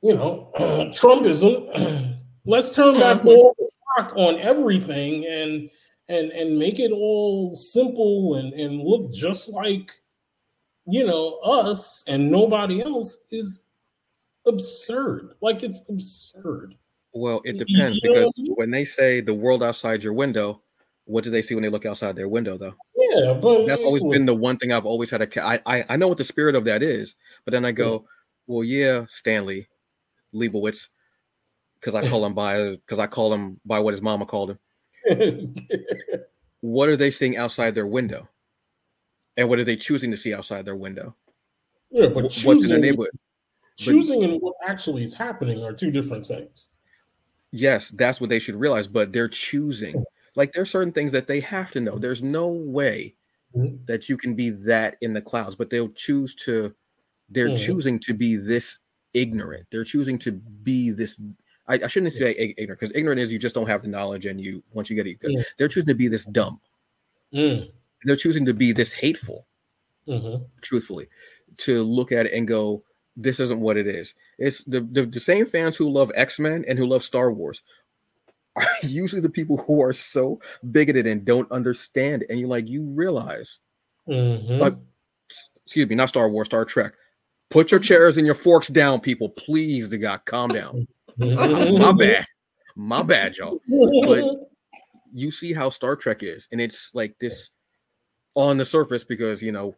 you 0.03 0.15
know, 0.15 0.51
Trumpism, 0.59 2.19
let's 2.47 2.75
turn 2.75 3.01
back 3.01 3.19
mm-hmm. 3.19 3.29
all 3.29 3.55
the 3.59 3.71
clock 3.97 4.13
on 4.17 4.39
everything 4.39 5.27
and 5.27 5.69
and 6.09 6.31
and 6.31 6.59
make 6.59 6.79
it 6.79 6.93
all 6.93 7.57
simple 7.57 8.37
and 8.37 8.53
and 8.53 8.81
look 8.81 9.13
just 9.13 9.49
like 9.49 9.91
you 10.87 11.07
know 11.07 11.39
us 11.39 12.05
and 12.07 12.31
nobody 12.31 12.83
else 12.83 13.19
is 13.31 13.63
absurd. 14.47 15.35
Like 15.41 15.63
it's 15.63 15.83
absurd. 15.89 16.75
Well, 17.13 17.41
it 17.45 17.59
depends 17.59 18.01
you 18.03 18.11
because 18.11 18.33
know? 18.37 18.55
when 18.55 18.71
they 18.71 18.85
say 18.85 19.21
the 19.21 19.35
world 19.35 19.63
outside 19.63 20.03
your 20.03 20.13
window, 20.13 20.63
what 21.07 21.25
do 21.25 21.31
they 21.31 21.43
see 21.43 21.55
when 21.55 21.63
they 21.63 21.71
look 21.71 21.87
outside 21.87 22.15
their 22.15 22.29
window, 22.29 22.59
though? 22.59 22.75
Yeah, 22.97 23.35
but 23.35 23.67
that's 23.67 23.81
always 23.81 24.03
was... 24.03 24.13
been 24.13 24.27
the 24.27 24.35
one 24.35 24.59
thing 24.59 24.73
I've 24.73 24.87
always 24.87 25.11
had. 25.11 25.23
A, 25.23 25.45
I, 25.45 25.61
I 25.67 25.85
I 25.91 25.97
know 25.97 26.09
what 26.09 26.19
the 26.19 26.25
spirit 26.25 26.55
of 26.55 26.65
that 26.65 26.83
is, 26.83 27.17
but 27.45 27.53
then 27.53 27.65
I 27.65 27.73
go, 27.73 27.93
yeah. 27.93 27.99
well, 28.47 28.65
yeah, 28.65 29.05
Stanley 29.09 29.69
Leibowitz, 30.35 30.89
because 31.81 31.95
I 31.95 32.07
call 32.07 32.25
him 32.27 32.35
by 32.35 32.71
because 32.71 32.99
I 32.99 33.07
call 33.07 33.33
him 33.33 33.61
by 33.65 33.79
what 33.79 33.95
his 33.95 34.03
mama 34.03 34.27
called 34.27 34.51
him. 34.51 34.59
what 36.61 36.89
are 36.89 36.97
they 36.97 37.11
seeing 37.11 37.37
outside 37.37 37.75
their 37.75 37.87
window? 37.87 38.29
And 39.37 39.49
what 39.49 39.59
are 39.59 39.65
they 39.65 39.77
choosing 39.77 40.11
to 40.11 40.17
see 40.17 40.35
outside 40.35 40.65
their 40.65 40.77
window? 40.77 41.15
Yeah, 41.91 42.09
but 42.09 42.31
choosing, 42.31 42.47
what's 42.47 42.63
in 42.65 42.69
their 42.69 42.79
neighborhood? 42.79 43.11
Choosing 43.77 44.21
but, 44.21 44.31
and 44.31 44.41
what 44.41 44.55
actually 44.67 45.05
is 45.05 45.15
happening 45.15 45.63
are 45.65 45.73
two 45.73 45.91
different 45.91 46.25
things. 46.25 46.69
Yes, 47.53 47.91
that's 47.91 48.21
what 48.21 48.31
they 48.31 48.39
should 48.39 48.55
realize, 48.55 48.89
but 48.89 49.13
they're 49.13 49.29
choosing. 49.29 50.05
Like 50.35 50.53
there's 50.53 50.71
certain 50.71 50.93
things 50.93 51.13
that 51.13 51.27
they 51.27 51.41
have 51.41 51.71
to 51.73 51.81
know. 51.81 51.99
There's 51.99 52.23
no 52.23 52.49
way 52.49 53.15
mm-hmm. 53.55 53.77
that 53.87 54.09
you 54.09 54.17
can 54.17 54.35
be 54.35 54.51
that 54.51 54.97
in 55.01 55.13
the 55.13 55.23
clouds, 55.23 55.57
but 55.57 55.71
they'll 55.71 55.89
choose 55.91 56.35
to 56.37 56.75
they're 57.29 57.49
mm-hmm. 57.49 57.65
choosing 57.65 57.99
to 58.01 58.15
be 58.15 58.37
this 58.37 58.79
ignorant. 59.15 59.67
They're 59.71 59.85
choosing 59.85 60.19
to 60.21 60.33
be 60.33 60.91
this 60.91 61.21
I, 61.69 61.75
I 61.75 61.87
shouldn't 61.89 62.13
say 62.13 62.35
yeah. 62.39 62.53
ignorant 62.57 62.81
because 62.81 62.95
ignorant 62.95 63.21
is 63.21 63.33
you 63.33 63.39
just 63.39 63.55
don't 63.55 63.67
have 63.67 63.83
the 63.83 63.89
knowledge 63.89 64.27
and 64.27 64.41
you 64.41 64.63
once 64.73 64.91
you 64.91 64.97
get 64.97 65.07
it, 65.07 65.19
yeah. 65.23 65.43
they're 65.59 65.69
choosing 65.69 65.89
to 65.89 65.95
be 65.95 66.09
this 66.09 66.25
dumb. 66.25 66.61
Mm. 67.35 67.71
They're 68.05 68.17
choosing 68.17 68.45
to 68.47 68.55
be 68.55 68.73
this 68.73 68.93
hateful, 68.93 69.47
mm-hmm. 70.07 70.45
truthfully, 70.61 71.09
to 71.59 71.83
look 71.83 72.13
at 72.13 72.27
it 72.27 72.33
and 72.33 72.47
go, 72.47 72.83
this 73.17 73.41
isn't 73.41 73.61
what 73.61 73.77
it 73.77 73.87
is. 73.87 74.15
It's 74.39 74.63
the, 74.65 74.81
the, 74.93 75.07
the 75.07 75.21
same 75.21 75.47
fans 75.47 75.77
who 75.77 75.89
love 75.89 76.13
X-Men 76.15 76.65
and 76.69 76.79
who 76.79 76.87
love 76.87 77.03
Star 77.03 77.33
Wars 77.33 77.63
are 78.57 78.67
usually 78.83 79.23
the 79.23 79.31
people 79.31 79.57
who 79.57 79.83
are 79.83 79.93
so 79.93 80.41
bigoted 80.71 81.07
and 81.07 81.25
don't 81.25 81.51
understand. 81.51 82.25
And 82.29 82.39
you're 82.39 82.49
like, 82.49 82.69
you 82.69 82.83
realize, 82.83 83.61
mm-hmm. 84.09 84.63
uh, 84.63 84.71
excuse 85.65 85.89
me, 85.89 85.95
not 85.95 86.11
Star 86.11 86.29
Wars, 86.29 86.47
Star 86.47 86.65
Trek. 86.65 86.93
Put 87.49 87.71
your 87.71 87.81
chairs 87.81 88.17
and 88.19 88.27
your 88.27 88.35
forks 88.35 88.69
down, 88.69 89.01
people. 89.01 89.29
Please, 89.31 89.91
the 89.91 89.99
God, 89.99 90.25
calm 90.25 90.51
down. 90.51 90.87
My 91.17 91.93
bad. 91.93 92.27
My 92.75 93.03
bad, 93.03 93.37
y'all. 93.37 93.61
But 94.05 94.25
you 95.13 95.31
see 95.31 95.53
how 95.53 95.71
Star 95.71 95.97
Trek 95.97 96.23
is, 96.23 96.49
and 96.53 96.61
it's 96.61 96.91
like 96.95 97.15
this 97.21 97.51
on 98.37 98.59
the 98.59 98.65
surface 98.65 99.03
because 99.03 99.43
you 99.43 99.51
know 99.51 99.75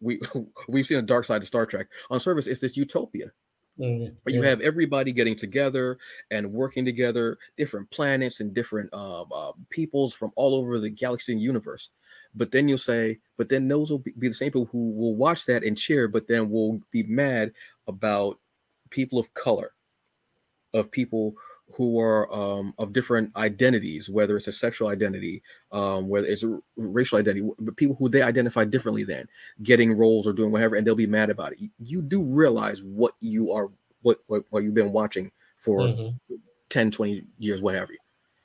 we 0.00 0.20
we've 0.68 0.86
seen 0.86 0.96
the 0.96 1.02
dark 1.02 1.24
side 1.24 1.40
of 1.40 1.46
Star 1.46 1.64
Trek. 1.64 1.86
On 2.10 2.20
surface, 2.20 2.46
it's 2.46 2.60
this 2.60 2.76
utopia. 2.76 3.30
Mm-hmm. 3.78 4.14
Yeah. 4.28 4.34
You 4.34 4.42
have 4.42 4.60
everybody 4.60 5.12
getting 5.12 5.34
together 5.34 5.98
and 6.30 6.52
working 6.52 6.84
together, 6.84 7.38
different 7.56 7.90
planets 7.90 8.40
and 8.40 8.52
different 8.52 8.90
uh, 8.92 9.22
uh, 9.22 9.52
peoples 9.70 10.14
from 10.14 10.30
all 10.36 10.54
over 10.54 10.78
the 10.78 10.90
galaxy 10.90 11.32
and 11.32 11.40
universe. 11.40 11.90
But 12.34 12.50
then 12.50 12.68
you'll 12.68 12.78
say, 12.78 13.18
but 13.38 13.48
then 13.48 13.68
those 13.68 13.90
will 13.90 14.00
be 14.00 14.28
the 14.28 14.34
same 14.34 14.48
people 14.48 14.68
who 14.70 14.90
will 14.90 15.16
watch 15.16 15.46
that 15.46 15.64
and 15.64 15.76
cheer, 15.76 16.06
but 16.06 16.28
then 16.28 16.50
will 16.50 16.80
be 16.90 17.02
mad 17.04 17.52
about 17.86 18.38
people 18.90 19.18
of 19.18 19.32
color, 19.34 19.72
of 20.74 20.90
people 20.90 21.34
who 21.74 21.98
are 22.00 22.32
um, 22.32 22.74
of 22.78 22.92
different 22.92 23.34
identities, 23.36 24.10
whether 24.10 24.36
it's 24.36 24.48
a 24.48 24.52
sexual 24.52 24.88
identity, 24.88 25.42
um, 25.72 26.08
whether 26.08 26.26
it's 26.26 26.44
a 26.44 26.58
racial 26.76 27.18
identity, 27.18 27.48
but 27.58 27.76
people 27.76 27.96
who 27.96 28.08
they 28.08 28.22
identify 28.22 28.64
differently 28.64 29.04
than 29.04 29.28
getting 29.62 29.96
roles 29.96 30.26
or 30.26 30.32
doing 30.32 30.50
whatever, 30.50 30.76
and 30.76 30.86
they'll 30.86 30.94
be 30.94 31.06
mad 31.06 31.30
about 31.30 31.52
it. 31.52 31.58
You, 31.78 32.02
do 32.02 32.22
realize 32.22 32.82
what 32.82 33.14
you 33.20 33.52
are, 33.52 33.70
what, 34.02 34.18
what, 34.26 34.44
what 34.50 34.64
you've 34.64 34.74
been 34.74 34.92
watching 34.92 35.30
for 35.58 35.80
mm-hmm. 35.80 36.34
10, 36.68 36.90
20 36.90 37.24
years, 37.38 37.62
whatever. 37.62 37.92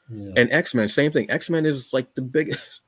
Yeah. 0.10 0.34
And 0.38 0.52
X 0.52 0.74
Men, 0.74 0.88
same 0.88 1.12
thing. 1.12 1.30
X 1.30 1.50
Men 1.50 1.66
is 1.66 1.92
like 1.94 2.14
the 2.16 2.22
biggest. 2.22 2.82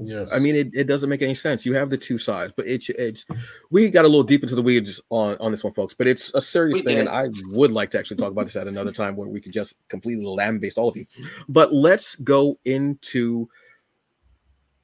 Yes. 0.00 0.32
I 0.32 0.38
mean, 0.38 0.54
it, 0.54 0.70
it 0.74 0.84
doesn't 0.84 1.10
make 1.10 1.22
any 1.22 1.34
sense. 1.34 1.66
You 1.66 1.74
have 1.74 1.90
the 1.90 1.98
two 1.98 2.18
sides, 2.18 2.52
but 2.56 2.66
it's 2.66 2.88
it's 2.90 3.26
we 3.70 3.90
got 3.90 4.04
a 4.04 4.08
little 4.08 4.22
deep 4.22 4.42
into 4.42 4.54
the 4.54 4.62
weeds 4.62 5.00
on 5.10 5.36
on 5.38 5.50
this 5.50 5.64
one, 5.64 5.72
folks. 5.72 5.92
But 5.92 6.06
it's 6.06 6.32
a 6.34 6.40
serious 6.40 6.78
we 6.78 6.82
thing, 6.82 6.96
did. 6.96 7.08
and 7.08 7.08
I 7.08 7.28
would 7.50 7.72
like 7.72 7.90
to 7.90 7.98
actually 7.98 8.18
talk 8.18 8.30
about 8.30 8.46
this 8.46 8.54
at 8.54 8.68
another 8.68 8.92
time 8.92 9.16
where 9.16 9.28
we 9.28 9.40
could 9.40 9.52
just 9.52 9.76
completely 9.88 10.24
lambaste 10.24 10.78
all 10.78 10.88
of 10.88 10.96
you. 10.96 11.04
But 11.48 11.72
let's 11.72 12.14
go 12.16 12.56
into 12.64 13.48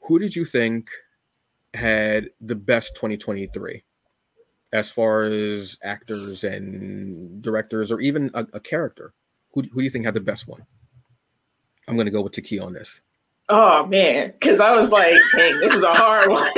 who 0.00 0.18
did 0.18 0.34
you 0.34 0.44
think 0.44 0.90
had 1.74 2.30
the 2.40 2.54
best 2.56 2.96
2023 2.96 3.82
as 4.72 4.90
far 4.90 5.22
as 5.22 5.78
actors 5.82 6.42
and 6.42 7.40
directors 7.40 7.92
or 7.92 8.00
even 8.00 8.30
a, 8.34 8.46
a 8.54 8.60
character? 8.60 9.14
Who, 9.52 9.62
who 9.62 9.78
do 9.78 9.84
you 9.84 9.90
think 9.90 10.04
had 10.04 10.14
the 10.14 10.20
best 10.20 10.48
one? 10.48 10.66
I'm 11.86 11.94
going 11.94 12.06
to 12.06 12.10
go 12.10 12.22
with 12.22 12.32
Taki 12.32 12.58
on 12.58 12.72
this. 12.72 13.02
Oh 13.49 13.86
man, 13.86 14.28
because 14.28 14.61
I 14.61 14.74
was 14.74 14.90
like, 14.90 15.14
"Dang, 15.36 15.61
this 15.61 15.74
is 15.74 15.82
a 15.82 15.92
hard 15.92 16.30
one." 16.30 16.49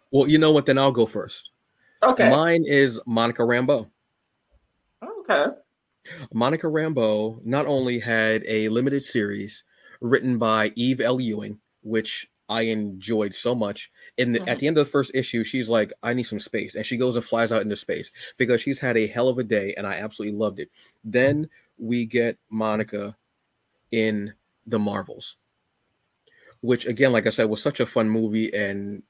well, 0.12 0.28
you 0.28 0.38
know 0.38 0.52
what? 0.52 0.66
Then 0.66 0.78
I'll 0.78 0.92
go 0.92 1.06
first. 1.06 1.50
Okay. 2.02 2.30
Mine 2.30 2.64
is 2.66 3.00
Monica 3.06 3.42
Rambeau. 3.42 3.90
Okay. 5.02 5.46
Monica 6.32 6.68
Rambeau 6.68 7.44
not 7.44 7.66
only 7.66 7.98
had 7.98 8.44
a 8.46 8.68
limited 8.68 9.02
series 9.02 9.64
written 10.00 10.38
by 10.38 10.72
Eve 10.76 11.00
L. 11.00 11.20
Ewing, 11.20 11.58
which 11.82 12.30
I 12.48 12.62
enjoyed 12.62 13.34
so 13.34 13.56
much. 13.56 13.90
In 14.16 14.32
the, 14.32 14.38
mm-hmm. 14.38 14.48
at 14.48 14.60
the 14.60 14.68
end 14.68 14.78
of 14.78 14.86
the 14.86 14.90
first 14.90 15.10
issue, 15.14 15.42
she's 15.42 15.68
like, 15.68 15.92
"I 16.02 16.14
need 16.14 16.24
some 16.24 16.38
space," 16.38 16.76
and 16.76 16.86
she 16.86 16.96
goes 16.96 17.16
and 17.16 17.24
flies 17.24 17.50
out 17.50 17.62
into 17.62 17.76
space 17.76 18.12
because 18.36 18.62
she's 18.62 18.78
had 18.78 18.96
a 18.96 19.08
hell 19.08 19.28
of 19.28 19.38
a 19.38 19.44
day, 19.44 19.74
and 19.76 19.84
I 19.84 19.94
absolutely 19.94 20.38
loved 20.38 20.60
it. 20.60 20.70
Then 21.02 21.50
we 21.76 22.06
get 22.06 22.38
Monica 22.48 23.16
in 23.90 24.34
the 24.66 24.78
Marvels, 24.78 25.36
which 26.60 26.86
again, 26.86 27.12
like 27.12 27.26
I 27.26 27.30
said, 27.30 27.48
was 27.48 27.62
such 27.62 27.80
a 27.80 27.86
fun 27.86 28.08
movie 28.08 28.52
and 28.52 29.02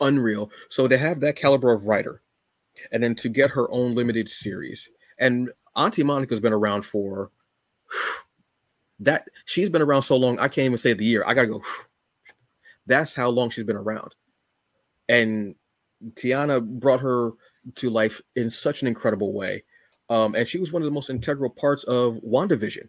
unreal. 0.00 0.50
So 0.68 0.88
to 0.88 0.98
have 0.98 1.20
that 1.20 1.36
caliber 1.36 1.72
of 1.72 1.86
writer, 1.86 2.22
and 2.90 3.02
then 3.02 3.14
to 3.16 3.28
get 3.28 3.50
her 3.50 3.70
own 3.70 3.94
limited 3.94 4.28
series, 4.28 4.88
and 5.18 5.50
Auntie 5.76 6.02
Monica's 6.02 6.40
been 6.40 6.52
around 6.52 6.82
for 6.82 7.30
that. 9.00 9.28
She's 9.44 9.70
been 9.70 9.82
around 9.82 10.02
so 10.02 10.16
long, 10.16 10.38
I 10.38 10.48
can't 10.48 10.66
even 10.66 10.78
say 10.78 10.92
the 10.92 11.04
year. 11.04 11.24
I 11.26 11.34
gotta 11.34 11.48
go. 11.48 11.62
That's 12.86 13.14
how 13.14 13.30
long 13.30 13.50
she's 13.50 13.64
been 13.64 13.76
around. 13.76 14.14
And 15.08 15.54
Teyonah 16.12 16.80
brought 16.80 17.00
her 17.00 17.32
to 17.76 17.90
life 17.90 18.20
in 18.36 18.50
such 18.50 18.82
an 18.82 18.88
incredible 18.88 19.32
way. 19.32 19.64
Um, 20.10 20.34
and 20.34 20.46
she 20.46 20.58
was 20.58 20.70
one 20.70 20.82
of 20.82 20.86
the 20.86 20.92
most 20.92 21.08
integral 21.08 21.50
parts 21.50 21.84
of 21.84 22.16
WandaVision. 22.16 22.88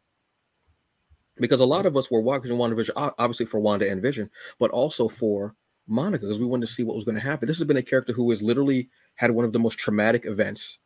Because 1.38 1.60
a 1.60 1.66
lot 1.66 1.86
of 1.86 1.98
us 1.98 2.10
were 2.10 2.22
watching 2.22 2.52
WandaVision, 2.52 3.14
obviously 3.18 3.46
for 3.46 3.60
Wanda 3.60 3.90
and 3.90 4.02
Vision, 4.02 4.30
but 4.58 4.72
also 4.72 5.10
for 5.10 5.54
Monica, 5.88 6.26
because 6.26 6.40
we 6.40 6.46
wanted 6.46 6.66
to 6.66 6.72
see 6.72 6.84
what 6.84 6.96
was 6.96 7.04
going 7.04 7.16
to 7.16 7.22
happen. 7.22 7.48
This 7.48 7.58
has 7.58 7.68
been 7.68 7.78
a 7.78 7.84
character 7.84 8.14
who 8.14 8.30
has 8.30 8.42
literally 8.42 8.90
had 9.16 9.32
one 9.32 9.46
of 9.46 9.54
the 9.54 9.60
most 9.60 9.78
traumatic 9.78 10.26
events 10.26 10.80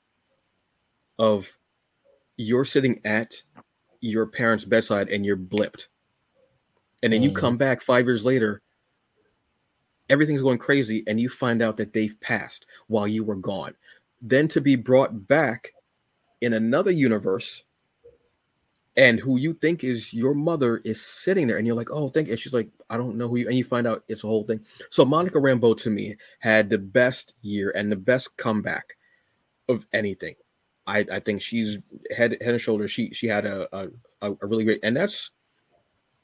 of 1.20 1.52
you're 2.38 2.66
sitting 2.66 3.00
at 3.06 3.43
your 4.02 4.26
parents' 4.26 4.66
bedside 4.66 5.10
and 5.10 5.26
you're 5.26 5.38
blipped. 5.38 5.88
And 7.04 7.14
then 7.14 7.22
mm. 7.22 7.26
you 7.26 7.32
come 7.34 7.58
back 7.58 7.82
five 7.82 8.06
years 8.06 8.26
later, 8.26 8.62
everything's 10.10 10.41
going 10.41 10.58
crazy, 10.58 11.04
and 11.06 11.20
you 11.20 11.30
find 11.30 11.62
out 11.62 11.78
that 11.78 11.93
they've 11.93 12.20
passed 12.20 12.66
while 12.88 13.08
you 13.08 13.24
were 13.24 13.36
gone. 13.36 13.76
Then 14.22 14.47
to 14.50 14.62
be 14.62 14.76
brought 14.76 15.28
back 15.28 15.74
in 16.41 16.54
another 16.54 16.91
universe 16.91 17.64
and 19.00 19.18
who 19.18 19.38
you 19.38 19.54
think 19.54 19.86
is 19.86 20.14
your 20.14 20.36
mother 20.36 20.82
is 20.84 21.02
sitting 21.02 21.47
there 21.47 21.58
and 21.58 21.66
you're 21.66 21.76
like 21.76 21.89
oh 21.89 22.10
thank 22.10 22.28
you 22.28 22.34
and 22.34 22.39
she's 22.39 22.54
like 22.54 22.70
i 22.89 22.97
don't 22.97 23.16
know 23.16 23.30
who 23.30 23.38
you 23.38 23.47
and 23.47 23.58
you 23.58 23.64
find 23.64 23.88
out 23.88 24.04
it's 24.10 24.26
a 24.26 24.28
whole 24.28 24.43
thing 24.43 24.60
so 24.89 25.06
monica 25.06 25.39
rambeau 25.39 25.76
to 25.76 25.89
me 25.89 26.16
had 26.39 26.70
the 26.70 26.78
best 26.78 27.34
year 27.41 27.72
and 27.76 27.89
the 27.89 27.95
best 27.95 28.36
comeback 28.36 28.97
of 29.70 29.86
anything 29.93 30.36
i 30.86 31.06
i 31.14 31.20
think 31.20 31.41
she's 31.41 31.80
head 32.16 32.38
head 32.41 32.54
and 32.54 32.62
shoulders 32.62 32.91
she 32.91 33.12
she 33.14 33.26
had 33.26 33.45
a 33.45 33.68
a, 33.74 33.88
a 34.22 34.45
really 34.45 34.66
great 34.66 34.82
and 34.84 34.97
that's 34.97 35.32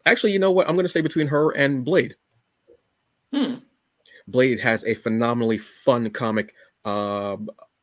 actually 0.06 0.34
you 0.34 0.40
know 0.40 0.52
what 0.52 0.68
i'm 0.68 0.76
going 0.76 0.84
to 0.84 0.90
say 0.90 1.02
between 1.02 1.28
her 1.28 1.52
and 1.52 1.86
blade 1.86 2.16
hmm. 3.34 3.56
blade 4.28 4.60
has 4.60 4.84
a 4.84 4.94
phenomenally 4.94 5.58
fun 5.58 6.10
comic 6.10 6.54
uh, 6.84 7.38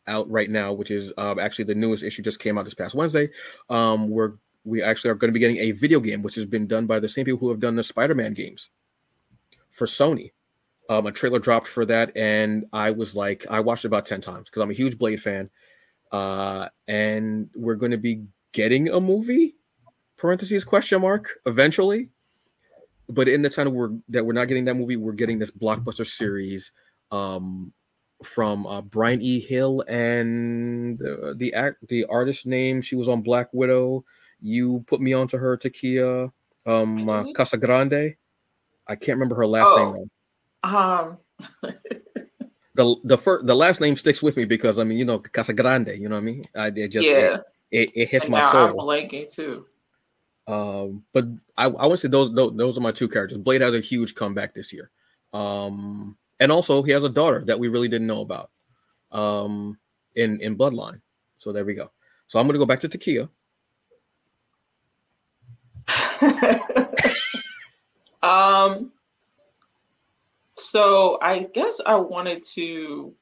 out 0.07 0.31
right 0.31 0.51
now, 0.51 0.73
which 0.73 0.91
is 0.91 1.13
uh, 1.17 1.35
actually 1.41 1.65
the 1.65 1.75
newest 1.75 2.05
issue 2.05 2.23
just 2.23 2.39
came 2.39 2.57
out 2.57 2.65
this 2.65 2.75
past 2.75 2.95
Wednesday. 2.95 3.29
Um, 3.69 4.09
we're 4.09 4.35
we 4.65 4.83
actually 4.83 5.11
are 5.11 5.15
going 5.15 5.29
to 5.29 5.33
be 5.33 5.41
getting 5.41 5.59
a 5.59 5.73
video 5.73 6.01
game, 6.01 6.23
which 6.23 6.35
has 6.37 6.47
been 6.47 6.67
done 6.67 6.87
by 6.87 7.01
the 7.01 7.09
same 7.09 7.25
people 7.25 7.39
who 7.39 7.51
have 7.51 7.61
done 7.61 7.77
the 7.77 7.83
Spider-Man 7.83 8.35
games 8.35 8.71
for 9.71 9.87
Sony. 9.87 10.33
Um, 10.89 11.07
a 11.07 11.13
trailer 11.13 11.39
dropped 11.39 11.69
for 11.69 11.85
that, 11.87 12.15
and 12.17 12.67
I 12.73 12.91
was 12.91 13.17
like, 13.17 13.47
I 13.51 13.61
watched 13.61 13.85
it 13.85 13.89
about 13.89 14.07
ten 14.07 14.21
times 14.21 14.51
because 14.51 14.63
I'm 14.63 14.71
a 14.71 14.75
huge 14.75 14.99
Blade 14.99 15.23
fan. 15.23 15.51
Uh, 16.11 16.69
and 16.89 17.49
we're 17.55 17.77
going 17.77 17.93
to 17.93 17.99
be 17.99 18.25
getting 18.53 18.89
a 18.91 19.01
movie 19.01 19.57
parentheses 20.19 20.63
question 20.63 21.01
mark 21.01 21.41
eventually 21.47 22.11
but 23.09 23.27
in 23.27 23.41
the 23.43 23.49
time 23.49 23.73
we're 23.73 23.91
that 24.11 24.25
we're 24.25 24.35
not 24.35 24.47
getting 24.47 24.67
that 24.67 24.75
movie 24.75 24.95
we're 24.95 25.11
getting 25.11 25.39
this 25.39 25.51
blockbuster 25.51 26.07
series 26.07 26.71
um 27.11 27.73
from 28.25 28.67
uh, 28.67 28.81
Bryan 28.81 29.21
E. 29.23 29.41
Hill 29.41 29.85
and 29.89 31.01
uh, 31.03 31.35
the 31.37 31.53
act 31.55 31.87
the 31.89 32.05
artist 32.07 32.47
name. 32.47 32.81
She 32.81 32.97
was 32.97 33.09
on 33.09 33.23
Black 33.23 33.49
Widow. 33.53 34.05
You 34.43 34.85
put 34.87 35.01
me 35.01 35.13
onto 35.13 35.39
her, 35.39 35.57
Takeia 35.57 36.31
um, 36.67 37.09
uh, 37.09 37.25
Casagrande. 37.35 38.17
I 38.87 38.97
can't 38.97 39.17
remember 39.17 39.37
her 39.37 39.47
last 39.47 39.69
oh, 39.69 39.93
name. 39.93 40.11
Um. 40.65 41.19
the 42.75 42.97
the 43.05 43.19
first 43.19 43.47
the 43.47 43.55
last 43.55 43.81
name 43.81 43.97
sticks 43.97 44.23
with 44.23 44.37
me 44.37 44.45
because 44.45 44.79
I 44.79 44.85
mean 44.85 44.99
you 44.99 45.05
know 45.05 45.19
Casagrande. 45.19 45.99
You 45.99 46.09
know 46.09 46.17
what 46.17 46.23
I 46.23 46.25
mean? 46.25 46.45
I 46.55 46.67
it 46.69 46.89
just 46.89 47.07
yeah. 47.07 47.39
It, 47.71 47.91
it, 47.91 47.91
it 47.95 48.09
hits 48.09 48.25
and 48.27 48.33
my 48.33 48.53
soul. 48.53 48.69
I'm 48.69 48.77
blanking 48.77 49.33
too. 49.33 49.67
Um, 50.47 51.05
but 51.13 51.25
I 51.57 51.67
I 51.67 51.87
would 51.87 51.99
say 51.99 52.09
those, 52.09 52.35
those 52.35 52.57
those 52.57 52.79
are 52.79 52.83
my 52.83 52.93
two 52.93 53.09
characters. 53.09 53.39
Blade 53.39 53.63
has 53.63 53.75
a 53.75 53.81
huge 53.81 54.15
comeback 54.15 54.55
this 54.55 54.73
year. 54.73 54.91
Um, 55.33 56.17
and 56.43 56.51
also 56.51 56.83
he 56.83 56.91
has 56.91 57.05
a 57.05 57.09
daughter 57.09 57.45
that 57.47 57.59
we 57.59 57.69
really 57.69 57.89
didn't 57.89 58.09
know 58.09 58.21
about 58.21 58.51
um 59.13 59.79
in 60.17 60.41
in 60.41 60.59
bloodline 60.59 61.01
so 61.39 61.53
there 61.53 61.65
we 61.65 61.75
go 61.75 61.91
so 62.27 62.39
i'm 62.39 62.47
going 62.47 62.55
to 62.55 62.59
go 62.59 62.67
back 62.67 62.81
to 62.81 62.89
takeia 62.89 63.29
um 68.23 68.91
so 70.57 71.19
i 71.21 71.41
guess 71.41 71.81
i 71.85 71.95
wanted 71.95 72.43
to 72.43 73.15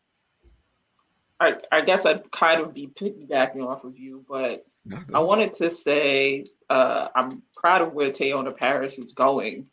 I, 1.41 1.55
I 1.73 1.81
guess 1.81 2.05
I'd 2.05 2.31
kind 2.31 2.61
of 2.61 2.75
be 2.75 2.87
piggybacking 2.87 3.67
off 3.67 3.85
of 3.85 3.99
you, 3.99 4.25
but 4.29 4.67
I 5.15 5.21
wanted 5.21 5.55
to 5.55 5.71
say 5.71 6.45
uh, 6.69 7.09
I'm 7.15 7.43
proud 7.55 7.81
of 7.81 7.95
where 7.95 8.11
Teyonah 8.11 8.57
Parris 8.57 8.99
is 8.99 9.13
going 9.13 9.67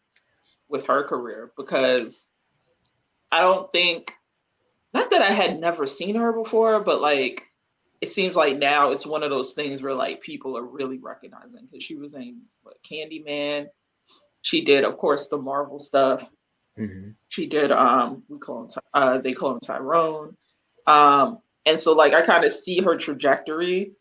with 0.69 0.85
her 0.87 1.03
career 1.03 1.51
because 1.57 2.29
I 3.31 3.41
don't 3.41 3.71
think 3.73 4.13
not 4.93 5.09
that 5.09 5.21
I 5.21 5.31
had 5.31 5.59
never 5.59 5.85
seen 5.85 6.15
her 6.15 6.31
before, 6.31 6.79
but 6.79 7.01
like 7.01 7.43
it 8.01 8.11
seems 8.11 8.35
like 8.35 8.57
now 8.57 8.91
it's 8.91 9.05
one 9.05 9.23
of 9.23 9.29
those 9.29 9.53
things 9.53 9.81
where 9.81 9.93
like 9.93 10.21
people 10.21 10.57
are 10.57 10.63
really 10.63 10.99
recognizing 10.99 11.65
because 11.65 11.83
she 11.83 11.95
was 11.95 12.13
in 12.13 12.41
what, 12.63 12.81
Candyman. 12.83 13.67
She 14.41 14.61
did, 14.61 14.83
of 14.83 14.97
course, 14.97 15.27
the 15.27 15.37
Marvel 15.37 15.79
stuff. 15.79 16.29
Mm-hmm. 16.77 17.11
She 17.27 17.47
did 17.47 17.71
um 17.71 18.23
we 18.29 18.37
call 18.37 18.63
him 18.63 18.69
uh 18.93 19.17
they 19.17 19.33
call 19.33 19.53
him 19.53 19.59
Tyrone. 19.59 20.35
Um 20.85 21.39
and 21.65 21.79
so 21.79 21.93
like 21.93 22.13
I 22.13 22.21
kind 22.21 22.45
of 22.45 22.51
see 22.51 22.81
her 22.81 22.95
trajectory 22.97 23.93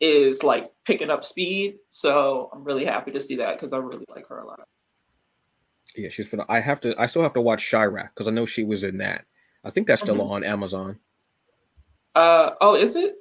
is 0.00 0.42
like 0.42 0.72
picking 0.84 1.10
up 1.10 1.24
speed. 1.24 1.76
So 1.88 2.50
I'm 2.52 2.64
really 2.64 2.84
happy 2.84 3.12
to 3.12 3.20
see 3.20 3.36
that 3.36 3.54
because 3.54 3.72
I 3.72 3.78
really 3.78 4.04
like 4.14 4.26
her 4.28 4.38
a 4.40 4.46
lot. 4.46 4.66
Yeah, 5.96 6.08
she's 6.08 6.26
phenomenal. 6.26 6.56
I 6.56 6.60
have 6.60 6.80
to. 6.80 6.94
I 7.00 7.06
still 7.06 7.22
have 7.22 7.34
to 7.34 7.40
watch 7.40 7.70
Chi-Raq 7.70 8.10
because 8.14 8.26
I 8.26 8.30
know 8.30 8.46
she 8.46 8.64
was 8.64 8.82
in 8.82 8.98
that. 8.98 9.26
I 9.64 9.70
think 9.70 9.86
that's 9.86 10.02
still 10.02 10.16
mm-hmm. 10.16 10.32
on 10.32 10.44
Amazon. 10.44 10.98
Uh 12.14 12.50
oh, 12.60 12.74
is 12.74 12.96
it? 12.96 13.16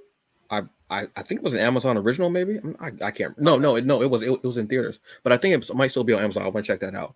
I, 0.50 0.64
I 0.90 1.08
I 1.16 1.24
think 1.24 1.40
it 1.40 1.44
was 1.44 1.54
an 1.54 1.62
Amazon 1.62 1.98
original, 1.98 2.30
maybe. 2.30 2.60
I, 2.80 2.92
I 3.02 3.12
can't. 3.12 3.38
No, 3.40 3.58
no, 3.58 3.80
no. 3.80 4.02
It 4.02 4.10
was 4.10 4.22
it, 4.22 4.30
it 4.32 4.44
was 4.44 4.58
in 4.58 4.68
theaters, 4.68 5.00
but 5.24 5.32
I 5.32 5.38
think 5.38 5.56
it 5.56 5.74
might 5.76 5.92
still 5.92 6.04
be 6.04 6.14
on 6.14 6.24
Amazon. 6.24 6.44
I 6.44 6.50
want 6.50 6.66
to 6.66 6.72
check 6.72 6.82
that 6.82 6.96
out. 6.96 7.16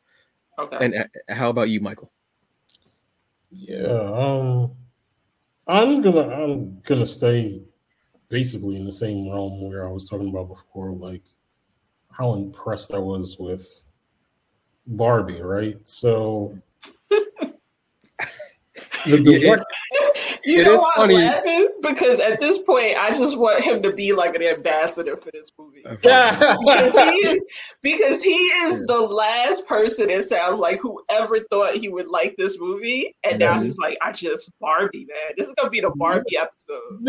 Okay. 0.58 0.78
And 0.80 0.96
uh, 0.96 1.34
how 1.34 1.50
about 1.50 1.70
you, 1.70 1.82
Michael? 1.82 2.12
Yeah, 3.52 3.88
um, 3.88 4.76
I'm 5.68 6.02
gonna 6.02 6.30
I'm 6.30 6.80
gonna 6.82 7.06
stay 7.06 7.62
basically 8.30 8.76
in 8.78 8.86
the 8.86 8.92
same 8.92 9.30
realm 9.30 9.62
where 9.68 9.88
I 9.88 9.92
was 9.92 10.10
talking 10.10 10.30
about 10.30 10.50
before, 10.50 10.92
like 10.92 11.24
how 12.12 12.36
impressed 12.36 12.94
I 12.94 13.00
was 13.00 13.38
with 13.40 13.86
Barbie, 14.88 15.42
right? 15.42 15.78
So 15.86 16.58
the 19.06 19.24
direct, 19.24 19.66
you 20.44 20.62
it 20.62 20.66
know, 20.66 20.76
is 20.76 20.86
funny 20.96 21.16
laughing 21.16 21.68
because 21.82 22.20
at 22.20 22.40
this 22.40 22.58
point, 22.60 22.98
I 22.98 23.10
just 23.10 23.38
want 23.38 23.64
him 23.64 23.82
to 23.84 23.94
be 23.94 24.14
like 24.14 24.36
an 24.36 24.44
ambassador 24.44 25.18
for 25.18 25.32
this 25.32 25.52
movie. 25.58 25.84
because 26.02 26.96
he 26.96 27.28
is 27.28 27.46
because 27.82 28.22
he 28.22 28.36
is 28.36 28.84
the 28.86 29.00
last 29.00 29.68
person 29.68 30.10
it 30.10 30.24
sounds 30.24 30.60
like 30.60 30.80
whoever 30.80 31.40
thought 31.52 31.76
he 31.76 31.90
would 31.90 32.08
like 32.08 32.36
this 32.38 32.60
movie, 32.60 33.16
and 33.24 33.40
now 33.40 33.60
he's 33.60 33.78
like, 33.78 33.98
I 34.02 34.12
just 34.12 34.52
Barbie, 34.60 35.06
man. 35.06 35.36
This 35.38 35.48
is 35.48 35.54
gonna 35.56 35.70
be 35.70 35.82
the 35.82 35.92
Barbie 35.96 36.38
episode. 36.38 36.82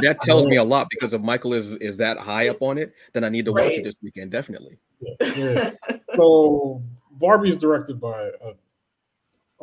that 0.00 0.18
tells 0.22 0.46
me 0.46 0.56
a 0.56 0.64
lot 0.64 0.88
because 0.90 1.14
if 1.14 1.22
Michael 1.22 1.52
is 1.52 1.76
is 1.76 1.96
that 1.98 2.18
high 2.18 2.48
up 2.48 2.60
on 2.60 2.78
it, 2.78 2.92
then 3.12 3.24
I 3.24 3.28
need 3.28 3.44
to 3.46 3.52
right. 3.52 3.66
watch 3.66 3.78
it 3.78 3.84
this 3.84 3.96
weekend, 4.02 4.30
definitely. 4.30 4.78
Yeah. 5.20 5.70
so 6.14 6.82
Barbie's 7.12 7.56
directed 7.56 8.00
by 8.00 8.30
a 8.42 8.54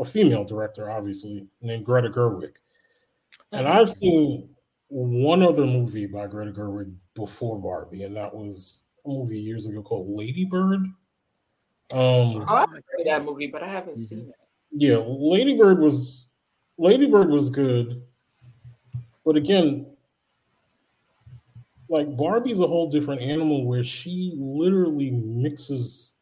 a 0.02 0.06
female 0.06 0.44
director, 0.44 0.90
obviously, 0.90 1.48
named 1.62 1.86
Greta 1.86 2.10
Gerwig. 2.10 2.56
And 3.52 3.68
I've 3.68 3.90
seen 3.90 4.50
one 4.88 5.44
other 5.44 5.66
movie 5.66 6.08
by 6.08 6.28
Greta 6.28 6.52
Gerwig 6.52 6.94
before 7.14 7.62
Barbie, 7.62 8.04
and 8.04 8.16
that 8.18 8.34
was 8.34 8.84
a 9.06 9.10
movie 9.10 9.40
years 9.40 9.68
ago 9.68 9.82
called 9.82 10.10
Lady 10.10 10.44
Bird. 10.44 10.80
Um, 11.92 11.98
oh, 12.02 12.46
I've 12.48 12.70
heard 12.70 13.06
that 13.06 13.24
movie, 13.24 13.48
but 13.48 13.64
I 13.64 13.68
haven't 13.68 13.94
mm-hmm. 13.94 14.04
seen 14.04 14.30
it. 14.30 14.36
Yeah, 14.72 14.98
Lady 14.98 15.56
Bird 15.56 15.80
was 15.80 16.28
Lady 16.78 17.06
Bird 17.06 17.30
was 17.30 17.50
good, 17.50 18.02
but 19.24 19.36
again, 19.36 19.86
like 21.90 22.16
Barbie's 22.16 22.62
a 22.62 22.68
whole 22.68 22.90
different 22.90 23.22
animal 23.22 23.66
where 23.66 23.84
she 23.84 24.34
literally 24.38 25.12
mixes 25.12 26.14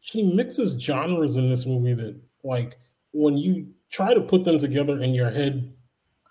she 0.00 0.34
mixes 0.34 0.78
genres 0.78 1.38
in 1.38 1.48
this 1.48 1.64
movie 1.64 1.94
that 1.94 2.20
like 2.42 2.78
when 3.14 3.38
you 3.38 3.68
try 3.90 4.12
to 4.12 4.20
put 4.20 4.44
them 4.44 4.58
together 4.58 5.00
in 5.00 5.14
your 5.14 5.30
head 5.30 5.72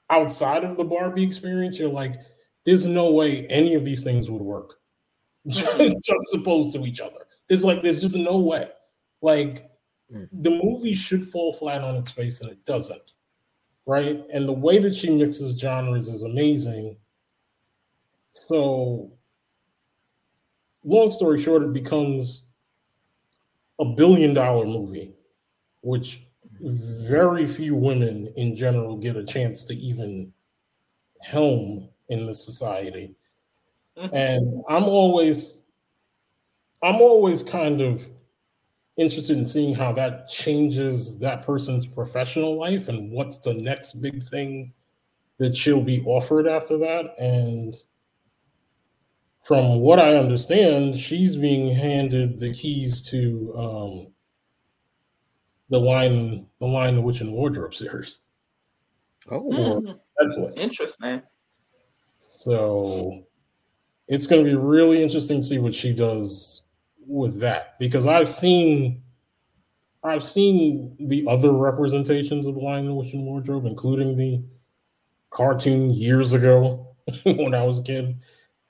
outside 0.09 0.63
of 0.63 0.75
the 0.75 0.83
Barbie 0.83 1.23
experience, 1.23 1.79
you're 1.79 1.89
like, 1.89 2.19
there's 2.65 2.85
no 2.85 3.11
way 3.11 3.47
any 3.47 3.73
of 3.73 3.85
these 3.85 4.03
things 4.03 4.29
would 4.29 4.41
work 4.41 4.75
just 5.47 6.35
opposed 6.35 6.73
to 6.73 6.85
each 6.85 6.99
other. 6.99 7.25
There's 7.47 7.63
like, 7.63 7.81
there's 7.81 8.01
just 8.01 8.15
no 8.15 8.37
way. 8.37 8.69
Like, 9.21 9.69
mm. 10.13 10.27
the 10.31 10.61
movie 10.63 10.93
should 10.93 11.25
fall 11.27 11.53
flat 11.53 11.81
on 11.81 11.95
its 11.95 12.11
face 12.11 12.41
and 12.41 12.51
it 12.51 12.63
doesn't. 12.65 13.13
Right. 13.85 14.23
And 14.33 14.47
the 14.47 14.53
way 14.53 14.77
that 14.79 14.95
she 14.95 15.09
mixes 15.09 15.59
genres 15.59 16.09
is 16.09 16.23
amazing. 16.23 16.97
So, 18.29 19.11
long 20.83 21.11
story 21.11 21.41
short, 21.41 21.63
it 21.63 21.73
becomes 21.73 22.43
a 23.79 23.85
billion 23.85 24.33
dollar 24.33 24.65
movie, 24.65 25.13
which 25.81 26.25
very 26.63 27.45
few 27.45 27.75
women 27.75 28.31
in 28.37 28.55
general 28.55 28.95
get 28.95 29.17
a 29.17 29.23
chance 29.23 29.63
to 29.65 29.75
even 29.75 30.31
helm 31.21 31.89
in 32.09 32.25
the 32.25 32.33
society. 32.33 33.15
Mm-hmm. 33.97 34.15
And 34.15 34.63
I'm 34.69 34.83
always 34.83 35.57
I'm 36.81 36.95
always 36.95 37.43
kind 37.43 37.81
of 37.81 38.07
interested 38.97 39.37
in 39.37 39.45
seeing 39.45 39.73
how 39.73 39.91
that 39.93 40.27
changes 40.27 41.17
that 41.19 41.45
person's 41.45 41.85
professional 41.85 42.59
life 42.59 42.89
and 42.89 43.11
what's 43.11 43.39
the 43.39 43.53
next 43.53 43.93
big 44.01 44.21
thing 44.21 44.73
that 45.37 45.55
she'll 45.55 45.81
be 45.81 46.01
offered 46.05 46.47
after 46.47 46.77
that. 46.77 47.13
And 47.19 47.75
from 49.43 49.79
what 49.79 49.99
I 49.99 50.15
understand, 50.15 50.95
she's 50.95 51.35
being 51.35 51.75
handed 51.75 52.37
the 52.37 52.53
keys 52.53 53.01
to 53.09 53.53
um, 53.57 54.12
the 55.69 55.79
Lion, 55.79 56.47
the 56.59 56.67
Lion, 56.67 56.95
the 56.95 57.01
Witch 57.01 57.21
and 57.21 57.31
Wardrobe 57.31 57.73
series. 57.73 58.19
Oh, 59.29 59.41
mm. 59.41 59.99
Netflix. 60.21 60.59
Interesting. 60.59 61.21
So 62.17 63.23
it's 64.07 64.27
going 64.27 64.43
to 64.43 64.49
be 64.49 64.57
really 64.57 65.01
interesting 65.01 65.41
to 65.41 65.47
see 65.47 65.59
what 65.59 65.73
she 65.73 65.93
does 65.93 66.61
with 67.07 67.39
that 67.39 67.77
because 67.79 68.07
I've 68.07 68.31
seen 68.31 69.01
I've 70.03 70.23
seen 70.23 70.95
the 70.99 71.25
other 71.27 71.53
representations 71.53 72.45
of 72.45 72.57
Lion 72.57 72.85
the 72.85 72.93
Witch 72.93 73.13
and 73.13 73.23
Wardrobe, 73.23 73.65
including 73.65 74.17
the 74.17 74.43
cartoon 75.29 75.91
years 75.93 76.33
ago 76.33 76.95
when 77.23 77.53
I 77.53 77.63
was 77.63 77.79
a 77.79 77.83
kid. 77.83 78.17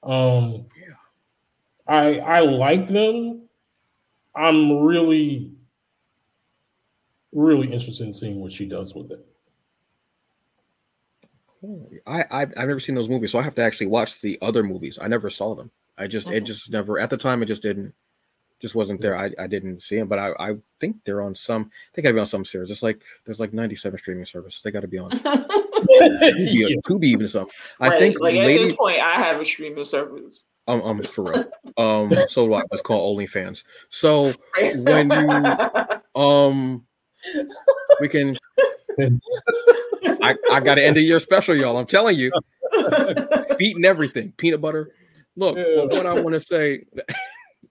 Um, 0.03 0.67
yeah. 0.77 0.93
I 1.87 2.19
I 2.19 2.39
like 2.41 2.87
them. 2.87 3.49
I'm 4.35 4.79
really 4.79 5.52
really 7.33 7.71
interested 7.71 8.05
in 8.05 8.13
seeing 8.13 8.39
what 8.39 8.51
she 8.51 8.65
does 8.65 8.93
with 8.93 9.11
it. 9.11 9.25
I 12.05 12.25
I've, 12.29 12.53
I've 12.57 12.67
never 12.67 12.79
seen 12.79 12.95
those 12.95 13.09
movies, 13.09 13.31
so 13.31 13.39
I 13.39 13.43
have 13.43 13.55
to 13.55 13.61
actually 13.61 13.87
watch 13.87 14.21
the 14.21 14.37
other 14.41 14.63
movies. 14.63 14.99
I 15.01 15.07
never 15.07 15.29
saw 15.29 15.55
them. 15.55 15.71
I 15.97 16.07
just 16.07 16.29
it 16.29 16.33
mm-hmm. 16.33 16.45
just 16.45 16.71
never 16.71 16.99
at 16.99 17.09
the 17.09 17.17
time 17.17 17.41
it 17.41 17.45
just 17.45 17.61
didn't 17.61 17.93
just 18.63 18.75
wasn't 18.75 19.01
there. 19.01 19.17
I, 19.17 19.29
I 19.37 19.47
didn't 19.47 19.81
see 19.81 19.97
them, 19.97 20.07
but 20.07 20.19
I, 20.19 20.31
I 20.39 20.55
think 20.79 20.95
they're 21.03 21.21
on 21.21 21.35
some. 21.35 21.69
They 21.93 22.01
got 22.01 22.09
to 22.09 22.13
be 22.13 22.19
on 22.21 22.25
some 22.25 22.45
series. 22.45 22.71
It's 22.71 22.81
like 22.81 23.01
there's 23.25 23.39
like 23.39 23.51
97 23.51 23.99
streaming 23.99 24.25
service. 24.25 24.61
They 24.61 24.71
got 24.71 24.81
to 24.81 24.87
be 24.87 24.97
on. 24.97 25.11
Tubi, 25.83 26.75
Tubi 26.85 27.03
even 27.03 27.27
some. 27.27 27.47
I 27.81 27.89
right. 27.89 27.99
think 27.99 28.21
like 28.21 28.35
Lady, 28.35 28.55
at 28.55 28.65
this 28.65 28.75
point, 28.75 29.01
I 29.01 29.15
have 29.15 29.41
a 29.41 29.45
streaming 29.45 29.83
service. 29.83 30.45
Um, 30.69 30.81
um, 30.81 31.01
for 31.03 31.25
real. 31.25 31.45
Um, 31.75 32.13
so 32.29 32.45
do 32.45 32.53
I. 32.53 32.61
It's 32.71 32.81
called 32.81 33.17
OnlyFans. 33.17 33.65
So 33.89 34.33
when 34.77 35.11
you 35.11 36.21
um, 36.21 36.85
we 37.99 38.07
can. 38.07 38.35
I 40.21 40.35
I 40.51 40.59
got 40.59 40.75
to 40.75 40.85
end 40.85 40.97
of 40.97 41.03
year 41.03 41.19
special, 41.19 41.55
y'all. 41.55 41.77
I'm 41.77 41.85
telling 41.85 42.17
you, 42.17 42.31
feet 43.57 43.75
and 43.75 43.85
everything, 43.85 44.33
peanut 44.37 44.61
butter. 44.61 44.91
Look, 45.35 45.57
yeah. 45.57 45.83
what 45.85 46.05
I 46.05 46.19
want 46.21 46.33
to 46.33 46.39
say. 46.39 46.85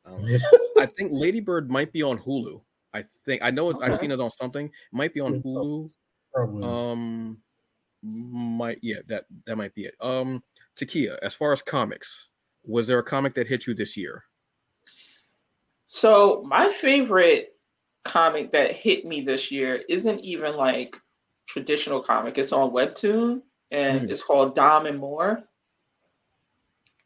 Um, 0.05 0.25
I 0.79 0.87
think 0.87 1.13
Ladybird 1.13 1.71
might 1.71 1.93
be 1.93 2.03
on 2.03 2.19
Hulu. 2.19 2.61
I 2.93 3.05
think 3.25 3.43
I 3.43 3.51
know 3.51 3.71
it's. 3.71 3.81
I've 3.81 3.99
seen 3.99 4.11
it 4.11 4.21
on 4.21 4.31
something. 4.31 4.67
It 4.67 4.73
might 4.93 5.15
be 5.15 5.21
on 5.21 5.43
Hulu. 5.43 5.89
Um, 6.35 7.39
might 8.03 8.79
yeah 8.83 8.99
that 9.09 9.25
that 9.47 9.57
might 9.57 9.75
be 9.75 9.85
it. 9.85 9.95
Um, 10.01 10.43
Takeia, 10.77 11.19
as 11.23 11.35
far 11.35 11.53
as 11.53 11.63
comics, 11.63 12.31
was 12.65 12.87
there 12.87 12.99
a 12.99 13.03
comic 13.03 13.35
that 13.35 13.47
hit 13.47 13.67
you 13.67 13.75
this 13.75 13.97
year? 13.97 14.25
So 15.87 16.43
my 16.47 16.71
favorite 16.71 17.52
comic 18.05 18.53
that 18.53 18.73
hit 18.73 19.05
me 19.05 19.21
this 19.21 19.51
year 19.51 19.83
isn't 19.89 20.21
even 20.21 20.57
like 20.57 20.97
traditional 21.47 22.01
comic. 22.01 22.39
It's 22.39 22.53
on 22.53 22.71
Webtoon 22.71 23.43
and 23.71 24.03
mm. 24.03 24.11
it's 24.11 24.23
called 24.23 24.55
Dom 24.55 24.87
and 24.87 24.99
More. 24.99 25.43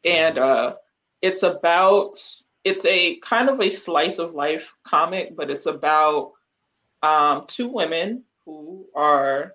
And 0.03 0.37
uh 0.37 0.75
it's 1.21 1.43
about 1.43 2.17
it's 2.63 2.85
a 2.85 3.15
kind 3.17 3.49
of 3.49 3.59
a 3.61 3.69
slice 3.69 4.19
of 4.19 4.33
life 4.33 4.73
comic, 4.83 5.35
but 5.35 5.49
it's 5.49 5.65
about 5.65 6.33
um, 7.01 7.45
two 7.47 7.67
women 7.67 8.23
who 8.45 8.87
are 8.95 9.53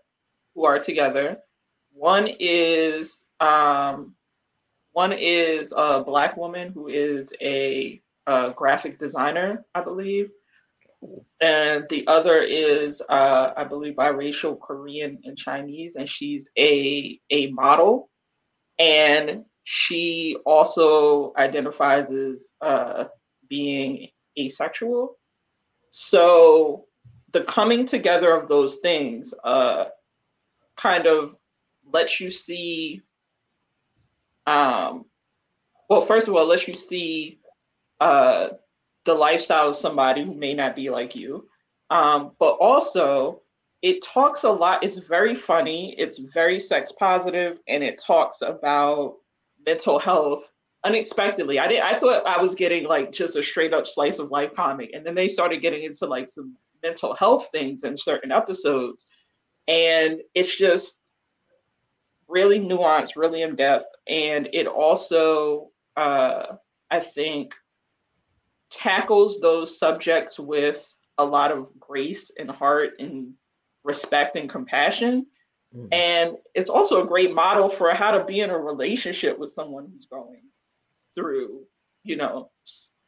who 0.55 0.65
are 0.65 0.79
together. 0.79 1.39
One 1.93 2.29
is 2.41 3.25
um, 3.41 4.15
one 4.93 5.13
is 5.13 5.73
a 5.77 6.03
black 6.03 6.37
woman 6.37 6.73
who 6.73 6.89
is 6.89 7.33
a, 7.41 8.01
a 8.27 8.51
graphic 8.51 8.99
designer, 8.99 9.65
I 9.75 9.83
believe, 9.83 10.31
and 11.43 11.85
the 11.91 12.07
other 12.07 12.39
is 12.39 13.03
uh, 13.09 13.53
I 13.57 13.65
believe 13.65 13.95
biracial 13.95 14.59
Korean 14.59 15.19
and 15.25 15.37
Chinese, 15.37 15.97
and 15.97 16.09
she's 16.09 16.49
a 16.57 17.21
a 17.31 17.51
model. 17.51 18.09
And 18.79 19.45
she 19.65 20.37
also 20.47 21.33
identifies 21.37 22.11
as 22.11 22.53
uh, 22.61 23.05
being 23.49 24.09
asexual. 24.39 25.19
So 25.91 26.87
the 27.33 27.43
coming 27.45 27.87
together 27.87 28.33
of 28.33 28.49
those 28.49 28.77
things 28.77 29.35
uh, 29.43 29.87
kind 30.77 31.07
of 31.07 31.37
lets 31.93 32.21
you 32.21 32.31
see. 32.31 33.03
Um, 34.47 35.07
well, 35.89 36.03
first 36.03 36.29
of 36.29 36.35
all, 36.35 36.47
lets 36.47 36.69
you 36.69 36.75
see 36.75 37.41
uh, 38.01 38.49
the 39.05 39.15
lifestyle 39.15 39.69
of 39.69 39.77
somebody 39.77 40.25
who 40.25 40.35
may 40.35 40.55
not 40.55 40.77
be 40.77 40.91
like 40.91 41.15
you, 41.15 41.49
um, 41.91 42.33
but 42.39 42.53
also 42.53 43.43
it 43.83 44.03
talks 44.03 44.45
a 44.45 44.51
lot. 44.51 44.85
It's 44.85 44.99
very 44.99 45.35
funny. 45.35 45.95
It's 45.99 46.19
very 46.19 46.61
sex 46.61 46.93
positive, 46.93 47.59
and 47.67 47.83
it 47.83 48.01
talks 48.05 48.43
about 48.43 49.17
mental 49.67 49.99
health 49.99 50.51
unexpectedly. 50.85 51.59
I 51.59 51.69
didn't. 51.69 51.85
I 51.85 51.99
thought 51.99 52.27
I 52.27 52.41
was 52.41 52.55
getting 52.55 52.87
like 52.87 53.13
just 53.13 53.37
a 53.37 53.43
straight 53.43 53.75
up 53.75 53.87
slice 53.87 54.19
of 54.19 54.31
life 54.31 54.53
comic. 54.55 54.91
And 54.95 55.05
then 55.05 55.15
they 55.15 55.29
started 55.29 55.63
getting 55.63 55.83
into 55.83 56.07
like 56.07 56.29
some 56.29 56.57
mental 56.83 57.15
health 57.15 57.49
things 57.53 57.85
in 57.85 57.97
certain 57.97 58.33
episodes. 58.33 59.07
And 59.69 60.21
it's 60.35 60.57
just 60.57 61.13
really 62.29 62.59
nuanced, 62.59 63.17
really 63.17 63.43
in 63.43 63.55
depth. 63.55 63.87
And 64.09 64.49
it 64.53 64.67
also 64.67 65.71
uh 65.97 66.57
I 66.91 67.01
think 67.01 67.55
tackles 68.73 69.41
those 69.41 69.79
subjects 69.79 70.39
with 70.39 70.99
a 71.19 71.25
lot 71.25 71.53
of 71.53 71.69
grace 71.79 72.31
and 72.39 72.51
heart 72.51 72.93
and 72.99 73.33
respect 73.85 74.37
and 74.37 74.49
compassion. 74.49 75.27
Mm. 75.77 75.89
And 75.93 76.37
it's 76.55 76.69
also 76.69 77.03
a 77.03 77.07
great 77.07 77.35
model 77.35 77.69
for 77.69 77.91
how 77.95 78.13
to 78.13 78.25
be 78.25 78.41
in 78.41 78.51
a 78.51 78.59
relationship 78.59 79.39
with 79.39 79.53
someone 79.53 79.89
who's 79.93 80.07
growing 80.07 80.43
through, 81.15 81.63
you 82.03 82.17
know, 82.17 82.51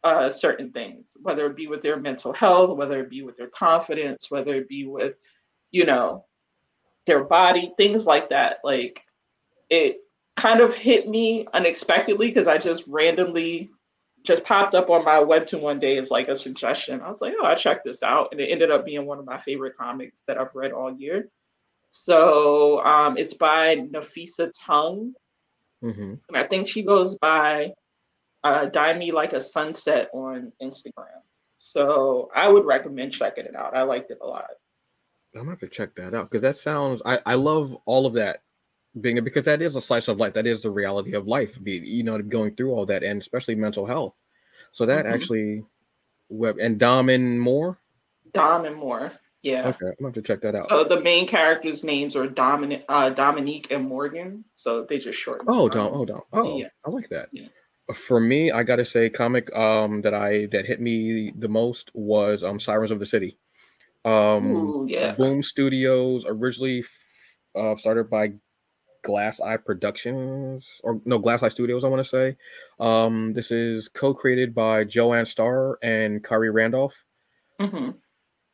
uh, 0.03 0.29
certain 0.29 0.71
things, 0.71 1.17
whether 1.23 1.47
it 1.47 1.57
be 1.57 1.67
with 1.67 1.81
their 1.81 1.99
mental 1.99 2.33
health, 2.33 2.77
whether 2.77 3.01
it 3.01 3.11
be 3.11 3.23
with 3.23 3.37
their 3.37 3.49
confidence, 3.49 4.31
whether 4.31 4.55
it 4.55 4.69
be 4.69 4.87
with, 4.87 5.17
you 5.71 5.87
know, 5.87 6.27
their 7.07 7.25
body, 7.25 7.73
things 7.77 8.07
like 8.07 8.29
that. 8.29 8.59
Like 8.63 9.03
it 9.71 10.01
kind 10.37 10.61
of 10.61 10.75
hit 10.75 11.09
me 11.09 11.47
unexpectedly 11.55 12.29
because 12.29 12.47
I 12.47 12.59
just 12.59 12.85
randomly 12.87 13.71
just 14.25 14.43
popped 14.43 14.75
up 14.75 14.89
on 14.91 15.05
my 15.05 15.17
webtoon 15.17 15.61
one 15.61 15.79
day 15.79 15.99
as 15.99 16.11
like 16.11 16.29
a 16.29 16.37
suggestion. 16.37 17.01
I 17.01 17.09
was 17.09 17.21
like, 17.21 17.35
oh, 17.41 17.47
I 17.47 17.55
checked 17.55 17.85
this 17.85 18.03
out. 18.03 18.29
And 18.33 18.41
it 18.41 18.51
ended 18.51 18.71
up 18.71 18.85
being 18.85 19.05
one 19.05 19.19
of 19.19 19.27
my 19.27 19.39
favorite 19.39 19.77
comics 19.77 20.25
that 20.25 20.39
I've 20.39 20.55
read 20.55 20.73
all 20.73 20.93
year. 20.93 21.29
So 21.91 22.83
um, 22.85 23.19
it's 23.19 23.35
by 23.35 23.77
Nafisa 23.77 24.51
Tung. 24.59 25.13
Mm-hmm. 25.83 26.15
And 26.29 26.37
I 26.37 26.45
think 26.45 26.67
she 26.67 26.83
goes 26.83 27.17
by 27.19 27.75
uh, 28.43 28.67
Dye 28.67 28.95
Me 28.95 29.13
Like 29.13 29.35
a 29.35 29.41
Sunset 29.41 30.09
on 30.15 30.53
Instagram. 30.61 31.21
So 31.59 32.31
I 32.35 32.49
would 32.49 32.65
recommend 32.65 33.13
checking 33.13 33.45
it 33.45 33.55
out. 33.55 33.77
I 33.77 33.83
liked 33.83 34.11
it 34.11 34.19
a 34.23 34.27
lot. 34.27 34.47
I'm 35.35 35.41
gonna 35.41 35.53
have 35.53 35.61
to 35.61 35.69
check 35.69 35.97
that 35.97 36.15
out 36.15 36.31
because 36.31 36.43
that 36.43 36.57
sounds. 36.57 37.03
I 37.05 37.19
I 37.27 37.35
love 37.35 37.77
all 37.87 38.07
of 38.07 38.15
that 38.15 38.44
being 39.01 39.23
because 39.25 39.45
that 39.47 39.63
is 39.63 39.77
a 39.77 39.81
slice 39.81 40.09
of 40.09 40.19
life. 40.19 40.35
That 40.35 40.47
is 40.47 40.63
the 40.63 40.71
reality 40.71 41.15
of 41.15 41.27
life. 41.27 41.63
Be 41.63 41.79
you 41.79 42.03
know 42.03 42.21
going 42.21 42.55
through 42.55 42.73
all 42.73 42.87
that 42.87 43.03
and 43.03 43.21
especially 43.21 43.55
mental 43.55 43.87
health. 43.87 44.19
So 44.73 44.87
that 44.87 45.05
mm-hmm. 45.05 45.15
actually, 45.15 45.65
web 46.29 46.59
and 46.61 46.79
Dom 46.79 47.09
and 47.09 47.41
more. 47.41 47.79
Dom 48.33 48.65
and 48.65 48.77
more. 48.77 49.13
Yeah. 49.43 49.69
Okay, 49.69 49.87
I'm 49.87 49.95
gonna 50.01 50.09
have 50.09 50.15
to 50.15 50.23
check 50.23 50.41
that 50.41 50.57
out. 50.57 50.69
So 50.69 50.85
the 50.85 51.01
main 51.01 51.27
characters' 51.27 51.85
names 51.85 52.17
are 52.17 52.27
Dominic, 52.27 52.85
uh, 52.89 53.11
Dominique, 53.11 53.71
and 53.71 53.87
Morgan. 53.87 54.45
So 54.57 54.85
they 54.85 54.99
just 54.99 55.19
shorten. 55.19 55.47
Oh, 55.49 55.69
Dom. 55.69 55.91
Oh, 55.93 56.05
Dom. 56.05 56.23
Oh, 56.33 56.59
yeah. 56.59 56.69
I 56.87 56.91
like 56.91 57.09
that. 57.11 57.29
Yeah 57.33 57.49
for 57.93 58.19
me, 58.19 58.51
I 58.51 58.63
gotta 58.63 58.85
say, 58.85 59.11
comic 59.11 59.55
um 59.55 60.01
that 60.03 60.15
I 60.15 60.47
that 60.47 60.67
hit 60.67 60.81
me 60.81 61.33
the 61.37 61.49
most 61.49 61.91
was 61.95 62.43
um 62.43 62.59
Sirens 62.59 62.91
of 62.91 62.99
the 62.99 63.07
City. 63.07 63.39
Um, 64.05 64.51
Ooh, 64.53 64.87
yeah. 64.89 65.13
Boom 65.13 65.43
Studios 65.43 66.25
originally 66.27 66.85
uh, 67.55 67.77
started 67.77 68.11
by 68.11 68.35
Glass 69.05 69.41
Eye 69.41 69.59
Productions 69.59 70.81
or 70.83 71.01
no 71.05 71.19
Glass 71.19 71.45
Eye 71.45 71.49
Studios, 71.49 71.85
I 71.85 71.89
want 71.89 72.01
to 72.01 72.09
say. 72.09 72.37
Um, 72.81 73.33
this 73.33 73.53
is 73.53 73.87
co-created 73.87 74.55
by 74.55 74.83
Joanne 74.83 75.27
Starr 75.27 75.79
and 75.83 76.25
Khary 76.25 76.53
Randolph. 76.53 76.95
Mm-hmm. 77.61 77.91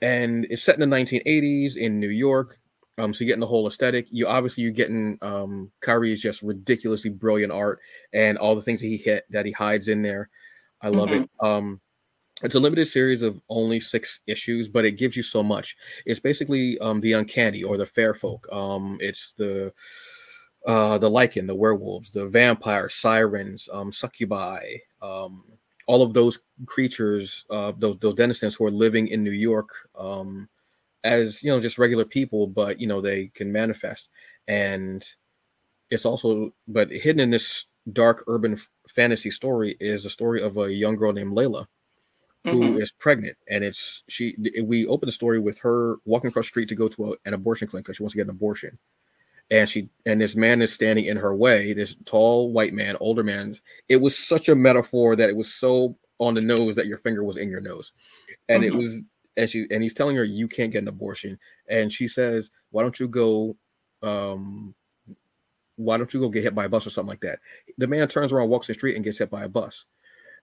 and 0.03 0.47
it's 0.51 0.63
set 0.63 0.79
in 0.79 0.91
the 0.91 0.97
1980s 0.97 1.79
in 1.79 1.99
New 1.99 2.11
York. 2.11 2.59
Um, 2.99 3.15
so 3.15 3.25
you're 3.25 3.29
getting 3.29 3.41
the 3.41 3.47
whole 3.47 3.67
aesthetic. 3.67 4.07
You 4.11 4.27
obviously 4.27 4.63
you're 4.63 4.73
getting 4.73 5.19
um 5.23 5.71
Khary's 5.81 6.21
just 6.21 6.43
ridiculously 6.43 7.11
brilliant 7.11 7.53
art 7.53 7.81
and 8.13 8.37
all 8.37 8.55
the 8.55 8.61
things 8.61 8.81
that 8.81 8.89
he 8.89 8.99
hit 8.99 9.25
that 9.31 9.47
he 9.47 9.53
hides 9.53 9.89
in 9.89 10.03
there. 10.03 10.29
I 10.83 10.89
love 10.89 11.09
mm-hmm. 11.09 11.23
it. 11.23 11.31
Um, 11.41 11.81
it's 12.43 12.55
a 12.55 12.61
limited 12.61 12.87
series 12.87 13.23
of 13.23 13.41
only 13.49 13.81
six 13.81 14.21
issues, 14.27 14.69
but 14.69 14.85
it 14.85 14.93
gives 14.93 15.17
you 15.17 15.23
so 15.23 15.43
much. 15.43 15.77
It's 16.05 16.21
basically 16.21 16.79
um 16.81 17.01
the 17.01 17.15
uncanny 17.15 17.63
or 17.63 17.79
the 17.79 17.87
fair 17.87 18.13
folk. 18.13 18.47
Um, 18.53 18.99
it's 19.01 19.33
the 19.33 19.73
uh 20.67 20.99
the 20.99 21.11
lycan, 21.11 21.47
the 21.47 21.55
werewolves, 21.55 22.11
the 22.11 22.29
vampires, 22.29 22.95
sirens, 22.95 23.69
um, 23.73 23.93
succubi, 23.93 24.77
um, 25.03 25.45
all 25.87 26.03
of 26.03 26.15
those 26.15 26.41
creatures, 26.67 27.45
uh, 27.51 27.73
those 27.79 27.99
those 27.99 28.15
denizens 28.15 28.55
who 28.55 28.65
are 28.67 28.71
living 28.71 29.09
in 29.09 29.25
New 29.25 29.31
York, 29.31 29.71
um, 29.99 30.49
as 31.05 31.43
you 31.43 31.51
know, 31.51 31.61
just 31.61 31.79
regular 31.79 32.05
people, 32.05 32.47
but 32.47 32.81
you 32.81 32.87
know 32.87 33.01
they 33.01 33.29
can 33.35 33.51
manifest, 33.51 34.09
and 34.47 35.05
it's 35.91 36.07
also 36.07 36.53
but 36.69 36.91
hidden 36.91 37.21
in 37.21 37.31
this 37.31 37.67
dark 37.93 38.25
urban 38.29 38.61
fantasy 38.89 39.31
story 39.31 39.77
is 39.81 40.05
a 40.05 40.11
story 40.11 40.43
of 40.43 40.57
a 40.59 40.73
young 40.73 40.97
girl 40.97 41.13
named 41.13 41.37
Layla 41.37 41.67
who 42.45 42.61
mm-hmm. 42.61 42.79
is 42.79 42.93
pregnant. 42.93 43.37
And 43.49 43.65
it's 43.65 44.03
she 44.09 44.37
we 44.63 44.87
open 44.87 45.07
the 45.07 45.13
story 45.13 45.39
with 45.39 45.59
her 45.59 45.97
walking 46.05 46.29
across 46.29 46.47
the 46.47 46.51
street 46.51 46.69
to 46.71 46.75
go 46.75 46.89
to 46.89 47.13
a, 47.13 47.17
an 47.25 47.35
abortion 47.35 47.69
clinic 47.69 47.85
because 47.85 47.97
she 47.97 48.03
wants 48.03 48.15
to 48.15 48.19
get 48.19 48.27
an 48.27 48.31
abortion 48.31 48.79
and 49.51 49.69
she 49.69 49.89
and 50.07 50.21
this 50.21 50.37
man 50.37 50.63
is 50.63 50.73
standing 50.73 51.05
in 51.05 51.17
her 51.17 51.35
way 51.35 51.73
this 51.73 51.97
tall 52.05 52.53
white 52.53 52.73
man 52.73 52.97
older 53.01 53.25
man 53.25 53.55
it 53.89 53.97
was 53.97 54.17
such 54.17 54.49
a 54.49 54.55
metaphor 54.55 55.17
that 55.17 55.29
it 55.29 55.37
was 55.37 55.53
so 55.53 55.97
on 56.21 56.35
the 56.35 56.41
nose 56.41 56.77
that 56.77 56.87
your 56.87 56.99
finger 56.99 57.25
was 57.25 57.37
in 57.37 57.51
your 57.51 57.63
nose. 57.63 57.93
And 58.49 58.63
mm-hmm. 58.63 58.75
it 58.75 58.79
was 58.79 59.03
and 59.37 59.51
she 59.51 59.67
and 59.71 59.83
he's 59.83 59.95
telling 59.95 60.17
her 60.17 60.25
you 60.25 60.47
can't 60.47 60.71
get 60.71 60.83
an 60.83 60.89
abortion. 60.89 61.39
And 61.69 61.93
she 61.93 62.07
says 62.07 62.51
why 62.71 62.83
don't 62.83 63.01
you 63.01 63.09
go 63.09 63.57
um 64.03 64.75
why 65.77 65.97
don't 65.97 66.13
you 66.13 66.21
go 66.21 66.29
get 66.29 66.45
hit 66.45 66.55
by 66.55 66.67
a 66.67 66.69
bus 66.69 66.87
or 66.87 66.91
something 66.91 67.09
like 67.09 67.23
that? 67.23 67.41
The 67.79 67.87
man 67.87 68.07
turns 68.07 68.33
around 68.33 68.51
walks 68.51 68.67
the 68.67 68.75
street 68.75 68.95
and 68.95 69.05
gets 69.05 69.19
hit 69.19 69.31
by 69.31 69.45
a 69.45 69.49
bus. 69.49 69.87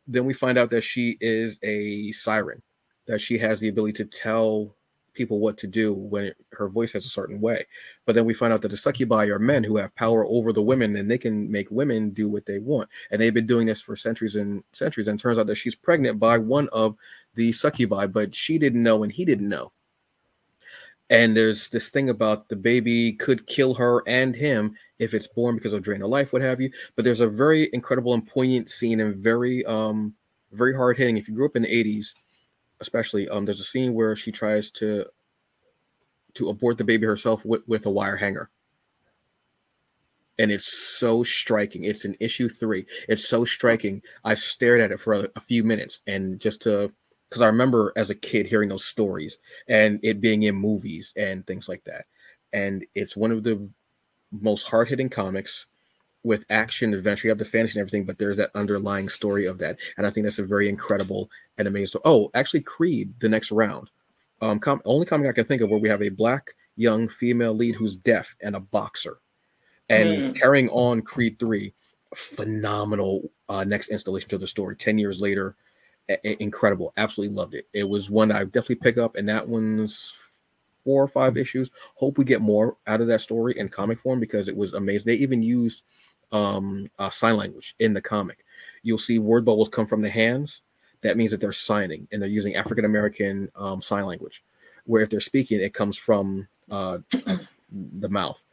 Then 0.08 0.26
we 0.26 0.34
find 0.34 0.58
out 0.58 0.72
that 0.72 0.82
she 0.82 1.18
is 1.22 1.60
a 1.64 2.12
siren 2.12 2.64
that 3.08 3.22
she 3.22 3.38
has 3.38 3.60
the 3.60 3.70
ability 3.70 3.93
to 3.93 4.05
tell 4.05 4.76
people 5.18 5.39
what 5.39 5.57
to 5.57 5.68
do 5.68 5.93
when 5.93 6.32
her 6.53 6.70
voice 6.70 6.93
has 6.93 7.05
a 7.05 7.09
certain 7.09 7.41
way. 7.41 7.65
But 8.05 8.15
then 8.15 8.26
we 8.26 8.34
find 8.34 8.53
out 8.53 8.61
that 8.61 8.70
the 8.70 8.78
succubi 8.78 9.26
are 9.26 9.39
men 9.39 9.63
who 9.63 9.78
have 9.78 9.95
power 9.95 10.26
over 10.26 10.53
the 10.53 10.61
women 10.61 10.95
and 10.95 11.09
they 11.09 11.18
can 11.18 11.51
make 11.51 11.70
women 11.72 12.11
do 12.11 12.30
what 12.30 12.45
they 12.45 12.59
want. 12.59 12.89
And 13.11 13.20
they've 13.20 13.34
been 13.34 13.47
doing 13.47 13.68
this 13.68 13.82
for 13.82 13.95
centuries 13.95 14.36
and 14.36 14.63
centuries. 14.74 15.07
And 15.07 15.20
turns 15.20 15.39
out 15.39 15.47
that 15.47 15.55
she's 15.55 15.76
pregnant 15.76 16.20
by 16.20 16.38
one 16.38 16.70
of 16.72 16.95
the 17.36 17.51
succubi, 17.51 18.05
but 18.05 18.34
she 18.34 18.57
didn't 18.57 18.84
know 18.84 19.03
and 19.03 19.11
he 19.11 19.26
didn't 19.26 19.49
know. 19.49 19.72
And 21.09 21.36
there's 21.36 21.70
this 21.70 21.89
thing 21.89 22.09
about 22.09 22.49
the 22.49 22.55
baby 22.55 23.13
could 23.13 23.47
kill 23.47 23.74
her 23.76 24.03
and 24.07 24.36
him 24.36 24.76
if 24.99 25.13
it's 25.13 25.28
born 25.28 25.55
because 25.55 25.74
of 25.74 25.82
drain 25.82 26.01
of 26.01 26.09
life, 26.09 26.34
what 26.34 26.41
have 26.41 26.59
you. 26.59 26.70
But 26.95 27.05
there's 27.05 27.22
a 27.22 27.30
very 27.30 27.70
incredible 27.74 28.13
and 28.13 28.26
poignant 28.26 28.70
scene 28.70 28.99
and 28.99 29.15
very 29.15 29.65
um 29.65 30.13
very 30.51 30.76
hard 30.76 30.97
hitting. 30.97 31.18
If 31.18 31.28
you 31.28 31.36
grew 31.36 31.45
up 31.45 31.55
in 31.55 31.63
the 31.63 31.84
80s, 31.84 32.13
especially 32.80 33.28
um 33.30 33.45
there's 33.45 33.59
a 33.59 33.63
scene 33.63 33.93
where 33.93 34.15
she 34.15 34.32
tries 34.32 34.71
to 34.71 35.05
to 36.38 36.49
abort 36.49 36.78
the 36.78 36.84
baby 36.84 37.05
herself 37.05 37.43
with, 37.45 37.67
with 37.67 37.86
a 37.86 37.89
wire 37.89 38.15
hanger. 38.15 38.49
And 40.39 40.51
it's 40.51 40.71
so 40.71 41.23
striking. 41.23 41.84
It's 41.84 42.05
in 42.05 42.15
issue 42.19 42.47
three. 42.47 42.86
It's 43.09 43.28
so 43.28 43.43
striking. 43.43 44.03
I 44.23 44.36
stared 44.36 44.82
at 44.82 44.91
it 44.91 44.99
for 44.99 45.13
a, 45.13 45.30
a 45.36 45.39
few 45.41 45.63
minutes 45.63 46.03
and 46.05 46.39
just 46.39 46.61
to 46.63 46.93
because 47.28 47.41
i 47.41 47.47
remember 47.47 47.91
as 47.97 48.09
a 48.09 48.15
kid 48.15 48.45
hearing 48.45 48.69
those 48.69 48.86
stories 48.86 49.38
and 49.67 49.99
it 50.01 50.21
being 50.21 50.43
in 50.43 50.55
movies 50.55 51.11
and 51.17 51.45
things 51.45 51.67
like 51.67 51.84
that. 51.86 52.05
And 52.53 52.86
it's 52.95 53.17
one 53.17 53.32
of 53.32 53.43
the 53.43 53.67
most 54.32 54.67
hard-hitting 54.67 55.09
comics 55.09 55.65
with 56.28 56.45
action 56.49 56.93
adventure. 56.93 57.28
You 57.28 57.32
have 57.32 57.38
the 57.38 57.45
fantasy 57.45 57.80
and 57.80 57.82
everything, 57.82 58.05
but 58.05 58.19
there's 58.19 58.38
that 58.38 58.51
underlying 58.53 59.09
story 59.09 59.45
of 59.45 59.57
that, 59.59 59.78
and 59.97 60.05
I 60.05 60.09
think 60.09 60.25
that's 60.25 60.39
a 60.39 60.45
very 60.45 60.69
incredible 60.69 61.32
and 61.57 61.67
amazing. 61.67 61.88
Story. 61.88 62.03
Oh, 62.05 62.30
actually, 62.34 62.61
Creed, 62.61 63.13
the 63.19 63.30
next 63.30 63.51
round, 63.51 63.89
um, 64.41 64.59
com- 64.59 64.82
only 64.86 65.05
comic 65.05 65.30
I 65.30 65.32
can 65.32 65.45
think 65.45 65.61
of 65.61 65.71
where 65.71 65.80
we 65.80 65.89
have 65.89 66.03
a 66.03 66.09
black 66.09 66.53
young 66.75 67.07
female 67.07 67.55
lead 67.55 67.75
who's 67.75 67.95
deaf 67.95 68.36
and 68.41 68.55
a 68.55 68.59
boxer, 68.59 69.17
and 69.89 70.09
mm. 70.09 70.36
carrying 70.39 70.69
on 70.69 71.01
Creed 71.01 71.39
three, 71.39 71.73
phenomenal 72.13 73.32
uh, 73.49 73.63
next 73.63 73.89
installation 73.89 74.30
to 74.30 74.38
the 74.38 74.47
story. 74.47 74.75
Ten 74.75 74.97
years 74.97 75.21
later, 75.21 75.55
a- 76.09 76.43
incredible, 76.43 76.93
absolutely 76.97 77.36
loved 77.36 77.53
it. 77.53 77.67
It 77.73 77.88
was 77.88 78.09
one 78.09 78.32
I 78.32 78.43
definitely 78.43 78.75
pick 78.75 78.97
up, 78.97 79.15
and 79.15 79.28
that 79.30 79.47
one's 79.47 80.13
four 80.84 81.03
or 81.03 81.07
five 81.09 81.36
issues. 81.36 81.69
Hope 81.95 82.17
we 82.17 82.23
get 82.23 82.41
more 82.41 82.78
out 82.88 83.01
of 83.01 83.07
that 83.07 83.19
story 83.19 83.57
in 83.59 83.67
comic 83.67 83.99
form 83.99 84.21
because 84.21 84.47
it 84.47 84.55
was 84.55 84.73
amazing. 84.73 85.11
They 85.11 85.17
even 85.17 85.43
used 85.43 85.84
um, 86.32 86.89
uh, 86.99 87.09
sign 87.09 87.38
language 87.38 87.75
in 87.80 87.93
the 87.93 88.01
comic. 88.01 88.45
You'll 88.84 88.97
see 88.97 89.19
word 89.19 89.45
bubbles 89.45 89.69
come 89.69 89.86
from 89.86 90.01
the 90.01 90.09
hands. 90.09 90.61
That 91.01 91.17
means 91.17 91.32
that 91.32 91.39
they're 91.39 91.51
signing 91.51 92.07
and 92.11 92.21
they're 92.21 92.30
using 92.30 92.55
African 92.55 92.86
American 92.86 93.51
um, 93.55 93.82
sign 93.82 94.05
language. 94.05 94.43
Where 94.86 95.01
if 95.01 95.09
they're 95.09 95.19
speaking, 95.19 95.59
it 95.59 95.73
comes 95.73 95.97
from 95.97 96.47
uh, 96.71 96.99
the 97.99 98.09
mouth. 98.09 98.43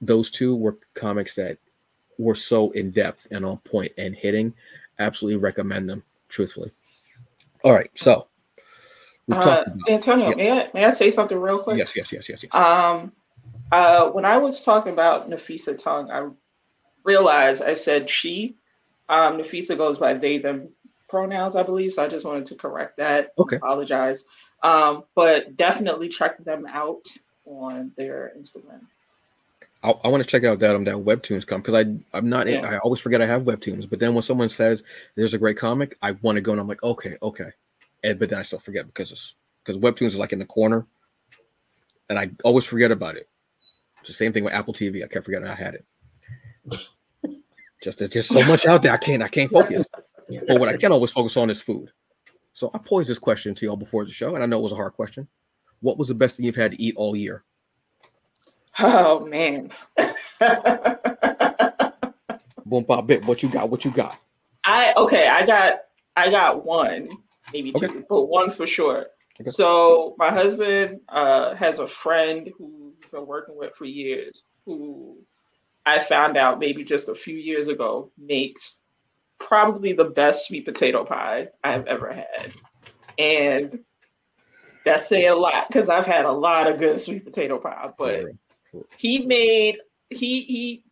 Those 0.00 0.30
two 0.30 0.56
were 0.56 0.78
comics 0.94 1.34
that 1.36 1.58
were 2.18 2.34
so 2.34 2.70
in 2.72 2.90
depth 2.90 3.26
and 3.30 3.44
on 3.44 3.58
point 3.58 3.92
and 3.96 4.14
hitting. 4.14 4.52
Absolutely 4.98 5.40
recommend 5.40 5.88
them, 5.88 6.02
truthfully. 6.28 6.70
All 7.62 7.72
right, 7.72 7.90
so 7.94 8.28
uh, 9.32 9.64
Antonio, 9.88 10.28
yes. 10.28 10.36
may 10.36 10.50
I 10.50 10.70
may 10.74 10.84
I 10.84 10.90
say 10.90 11.10
something 11.10 11.38
real 11.38 11.58
quick? 11.58 11.78
Yes, 11.78 11.96
yes, 11.96 12.12
yes, 12.12 12.28
yes, 12.28 12.44
yes. 12.44 12.54
Um, 12.54 13.12
uh, 13.72 14.08
when 14.10 14.24
I 14.24 14.36
was 14.36 14.64
talking 14.64 14.92
about 14.92 15.28
Nafisa 15.28 15.76
Tung, 15.76 16.10
I 16.10 16.28
realized 17.06 17.62
I 17.62 17.72
said 17.72 18.10
she. 18.10 18.56
Um, 19.08 19.38
Nafisa 19.38 19.78
goes 19.78 19.98
by 19.98 20.14
they 20.14 20.38
them 20.38 20.68
pronouns, 21.08 21.56
I 21.56 21.62
believe. 21.62 21.92
So 21.92 22.02
I 22.02 22.08
just 22.08 22.26
wanted 22.26 22.44
to 22.46 22.56
correct 22.56 22.96
that. 22.98 23.32
Okay. 23.38 23.56
Apologize. 23.56 24.24
Um, 24.62 25.04
but 25.14 25.56
definitely 25.56 26.08
check 26.08 26.42
them 26.44 26.66
out 26.66 27.04
on 27.46 27.92
their 27.96 28.32
Instagram. 28.36 28.80
I, 29.82 29.90
I 30.02 30.08
want 30.08 30.22
to 30.22 30.28
check 30.28 30.44
out 30.44 30.58
that 30.58 30.74
um 30.74 30.84
that 30.84 30.96
webtoons 30.96 31.46
come 31.46 31.60
because 31.60 31.74
I 31.74 31.96
I'm 32.16 32.28
not 32.28 32.48
yeah. 32.48 32.66
I 32.66 32.78
always 32.78 33.00
forget 33.00 33.22
I 33.22 33.26
have 33.26 33.42
webtoons, 33.42 33.88
but 33.88 34.00
then 34.00 34.14
when 34.14 34.22
someone 34.22 34.48
says 34.48 34.82
there's 35.14 35.34
a 35.34 35.38
great 35.38 35.56
comic, 35.56 35.96
I 36.02 36.12
want 36.22 36.36
to 36.36 36.42
go 36.42 36.52
and 36.52 36.60
I'm 36.60 36.66
like 36.66 36.82
okay 36.82 37.16
okay, 37.22 37.50
and 38.02 38.18
but 38.18 38.30
then 38.30 38.38
I 38.38 38.42
still 38.42 38.58
forget 38.58 38.86
because 38.86 39.12
it's 39.12 39.36
because 39.62 39.80
webtoons 39.80 40.08
is 40.08 40.18
like 40.18 40.32
in 40.32 40.38
the 40.38 40.46
corner, 40.46 40.86
and 42.08 42.18
I 42.18 42.30
always 42.42 42.64
forget 42.64 42.90
about 42.90 43.16
it. 43.16 43.28
It's 44.00 44.08
the 44.08 44.14
same 44.14 44.32
thing 44.32 44.44
with 44.44 44.54
Apple 44.54 44.74
TV. 44.74 45.04
I 45.04 45.08
kept 45.08 45.24
forgetting 45.24 45.46
I 45.46 45.54
had 45.54 45.74
it. 45.74 45.84
Just 47.86 47.98
there's 47.98 48.10
just 48.10 48.28
so 48.30 48.44
much 48.46 48.66
out 48.66 48.82
there. 48.82 48.92
I 48.92 48.96
can't 48.96 49.22
I 49.22 49.28
can't 49.28 49.50
focus. 49.50 49.86
But 50.48 50.58
what 50.58 50.68
I 50.68 50.76
can 50.76 50.90
always 50.90 51.12
focus 51.12 51.36
on 51.36 51.50
is 51.50 51.62
food. 51.62 51.92
So 52.52 52.70
I 52.74 52.78
posed 52.78 53.08
this 53.08 53.18
question 53.18 53.54
to 53.54 53.66
y'all 53.66 53.76
before 53.76 54.04
the 54.04 54.10
show, 54.10 54.34
and 54.34 54.42
I 54.42 54.46
know 54.46 54.58
it 54.58 54.62
was 54.62 54.72
a 54.72 54.76
hard 54.76 54.94
question. 54.94 55.28
What 55.80 55.98
was 55.98 56.08
the 56.08 56.14
best 56.14 56.36
thing 56.36 56.46
you've 56.46 56.56
had 56.56 56.72
to 56.72 56.82
eat 56.82 56.96
all 56.96 57.14
year? 57.14 57.44
Oh 58.80 59.24
man. 59.26 59.70
Boom 62.66 62.84
pop 62.84 63.06
bit. 63.06 63.24
What 63.24 63.44
you 63.44 63.48
got? 63.48 63.70
What 63.70 63.84
you 63.84 63.92
got? 63.92 64.18
I 64.64 64.92
okay, 64.96 65.28
I 65.28 65.46
got 65.46 65.82
I 66.16 66.30
got 66.30 66.64
one, 66.64 67.08
maybe 67.52 67.72
okay. 67.76 67.86
two, 67.86 68.04
but 68.08 68.24
one 68.24 68.50
for 68.50 68.66
sure. 68.66 69.06
Okay. 69.40 69.50
So 69.50 70.16
my 70.18 70.30
husband 70.30 71.00
uh, 71.08 71.54
has 71.54 71.78
a 71.78 71.86
friend 71.86 72.50
who 72.58 72.94
he's 73.00 73.10
been 73.10 73.26
working 73.26 73.56
with 73.56 73.76
for 73.76 73.84
years 73.84 74.42
who 74.64 75.18
I 75.86 76.00
found 76.00 76.36
out 76.36 76.58
maybe 76.58 76.82
just 76.84 77.08
a 77.08 77.14
few 77.14 77.36
years 77.36 77.68
ago 77.68 78.10
makes 78.18 78.80
probably 79.38 79.92
the 79.92 80.06
best 80.06 80.46
sweet 80.46 80.64
potato 80.64 81.04
pie 81.04 81.48
I've 81.62 81.86
ever 81.86 82.12
had. 82.12 82.52
And 83.18 83.78
that's 84.84 85.08
saying 85.08 85.28
a 85.28 85.34
lot 85.34 85.68
because 85.68 85.88
I've 85.88 86.06
had 86.06 86.24
a 86.24 86.32
lot 86.32 86.70
of 86.70 86.78
good 86.78 87.00
sweet 87.00 87.24
potato 87.24 87.58
pie, 87.58 87.90
but 87.96 88.24
he 88.96 89.24
made 89.26 89.78
he 90.10 90.42
he 90.42 90.82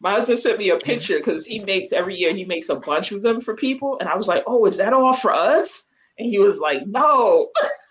my 0.00 0.12
husband 0.12 0.38
sent 0.38 0.58
me 0.58 0.70
a 0.70 0.78
picture 0.78 1.18
because 1.18 1.46
he 1.46 1.60
makes 1.60 1.92
every 1.92 2.14
year 2.14 2.34
he 2.34 2.44
makes 2.44 2.68
a 2.68 2.76
bunch 2.76 3.10
of 3.10 3.22
them 3.22 3.40
for 3.40 3.54
people 3.54 3.96
and 4.00 4.08
i 4.08 4.14
was 4.14 4.28
like 4.28 4.42
oh 4.46 4.66
is 4.66 4.76
that 4.76 4.92
all 4.92 5.14
for 5.14 5.32
us? 5.32 5.88
And 6.18 6.28
he 6.28 6.38
was 6.38 6.58
like 6.58 6.86
no 6.86 7.48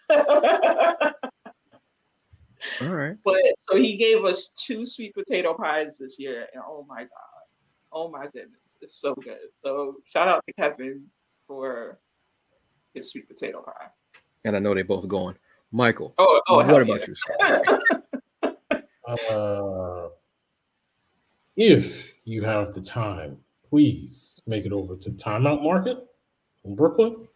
all 2.82 2.94
right 2.94 3.18
but 3.26 3.42
so 3.58 3.78
he 3.78 3.96
gave 3.96 4.26
us 4.26 4.50
two 4.50 4.86
sweet 4.86 5.14
potato 5.14 5.54
pies 5.54 5.98
this 5.98 6.18
year 6.20 6.48
and 6.54 6.64
oh 6.68 6.86
my 6.90 7.02
god 7.02 7.38
oh 7.92 8.10
my 8.10 8.26
goodness, 8.26 8.78
it's 8.82 8.96
so 8.96 9.16
good. 9.16 9.50
So 9.54 9.96
shout 10.06 10.28
out 10.28 10.44
to 10.46 10.54
Kevin 10.54 11.06
for 11.48 12.00
his 12.94 13.12
sweet 13.12 13.28
potato 13.28 13.62
pie. 13.62 13.88
And 14.46 14.56
I 14.56 14.60
know 14.60 14.74
they 14.74 14.84
both 14.84 15.08
going. 15.08 15.36
Michael. 15.72 16.14
Oh, 16.18 16.42
oh 16.48 16.58
what 16.58 16.82
about 16.82 17.08
yeah. 17.08 17.62
you? 18.44 18.84
uh, 19.36 20.08
if 21.56 22.14
you 22.24 22.44
have 22.44 22.74
the 22.74 22.82
time, 22.82 23.38
please 23.70 24.40
make 24.46 24.66
it 24.66 24.72
over 24.72 24.96
to 24.96 25.12
Time 25.12 25.48
Out 25.48 25.62
Market 25.62 25.98
in 26.64 26.76
Brooklyn. 26.76 27.28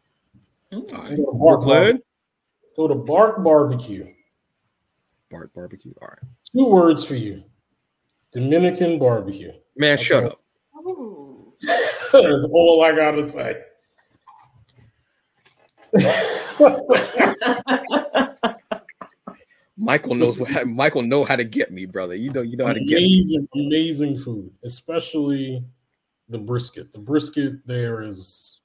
Mm. 0.71 1.37
Brooklyn. 1.37 2.01
Go 2.77 2.87
to 2.87 2.95
Bark 2.95 3.43
Barbecue. 3.43 4.07
Bark 5.31 5.53
Barbecue. 5.53 5.93
All 6.01 6.09
right. 6.09 6.19
Two 6.55 6.67
words 6.67 7.05
for 7.05 7.15
you. 7.15 7.43
Dominican 8.31 8.99
barbecue. 8.99 9.51
Man, 9.75 9.93
That's 9.93 10.03
shut 10.03 10.25
up. 10.25 10.41
That's 11.63 12.45
all 12.51 12.83
I 12.83 12.95
gotta 12.95 13.27
say. 13.27 13.55
Michael 19.77 20.15
knows 20.15 20.37
what 20.37 20.67
Michael 20.67 21.01
know 21.01 21.23
how 21.23 21.35
to 21.35 21.43
get 21.43 21.71
me, 21.71 21.85
brother. 21.85 22.15
You 22.15 22.31
know, 22.31 22.41
you 22.41 22.55
know 22.55 22.67
how 22.67 22.73
to 22.73 22.85
get 22.85 22.99
amazing, 22.99 23.47
amazing 23.55 24.19
food, 24.19 24.51
especially 24.63 25.63
the 26.29 26.37
brisket. 26.37 26.93
The 26.93 26.99
brisket 26.99 27.65
there 27.65 28.01
is 28.01 28.61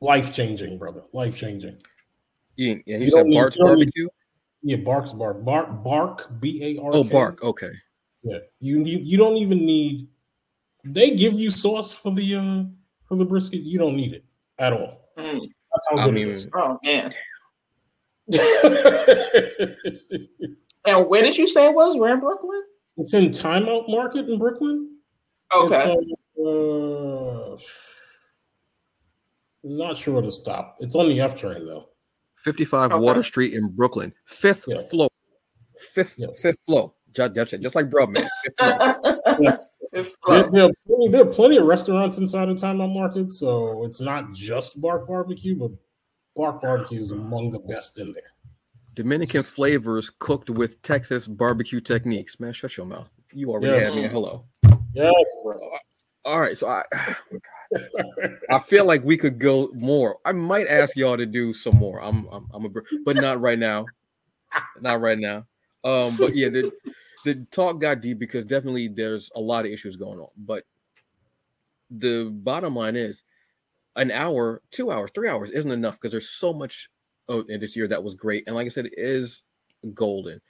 life 0.00 0.32
changing, 0.32 0.78
brother. 0.78 1.02
Life 1.12 1.36
changing. 1.36 1.82
Yeah, 2.56 2.72
and 2.72 2.82
you, 2.86 2.98
you 2.98 3.08
said 3.08 3.26
Bart's 3.32 3.56
barbecue. 3.56 4.08
Yeah, 4.62 4.76
Bark's 4.76 5.12
Bark. 5.12 5.44
Bark 5.44 5.82
Bark 5.82 6.40
B 6.40 6.62
A 6.62 6.82
R. 6.82 6.90
Oh, 6.92 7.04
Bark. 7.04 7.42
Okay. 7.42 7.70
Yeah, 8.22 8.38
you 8.60 8.84
you 8.84 8.98
you 8.98 9.18
don't 9.18 9.36
even 9.36 9.58
need. 9.58 10.08
They 10.84 11.10
give 11.10 11.34
you 11.34 11.50
sauce 11.50 11.92
for 11.92 12.12
the 12.12 12.36
uh 12.36 12.64
for 13.08 13.16
the 13.16 13.24
brisket. 13.24 13.62
You 13.62 13.78
don't 13.78 13.96
need 13.96 14.12
it 14.12 14.24
at 14.58 14.72
all. 14.72 15.10
Mm. 15.18 15.48
That's 15.72 15.86
how 15.90 15.96
good 15.96 16.02
I 16.02 16.10
mean, 16.10 16.28
it 16.28 16.32
is. 16.32 16.48
Oh 16.54 16.78
man. 16.84 17.12
and 20.86 21.08
where 21.08 21.22
did 21.22 21.36
you 21.36 21.48
say 21.48 21.66
it 21.66 21.74
was? 21.74 21.96
Where 21.96 22.14
in 22.14 22.20
Brooklyn? 22.20 22.62
It's 22.98 23.14
in 23.14 23.32
Time 23.32 23.68
Out 23.68 23.88
Market 23.88 24.28
in 24.28 24.38
Brooklyn. 24.38 24.96
Okay. 25.54 25.96
Uh, 26.40 27.56
not 29.64 29.96
sure 29.96 30.14
where 30.14 30.22
to 30.22 30.30
stop. 30.30 30.76
It's 30.80 30.94
on 30.94 31.08
the 31.08 31.20
F 31.20 31.38
train 31.38 31.66
though. 31.66 31.88
55 32.42 32.92
okay. 32.92 33.00
Water 33.00 33.22
Street 33.22 33.54
in 33.54 33.68
Brooklyn. 33.68 34.12
Fifth 34.24 34.64
yes. 34.66 34.90
floor. 34.90 35.08
Fifth, 35.78 36.14
yes. 36.16 36.42
fifth 36.42 36.58
floor. 36.66 36.92
Just, 37.12 37.34
just 37.60 37.74
like 37.74 37.90
bro, 37.90 38.06
man. 38.06 38.28
yes. 38.60 39.66
there, 39.92 40.04
there, 40.50 40.64
are 40.64 40.70
plenty, 40.86 41.08
there, 41.08 41.22
are 41.22 41.26
plenty, 41.26 41.58
of 41.58 41.66
restaurants 41.66 42.18
inside 42.18 42.48
of 42.48 42.58
Time 42.58 42.80
Out 42.80 42.88
Market, 42.88 43.30
so 43.30 43.84
it's 43.84 44.00
not 44.00 44.32
just 44.32 44.80
Bark 44.80 45.06
Barbecue, 45.06 45.54
but 45.54 45.72
Bark 46.34 46.62
Barbecue 46.62 47.00
is 47.02 47.10
among 47.10 47.50
the 47.50 47.58
best 47.58 47.98
in 47.98 48.12
there. 48.12 48.22
Dominican 48.94 49.40
just, 49.40 49.54
flavors 49.54 50.10
cooked 50.18 50.50
with 50.50 50.80
Texas 50.82 51.26
barbecue 51.26 51.80
techniques. 51.80 52.40
Man, 52.40 52.52
shut 52.52 52.76
your 52.76 52.86
mouth. 52.86 53.10
You 53.32 53.50
already 53.50 53.68
yes. 53.68 53.86
had 53.86 53.94
me. 53.94 54.06
Hello. 54.06 54.44
Yes, 54.94 55.12
bro. 55.42 55.58
All 56.24 56.40
right, 56.40 56.56
so 56.56 56.68
I, 56.68 56.82
oh 56.94 57.38
I 58.50 58.58
feel 58.58 58.84
like 58.84 59.04
we 59.04 59.16
could 59.16 59.38
go 59.38 59.70
more. 59.74 60.18
I 60.24 60.32
might 60.32 60.66
ask 60.66 60.96
y'all 60.96 61.16
to 61.16 61.26
do 61.26 61.54
some 61.54 61.76
more. 61.76 62.02
I'm, 62.02 62.26
I'm, 62.28 62.48
I'm 62.52 62.64
a, 62.66 62.68
but 63.04 63.16
not 63.16 63.40
right 63.40 63.58
now. 63.58 63.86
Not 64.80 65.00
right 65.00 65.18
now. 65.18 65.46
Um, 65.84 66.16
but 66.16 66.34
yeah, 66.34 66.48
the 66.48 66.72
the 67.24 67.46
talk 67.50 67.80
got 67.80 68.00
deep 68.00 68.18
because 68.18 68.44
definitely 68.44 68.88
there's 68.88 69.30
a 69.34 69.40
lot 69.40 69.64
of 69.64 69.72
issues 69.72 69.96
going 69.96 70.18
on. 70.18 70.28
But 70.36 70.64
the 71.90 72.30
bottom 72.30 72.76
line 72.76 72.96
is, 72.96 73.22
an 73.96 74.10
hour, 74.10 74.62
two 74.70 74.90
hours, 74.90 75.10
three 75.14 75.28
hours 75.28 75.50
isn't 75.50 75.70
enough 75.70 75.94
because 75.94 76.12
there's 76.12 76.30
so 76.30 76.52
much 76.52 76.88
oh, 77.28 77.42
this 77.42 77.76
year 77.76 77.88
that 77.88 78.02
was 78.02 78.14
great. 78.14 78.44
And 78.46 78.56
like 78.56 78.66
I 78.66 78.70
said, 78.70 78.86
it 78.86 78.94
is 78.96 79.42
golden 79.94 80.40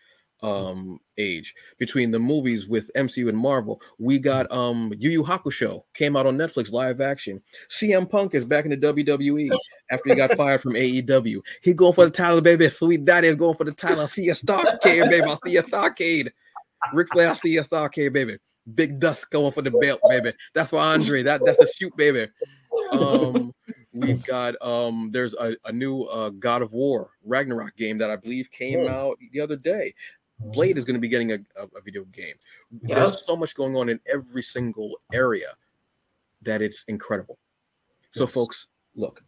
um 0.43 0.99
age 1.19 1.55
between 1.79 2.11
the 2.11 2.19
movies 2.19 2.69
with 2.69 2.91
MCU 2.97 3.29
and 3.29 3.39
Marvel. 3.39 3.81
We 3.99 4.19
got 4.19 4.51
um 4.53 4.93
Yu 4.99 5.11
Yu 5.11 5.23
Hakusho 5.23 5.83
came 5.95 6.17
out 6.17 6.27
on 6.27 6.37
Netflix 6.37 6.73
live 6.73 7.01
action. 7.01 7.41
CM 7.69 8.09
Punk 8.09 8.35
is 8.35 8.45
back 8.45 8.65
in 8.65 8.71
the 8.71 8.77
WWE 8.77 9.51
after 9.91 10.11
he 10.11 10.15
got 10.15 10.33
fired 10.37 10.61
from 10.61 10.75
AEW. 10.75 11.41
He 11.63 11.75
going 11.75 11.93
for 11.93 12.05
the 12.05 12.11
title, 12.11 12.41
baby. 12.41 12.69
Sweet 12.69 13.05
Daddy 13.05 13.29
is 13.29 13.37
going 13.37 13.57
for 13.57 13.65
the 13.65 13.73
title. 13.73 14.01
I 14.01 14.07
see 14.07 14.29
a 14.29 14.35
Starcade, 14.35 15.11
baby. 15.11 15.25
I 15.25 15.37
see 15.45 15.57
a 15.57 15.63
Starcade. 15.63 16.31
Ric 16.93 17.09
Flair, 17.13 17.31
I 17.31 17.35
see 17.35 17.57
a 17.57 17.65
Starcade, 17.65 18.13
baby. 18.13 18.39
Big 18.75 19.01
Dust 19.01 19.29
going 19.31 19.53
for 19.53 19.63
the 19.63 19.71
belt, 19.71 20.01
baby. 20.09 20.33
That's 20.55 20.73
why 20.73 20.95
Andre. 20.95 21.23
That 21.23 21.45
that's 21.45 21.61
a 21.63 21.67
shoot, 21.67 21.97
baby. 21.97 22.29
Um, 22.93 23.53
we've 23.93 24.25
got 24.27 24.61
um, 24.65 25.11
there's 25.13 25.35
a, 25.35 25.57
a 25.65 25.73
new 25.73 26.03
uh, 26.05 26.31
God 26.31 26.63
of 26.63 26.73
War 26.73 27.11
Ragnarok 27.25 27.77
game 27.77 27.99
that 27.99 28.11
I 28.11 28.17
believe 28.17 28.51
came 28.51 28.87
out 28.89 29.19
the 29.33 29.41
other 29.41 29.57
day. 29.57 29.95
Blade 30.41 30.77
is 30.77 30.85
going 30.85 30.95
to 30.95 31.01
be 31.01 31.09
getting 31.09 31.33
a, 31.33 31.39
a, 31.57 31.65
a 31.77 31.81
video 31.85 32.05
game. 32.05 32.35
Yeah. 32.83 32.97
There's 32.97 33.25
so 33.25 33.37
much 33.37 33.55
going 33.55 33.77
on 33.77 33.89
in 33.89 34.01
every 34.13 34.43
single 34.43 34.99
area 35.13 35.49
that 36.43 36.63
it's 36.63 36.85
incredible. 36.89 37.39
So, 38.11 38.25
yes. 38.25 38.33
folks, 38.33 38.67
look, 38.95 39.23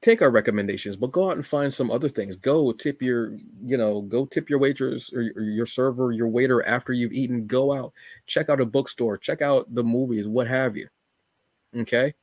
take 0.00 0.22
our 0.22 0.30
recommendations, 0.30 0.96
but 0.96 1.12
go 1.12 1.30
out 1.30 1.36
and 1.36 1.46
find 1.46 1.72
some 1.72 1.90
other 1.90 2.08
things. 2.08 2.36
Go 2.36 2.72
tip 2.72 3.02
your, 3.02 3.32
you 3.64 3.76
know, 3.76 4.02
go 4.02 4.26
tip 4.26 4.50
your 4.50 4.58
waitress 4.58 5.12
or, 5.12 5.32
or 5.34 5.42
your 5.42 5.66
server, 5.66 6.12
your 6.12 6.28
waiter 6.28 6.64
after 6.66 6.92
you've 6.92 7.12
eaten. 7.12 7.46
Go 7.46 7.72
out, 7.72 7.92
check 8.26 8.48
out 8.48 8.60
a 8.60 8.66
bookstore, 8.66 9.16
check 9.16 9.42
out 9.42 9.74
the 9.74 9.82
movies, 9.82 10.28
what 10.28 10.46
have 10.46 10.76
you. 10.76 10.88
Okay. 11.74 12.14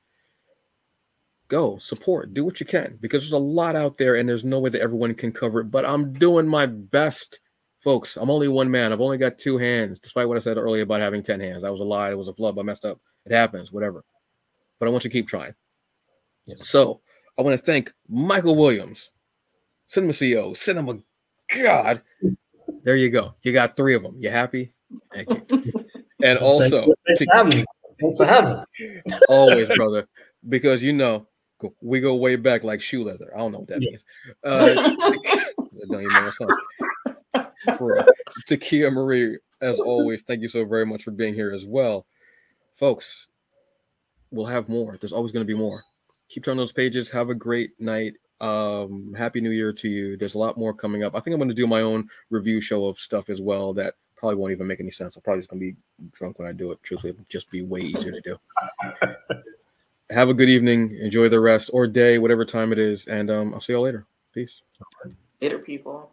Go 1.47 1.77
support, 1.79 2.33
do 2.33 2.45
what 2.45 2.59
you 2.59 2.65
can 2.65 2.97
because 3.01 3.23
there's 3.23 3.33
a 3.33 3.37
lot 3.37 3.75
out 3.75 3.97
there 3.97 4.15
and 4.15 4.29
there's 4.29 4.45
no 4.45 4.59
way 4.59 4.69
that 4.69 4.81
everyone 4.81 5.13
can 5.15 5.31
cover 5.31 5.59
it. 5.59 5.65
But 5.65 5.85
I'm 5.85 6.13
doing 6.13 6.47
my 6.47 6.65
best 6.65 7.39
Folks, 7.83 8.15
I'm 8.15 8.29
only 8.29 8.47
one 8.47 8.69
man. 8.69 8.93
I've 8.93 9.01
only 9.01 9.17
got 9.17 9.39
two 9.39 9.57
hands, 9.57 9.99
despite 9.99 10.27
what 10.27 10.37
I 10.37 10.39
said 10.39 10.57
earlier 10.57 10.83
about 10.83 11.01
having 11.01 11.23
10 11.23 11.39
hands. 11.39 11.63
That 11.63 11.71
was 11.71 11.81
a 11.81 11.85
lie. 11.85 12.11
It 12.11 12.17
was 12.17 12.27
a 12.27 12.33
flub. 12.33 12.59
I 12.59 12.61
messed 12.61 12.85
up. 12.85 12.99
It 13.25 13.31
happens, 13.31 13.71
whatever. 13.71 14.03
But 14.79 14.87
I 14.87 14.91
want 14.91 15.03
you 15.03 15.09
to 15.09 15.13
keep 15.13 15.27
trying. 15.27 15.55
Yes. 16.45 16.67
So 16.67 17.01
I 17.39 17.41
want 17.41 17.59
to 17.59 17.65
thank 17.65 17.91
Michael 18.07 18.55
Williams, 18.55 19.09
Cinema 19.87 20.13
CEO, 20.13 20.55
Cinema 20.55 20.99
God. 21.59 22.03
There 22.83 22.95
you 22.95 23.09
go. 23.09 23.33
You 23.41 23.51
got 23.51 23.75
three 23.75 23.95
of 23.95 24.03
them. 24.03 24.15
You 24.19 24.29
happy? 24.29 24.73
Thank 25.13 25.29
you. 25.29 25.85
And 26.23 26.37
also, 26.37 26.85
thanks, 27.07 27.19
to, 27.21 27.27
having 27.31 27.65
thanks 27.99 28.17
for 28.17 28.25
having 28.27 28.63
me. 28.79 29.01
always, 29.27 29.67
brother, 29.69 30.07
because 30.47 30.83
you 30.83 30.93
know 30.93 31.25
we 31.81 31.99
go 31.99 32.13
way 32.13 32.35
back 32.35 32.63
like 32.63 32.79
shoe 32.79 33.03
leather. 33.03 33.31
I 33.33 33.39
don't 33.39 33.51
know 33.51 33.61
what 33.61 33.69
that 33.69 33.79
means. 33.79 34.03
Uh, 34.43 34.67
don't 35.89 36.03
even 36.03 36.23
make 36.23 36.33
sense 36.33 36.51
for 37.77 38.05
Takeia 38.47 38.91
Marie, 38.91 39.37
as 39.61 39.79
always, 39.79 40.23
thank 40.23 40.41
you 40.41 40.49
so 40.49 40.65
very 40.65 40.85
much 40.85 41.03
for 41.03 41.11
being 41.11 41.33
here 41.33 41.51
as 41.51 41.65
well. 41.65 42.05
Folks, 42.77 43.27
we'll 44.31 44.45
have 44.45 44.69
more. 44.69 44.97
There's 44.97 45.13
always 45.13 45.31
going 45.31 45.45
to 45.45 45.53
be 45.53 45.57
more. 45.57 45.83
Keep 46.29 46.45
turning 46.45 46.57
those 46.57 46.71
pages. 46.71 47.11
Have 47.11 47.29
a 47.29 47.35
great 47.35 47.71
night. 47.79 48.13
Um, 48.39 49.13
happy 49.15 49.39
New 49.39 49.51
Year 49.51 49.71
to 49.73 49.89
you. 49.89 50.17
There's 50.17 50.35
a 50.35 50.39
lot 50.39 50.57
more 50.57 50.73
coming 50.73 51.03
up. 51.03 51.15
I 51.15 51.19
think 51.19 51.33
I'm 51.33 51.39
going 51.39 51.49
to 51.49 51.55
do 51.55 51.67
my 51.67 51.81
own 51.81 52.09
review 52.29 52.59
show 52.59 52.87
of 52.87 52.97
stuff 52.97 53.29
as 53.29 53.39
well 53.39 53.73
that 53.73 53.95
probably 54.15 54.35
won't 54.35 54.51
even 54.51 54.67
make 54.67 54.79
any 54.79 54.91
sense. 54.91 55.15
I'm 55.15 55.21
probably 55.21 55.41
just 55.41 55.49
going 55.49 55.59
to 55.59 55.65
be 55.71 55.75
drunk 56.11 56.39
when 56.39 56.47
I 56.47 56.53
do 56.53 56.71
it. 56.71 56.81
Truthfully, 56.81 57.11
it'll 57.11 57.25
just 57.29 57.51
be 57.51 57.61
way 57.61 57.81
easier 57.81 58.11
to 58.11 58.21
do. 58.21 58.37
have 60.09 60.29
a 60.29 60.33
good 60.33 60.49
evening. 60.49 60.95
Enjoy 60.99 61.29
the 61.29 61.39
rest 61.39 61.69
or 61.73 61.87
day, 61.87 62.17
whatever 62.17 62.45
time 62.45 62.71
it 62.71 62.79
is. 62.79 63.07
And 63.07 63.29
um, 63.29 63.53
I'll 63.53 63.59
see 63.59 63.73
y'all 63.73 63.83
later. 63.83 64.05
Peace. 64.33 64.61
Later, 65.41 65.59
people. 65.59 66.09